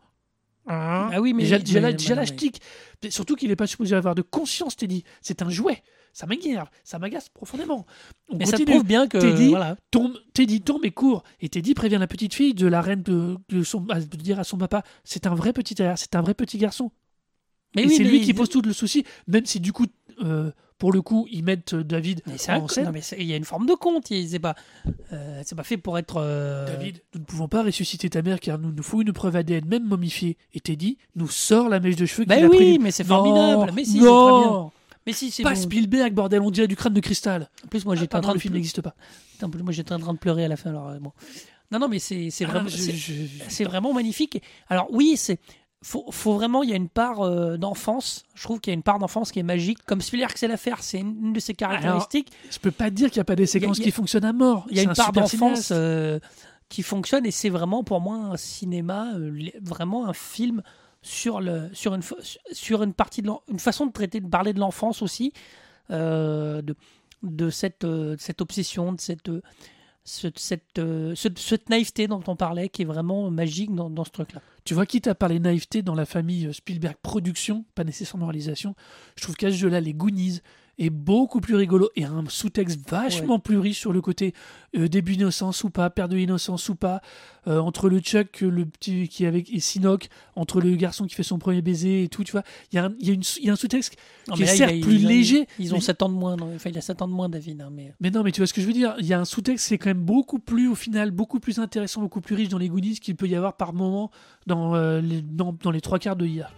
Ah 1.14 1.20
oui, 1.20 1.32
mais 1.32 1.42
déjà, 1.44 1.58
déjà 1.58 1.80
déjà 1.92 2.14
tic. 2.36 2.60
Mais 3.02 3.10
Surtout 3.10 3.34
qu'il 3.34 3.48
n'est 3.48 3.56
pas 3.56 3.66
supposé 3.66 3.96
avoir 3.96 4.14
de 4.14 4.22
conscience, 4.22 4.76
Teddy. 4.76 5.04
C'est 5.20 5.42
un 5.42 5.50
jouet. 5.50 5.82
Ça 6.14 6.26
m'énerve, 6.26 6.68
ça 6.84 6.98
m'agace 6.98 7.28
profondément. 7.30 7.86
On 8.28 8.36
Mais 8.36 8.44
ça 8.44 8.52
continue. 8.52 8.70
prouve 8.76 8.84
bien 8.86 9.06
que. 9.08 9.16
Teddy, 9.18 9.48
voilà. 9.48 9.76
tombe, 9.90 10.12
Teddy 10.34 10.60
tombe 10.60 10.84
et 10.84 10.90
court. 10.90 11.22
Et 11.40 11.48
Teddy 11.48 11.72
prévient 11.74 11.96
la 11.98 12.06
petite 12.06 12.34
fille 12.34 12.52
de 12.54 12.66
la 12.66 12.82
reine 12.82 13.02
de, 13.02 13.36
de 13.48 13.62
son, 13.62 13.80
de 13.80 13.98
dire 14.16 14.38
à 14.38 14.44
son 14.44 14.58
papa 14.58 14.82
c'est 15.04 15.26
un 15.26 15.34
vrai 15.34 15.52
petit 15.54 15.74
c'est 15.96 16.14
un 16.14 16.20
vrai 16.22 16.34
petit 16.34 16.58
garçon. 16.58 16.90
Mais 17.74 17.84
et 17.84 17.86
oui, 17.86 17.94
c'est 17.96 18.04
lui 18.04 18.18
il- 18.18 18.24
qui 18.24 18.34
pose 18.34 18.50
tout 18.50 18.60
le 18.60 18.74
souci, 18.74 19.04
même 19.26 19.46
si 19.46 19.58
du 19.58 19.72
coup, 19.72 19.86
euh, 20.22 20.50
pour 20.76 20.92
le 20.92 21.00
coup, 21.00 21.26
ils 21.30 21.42
mettent 21.42 21.72
euh, 21.72 21.82
David 21.82 22.20
Mais 22.26 22.34
en 22.50 22.68
scène. 22.68 22.84
non, 22.84 22.90
mais 22.92 23.00
il 23.18 23.24
y 23.24 23.32
a 23.32 23.36
une 23.36 23.44
forme 23.46 23.64
de 23.64 23.72
conte. 23.72 24.10
il- 24.10 24.28
C'est 24.28 24.38
pas, 24.38 24.54
euh, 25.14 25.40
c'est 25.46 25.54
pas 25.54 25.62
fait 25.62 25.78
pour 25.78 25.96
être. 25.96 26.16
euh, 26.18 26.66
David, 26.66 27.00
nous 27.14 27.20
ne 27.20 27.24
pouvons 27.24 27.48
pas 27.48 27.62
ressusciter 27.62 28.10
ta 28.10 28.20
mère 28.20 28.40
car 28.40 28.58
nous 28.58 28.72
nous 28.72 28.82
faut 28.82 29.00
une 29.00 29.14
preuve 29.14 29.36
ADN 29.36 29.64
même 29.66 29.84
momifiée. 29.86 30.36
Et 30.52 30.60
Teddy 30.60 30.98
nous 31.16 31.28
sort 31.28 31.70
la 31.70 31.80
mèche 31.80 31.96
de 31.96 32.04
cheveux 32.04 32.26
Bah 32.26 32.36
qu'il 32.36 32.44
a 32.44 32.48
oui, 32.48 32.56
pris. 32.56 32.78
mais 32.78 32.90
c'est 32.90 33.04
formidable. 33.04 33.72
Mais 33.74 33.84
si, 33.86 33.92
c'est 33.92 33.98
très 34.00 34.04
bien. 34.04 34.70
Mais 35.06 35.12
si, 35.12 35.30
c'est 35.30 35.42
Pas 35.42 35.54
bon. 35.54 35.60
Spielberg, 35.60 36.12
bordel, 36.14 36.40
on 36.42 36.50
dirait 36.50 36.68
du 36.68 36.76
crâne 36.76 36.94
de 36.94 37.00
cristal. 37.00 37.48
En 37.64 37.68
plus, 37.68 37.84
moi, 37.84 37.94
Ah, 37.96 38.00
j'étais 38.00 38.14
en 38.16 38.20
train 38.20 38.32
le 38.32 38.38
de 38.38 38.42
film 38.42 38.54
n'existe 38.54 38.80
pas. 38.82 38.94
Putain, 39.32 39.48
moi, 39.62 39.72
j'étais 39.72 39.92
en 39.92 39.98
train 39.98 40.12
de 40.14 40.18
pleurer 40.18 40.44
à 40.44 40.48
la 40.48 40.56
fin. 40.56 40.70
Alors, 40.70 40.88
euh, 40.88 40.98
bon. 40.98 41.12
Non, 41.70 41.78
non, 41.78 41.88
mais 41.88 41.98
c'est 41.98 42.28
Ah, 42.42 42.44
vraiment, 42.46 42.68
je- 42.68 43.64
vraiment 43.64 43.92
magnifique. 43.94 44.42
Alors 44.68 44.88
oui, 44.90 45.16
c'est 45.16 45.38
faut, 45.84 46.04
faut 46.12 46.34
vraiment, 46.34 46.62
il 46.62 46.70
y 46.70 46.72
a 46.72 46.76
une 46.76 46.88
part 46.88 47.22
euh, 47.22 47.56
d'enfance. 47.56 48.22
Je 48.36 48.42
trouve 48.44 48.60
qu'il 48.60 48.70
y 48.70 48.74
a 48.74 48.76
une 48.76 48.84
part 48.84 49.00
d'enfance 49.00 49.32
qui 49.32 49.40
est 49.40 49.42
magique. 49.42 49.78
Comme 49.84 50.00
Spielberg 50.00 50.36
sait 50.36 50.46
la 50.46 50.56
faire, 50.56 50.80
c'est 50.82 51.00
une, 51.00 51.32
de 51.32 51.40
ses 51.40 51.54
caractéristiques. 51.54 52.30
Je 52.52 52.58
peux 52.60 52.70
pas 52.70 52.90
dire 52.90 53.10
qu'il 53.10 53.18
n'y 53.18 53.22
a 53.22 53.24
pas 53.24 53.34
des 53.34 53.46
séquences 53.46 53.80
a- 53.80 53.82
qui 53.82 53.90
fonctionnent 53.90 54.24
à 54.26 54.32
mort. 54.32 54.66
Il 54.70 54.76
y 54.76 54.80
a 54.80 54.84
une 54.84 54.90
un 54.90 54.94
part 54.94 55.10
d'enfance 55.12 55.70
euh, 55.72 56.20
qui 56.68 56.82
fonctionne 56.84 57.26
et 57.26 57.32
c'est 57.32 57.48
vraiment 57.48 57.82
pour 57.82 58.00
moi 58.00 58.16
un 58.16 58.36
cinéma, 58.36 59.14
euh, 59.16 59.48
vraiment 59.60 60.06
un 60.06 60.12
film 60.12 60.62
sur 61.02 61.40
le 61.40 61.68
sur 61.72 61.94
une 61.94 62.02
sur 62.52 62.82
une 62.82 62.94
partie 62.94 63.22
de 63.22 63.30
une 63.50 63.58
façon 63.58 63.86
de 63.86 63.92
traiter 63.92 64.20
de 64.20 64.28
parler 64.28 64.52
de 64.52 64.60
l'enfance 64.60 65.02
aussi, 65.02 65.32
euh, 65.90 66.62
de 66.62 66.74
de 67.22 67.50
cette 67.50 67.84
euh, 67.84 68.16
cette 68.18 68.40
obsession, 68.40 68.92
de 68.92 69.00
cette 69.00 69.28
euh, 69.28 69.42
ce- 70.04 70.28
cette, 70.34 70.80
ce- 71.14 71.28
cette 71.36 71.68
naïveté 71.70 72.08
dont 72.08 72.22
on 72.26 72.34
parlait 72.34 72.68
qui 72.68 72.82
est 72.82 72.84
vraiment 72.86 73.30
magique 73.30 73.72
dans, 73.72 73.88
dans 73.88 74.04
ce 74.04 74.10
truc-là. 74.10 74.40
Tu 74.64 74.74
vois, 74.74 74.84
quitte 74.84 75.06
à 75.06 75.14
parler 75.14 75.38
naïveté 75.38 75.82
dans 75.82 75.94
la 75.94 76.06
famille 76.06 76.52
Spielberg 76.52 76.96
production, 77.02 77.64
pas 77.76 77.84
nécessairement 77.84 78.26
réalisation, 78.26 78.74
je 79.16 79.22
trouve 79.22 79.36
qu'à 79.36 79.50
ce 79.50 79.56
jeu-là, 79.56 79.80
les 79.80 79.94
Goonies 79.94 80.40
est 80.78 80.90
beaucoup 80.90 81.40
plus 81.40 81.54
rigolo 81.54 81.90
et 81.96 82.04
a 82.04 82.10
un 82.10 82.24
sous-texte 82.28 82.80
vachement 82.88 83.38
plus 83.38 83.58
riche 83.58 83.78
sur 83.78 83.92
le 83.92 84.00
côté 84.00 84.32
euh, 84.76 84.88
début 84.88 85.16
d'innocence 85.16 85.64
ou 85.64 85.70
pas, 85.70 85.90
père 85.90 86.08
de 86.08 86.16
l'innocence 86.16 86.68
ou 86.70 86.74
pas, 86.74 87.02
euh, 87.46 87.58
entre 87.58 87.88
le 87.90 87.98
Chuck, 88.00 88.40
le 88.40 88.64
petit 88.64 89.06
qui 89.08 89.24
est 89.24 89.26
avec 89.26 89.52
et 89.52 89.60
Sinoc, 89.60 90.08
entre 90.34 90.60
le 90.60 90.74
garçon 90.76 91.06
qui 91.06 91.14
fait 91.14 91.22
son 91.22 91.38
premier 91.38 91.60
baiser 91.60 92.04
et 92.04 92.08
tout, 92.08 92.24
tu 92.24 92.32
vois, 92.32 92.42
il 92.72 92.76
y 92.76 92.78
a 92.78 92.86
un, 92.86 92.94
il 93.00 93.06
y 93.06 93.10
a 93.10 93.12
une 93.14 93.22
y 93.42 93.50
a 93.50 93.52
un 93.52 93.56
sous-texte 93.56 93.96
Non, 94.28 94.34
qui 94.34 94.40
mais 94.42 94.46
est 94.48 94.50
là, 94.50 94.56
certes 94.56 94.72
a- 94.72 94.80
plus 94.80 94.94
ils 94.96 95.04
ont- 95.04 95.08
léger. 95.08 95.46
Ils 95.58 95.72
ont 95.72 95.76
mais- 95.76 95.82
7 95.82 96.02
ans 96.02 96.08
de 96.08 96.14
moins. 96.14 96.36
non, 96.36 96.52
Enfin, 96.54 96.70
il 96.70 96.78
a 96.78 96.80
7 96.80 97.02
ans 97.02 97.08
de 97.08 97.12
moins, 97.12 97.28
David. 97.28 97.60
hein, 97.60 97.68
mais 97.70 97.92
Mais 98.00 98.10
non, 98.10 98.22
mais 98.22 98.32
tu 98.32 98.40
vois 98.40 98.46
ce 98.46 98.54
que 98.54 98.62
je 98.62 98.66
veux 98.66 98.72
dire. 98.72 98.94
Il 98.98 99.06
y 99.06 99.12
a 99.12 99.20
un 99.20 99.24
sous-texte, 99.26 99.66
c'est 99.68 99.76
quand 99.78 99.90
même 99.90 100.02
beaucoup 100.02 100.38
plus, 100.38 100.68
au 100.68 100.74
final, 100.74 101.10
beaucoup 101.10 101.38
plus 101.38 101.58
intéressant, 101.58 102.00
beaucoup 102.00 102.20
plus 102.22 102.34
riche 102.34 102.48
dans 102.48 102.58
les 102.58 102.68
Goonies 102.68 102.98
qu'il 102.98 103.14
peut 103.14 103.28
y 103.28 103.36
avoir 103.36 103.56
par 103.58 103.74
moment 103.74 104.10
dans, 104.46 104.74
euh, 104.74 105.00
les, 105.02 105.20
dans, 105.20 105.54
dans 105.62 105.70
les 105.70 105.80
trois 105.82 105.98
quarts 105.98 106.16
de 106.16 106.26
IA. 106.26 106.50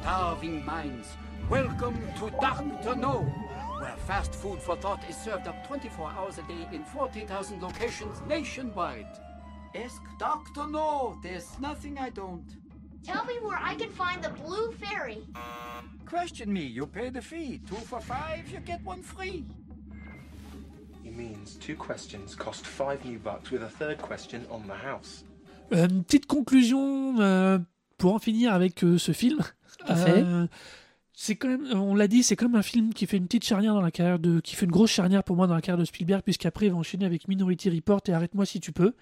Starving 0.00 0.60
minds, 0.64 1.08
welcome 1.50 1.98
to 2.18 2.30
Dark 2.40 2.82
to 2.82 2.94
Know, 2.94 3.20
where 3.78 3.96
fast 4.06 4.34
food 4.34 4.60
for 4.60 4.76
thought 4.76 5.02
is 5.08 5.16
served 5.16 5.46
up 5.46 5.66
24 5.66 6.10
hours 6.10 6.38
a 6.38 6.42
day 6.42 6.66
in 6.72 6.84
40,000 6.84 7.60
locations 7.62 8.20
nationwide. 8.28 9.06
Ask 9.74 10.02
Dr. 10.18 10.66
No, 10.68 11.18
there's 11.22 11.58
nothing 11.60 11.98
I 11.98 12.10
don't. 12.10 12.46
Tell 13.02 13.24
me 13.24 13.34
where 13.42 13.58
I 13.60 13.74
can 13.74 13.90
find 13.90 14.22
the 14.22 14.30
blue 14.30 14.72
fairy. 14.72 15.18
Question 16.06 16.52
me, 16.52 16.62
you 16.62 16.86
pay 16.86 17.10
the 17.10 17.20
fee. 17.20 17.60
Two 17.68 17.76
for 17.76 18.00
five, 18.00 18.48
you 18.50 18.60
get 18.60 18.82
one 18.84 19.02
free. 19.02 19.44
He 21.02 21.10
means 21.10 21.56
two 21.56 21.76
questions 21.76 22.34
cost 22.34 22.64
five 22.66 23.04
new 23.04 23.18
bucks 23.18 23.50
with 23.50 23.62
a 23.62 23.68
third 23.68 23.98
question 23.98 24.46
on 24.50 24.66
the 24.66 24.74
house. 24.74 25.24
Euh, 25.72 25.88
une 25.88 26.04
petite 26.04 26.26
conclusion 26.26 27.18
euh, 27.20 27.58
pour 27.98 28.14
en 28.14 28.18
finir 28.18 28.52
avec 28.54 28.84
euh, 28.84 28.98
ce 28.98 29.12
film. 29.12 29.42
à 29.86 29.96
fait. 29.96 30.22
Euh, 30.22 30.46
C'est 31.16 31.36
quand 31.36 31.46
même, 31.48 31.66
on 31.74 31.94
l'a 31.94 32.08
dit, 32.08 32.24
c'est 32.24 32.34
comme 32.34 32.56
un 32.56 32.62
film 32.62 32.92
qui 32.92 33.06
fait 33.06 33.16
une 33.16 33.26
petite 33.26 33.44
charnière 33.44 33.72
dans 33.72 33.80
la 33.80 33.92
carrière 33.92 34.18
de, 34.18 34.40
qui 34.40 34.56
fait 34.56 34.64
une 34.66 34.72
grosse 34.72 34.90
charnière 34.90 35.22
pour 35.22 35.36
moi 35.36 35.46
dans 35.46 35.54
la 35.54 35.60
carrière 35.60 35.78
de 35.78 35.84
Spielberg, 35.84 36.22
puisqu'après 36.24 36.66
il 36.66 36.72
va 36.72 36.76
enchaîner 36.76 37.06
avec 37.06 37.28
Minority 37.28 37.70
Report 37.70 38.00
et 38.08 38.12
Arrête-moi 38.12 38.44
si 38.46 38.58
tu 38.58 38.72
peux, 38.72 38.94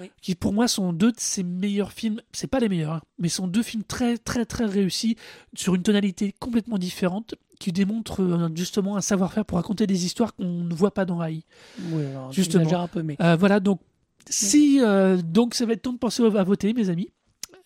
Oui. 0.00 0.10
qui 0.20 0.34
pour 0.34 0.52
moi 0.52 0.66
sont 0.66 0.92
deux 0.92 1.12
de 1.12 1.20
ses 1.20 1.44
meilleurs 1.44 1.92
films. 1.92 2.20
C'est 2.32 2.48
pas 2.48 2.58
les 2.58 2.68
meilleurs, 2.68 2.94
hein, 2.94 3.02
mais 3.20 3.28
sont 3.28 3.46
deux 3.46 3.62
films 3.62 3.84
très 3.84 4.18
très 4.18 4.44
très 4.44 4.64
réussis 4.64 5.14
sur 5.54 5.76
une 5.76 5.82
tonalité 5.84 6.34
complètement 6.40 6.76
différente, 6.76 7.36
qui 7.60 7.70
démontrent 7.70 8.22
euh, 8.22 8.48
justement 8.56 8.96
un 8.96 9.00
savoir-faire 9.00 9.44
pour 9.44 9.56
raconter 9.58 9.86
des 9.86 10.04
histoires 10.06 10.34
qu'on 10.34 10.64
ne 10.64 10.74
voit 10.74 10.92
pas 10.92 11.04
dans 11.04 11.22
AI. 11.22 11.44
oui, 11.92 12.04
alors, 12.06 12.32
Justement. 12.32 12.64
j'exagère 12.64 12.80
un 12.80 12.88
peu, 12.88 13.02
mais 13.04 13.16
Euh, 13.20 13.36
voilà, 13.36 13.60
donc 13.60 13.80
si 14.28 14.80
euh, 14.82 15.18
donc 15.22 15.54
ça 15.54 15.66
va 15.66 15.74
être 15.74 15.82
temps 15.82 15.92
de 15.92 15.98
penser 15.98 16.22
à 16.24 16.42
voter, 16.44 16.72
mes 16.74 16.88
amis 16.90 17.10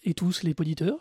et 0.05 0.15
tous 0.15 0.43
les 0.43 0.55
auditeurs. 0.59 0.99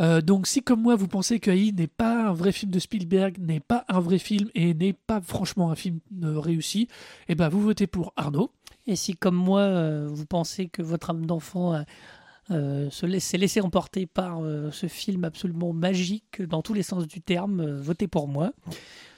Euh, 0.00 0.20
donc 0.20 0.46
si 0.46 0.62
comme 0.62 0.80
moi 0.80 0.96
vous 0.96 1.08
pensez 1.08 1.40
que 1.40 1.50
n'est 1.50 1.86
pas 1.86 2.28
un 2.28 2.32
vrai 2.32 2.52
film 2.52 2.70
de 2.70 2.78
Spielberg, 2.78 3.38
n'est 3.38 3.60
pas 3.60 3.84
un 3.88 4.00
vrai 4.00 4.18
film 4.18 4.48
et 4.54 4.74
n'est 4.74 4.92
pas 4.92 5.20
franchement 5.20 5.70
un 5.70 5.74
film 5.74 6.00
euh, 6.22 6.38
réussi, 6.38 6.88
eh 7.28 7.34
ben 7.34 7.48
vous 7.48 7.60
votez 7.60 7.86
pour 7.86 8.12
Arnaud. 8.16 8.50
Et 8.86 8.96
si, 8.96 9.16
comme 9.16 9.36
moi, 9.36 9.60
euh, 9.60 10.08
vous 10.10 10.26
pensez 10.26 10.68
que 10.68 10.82
votre 10.82 11.08
âme 11.08 11.24
d'enfant 11.24 11.84
se 12.50 13.18
s'est 13.18 13.38
laissé 13.38 13.62
emporter 13.62 14.04
par 14.04 14.40
ce 14.70 14.86
film 14.86 15.24
absolument 15.24 15.72
magique 15.72 16.42
dans 16.42 16.60
tous 16.60 16.74
les 16.74 16.82
sens 16.82 17.06
du 17.06 17.22
terme, 17.22 17.80
votez 17.80 18.08
pour 18.08 18.28
moi. 18.28 18.52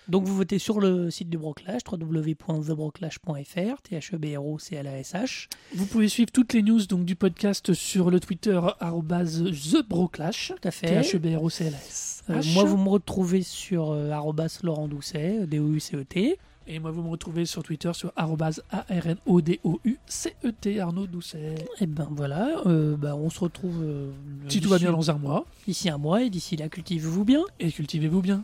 Donc 0.08 0.24
vous 0.24 0.36
votez 0.36 0.58
sur 0.58 0.80
le 0.80 1.10
site 1.10 1.28
du 1.28 1.36
Broclash, 1.36 1.82
www.thebroclash.fr, 1.90 3.82
T-H-E-B-R-O-C-L-A-S-H. 3.82 5.48
Vous 5.74 5.86
pouvez 5.86 6.08
suivre 6.08 6.30
toutes 6.32 6.52
les 6.52 6.62
news 6.62 6.84
donc 6.86 7.04
du 7.04 7.16
podcast 7.16 7.74
sur 7.74 8.10
le 8.10 8.20
Twitter 8.20 8.60
@thebroclash. 8.80 10.52
Tout 10.60 10.68
à 10.68 10.70
fait. 10.70 10.86
T-H-E-B-R-O-C-L-A-S. 10.86 12.22
Euh, 12.30 12.42
moi, 12.54 12.64
vous 12.64 12.76
me 12.76 12.88
retrouvez 12.88 13.42
sur 13.42 13.90
euh, 13.90 14.14
Laurent 14.62 14.88
Doucet, 14.88 15.46
D-O-U-C-E-T. 15.46 16.38
Et 16.68 16.80
moi 16.80 16.90
vous 16.90 17.00
me 17.02 17.10
retrouvez 17.10 17.46
sur 17.46 17.62
Twitter 17.62 17.92
sur 17.94 18.12
A-R-N-O-D-O-U-C-E-T 18.16 20.80
Arnaud 20.80 21.06
Doucet. 21.06 21.54
Et 21.80 21.86
ben 21.86 22.08
voilà, 22.10 22.60
euh, 22.66 22.96
bah, 22.96 23.14
on 23.14 23.30
se 23.30 23.38
retrouve 23.38 23.84
euh, 23.84 24.10
Si 24.48 24.60
tout 24.60 24.68
va 24.68 24.80
bien 24.80 24.90
dans 24.90 25.12
un 25.12 25.18
mois, 25.18 25.46
d'ici 25.66 25.88
un 25.88 25.98
mois 25.98 26.24
et 26.24 26.30
d'ici 26.30 26.56
là, 26.56 26.68
cultivez-vous 26.68 27.24
bien. 27.24 27.44
et 27.60 27.70
cultivez-vous 27.70 28.20
bien. 28.20 28.42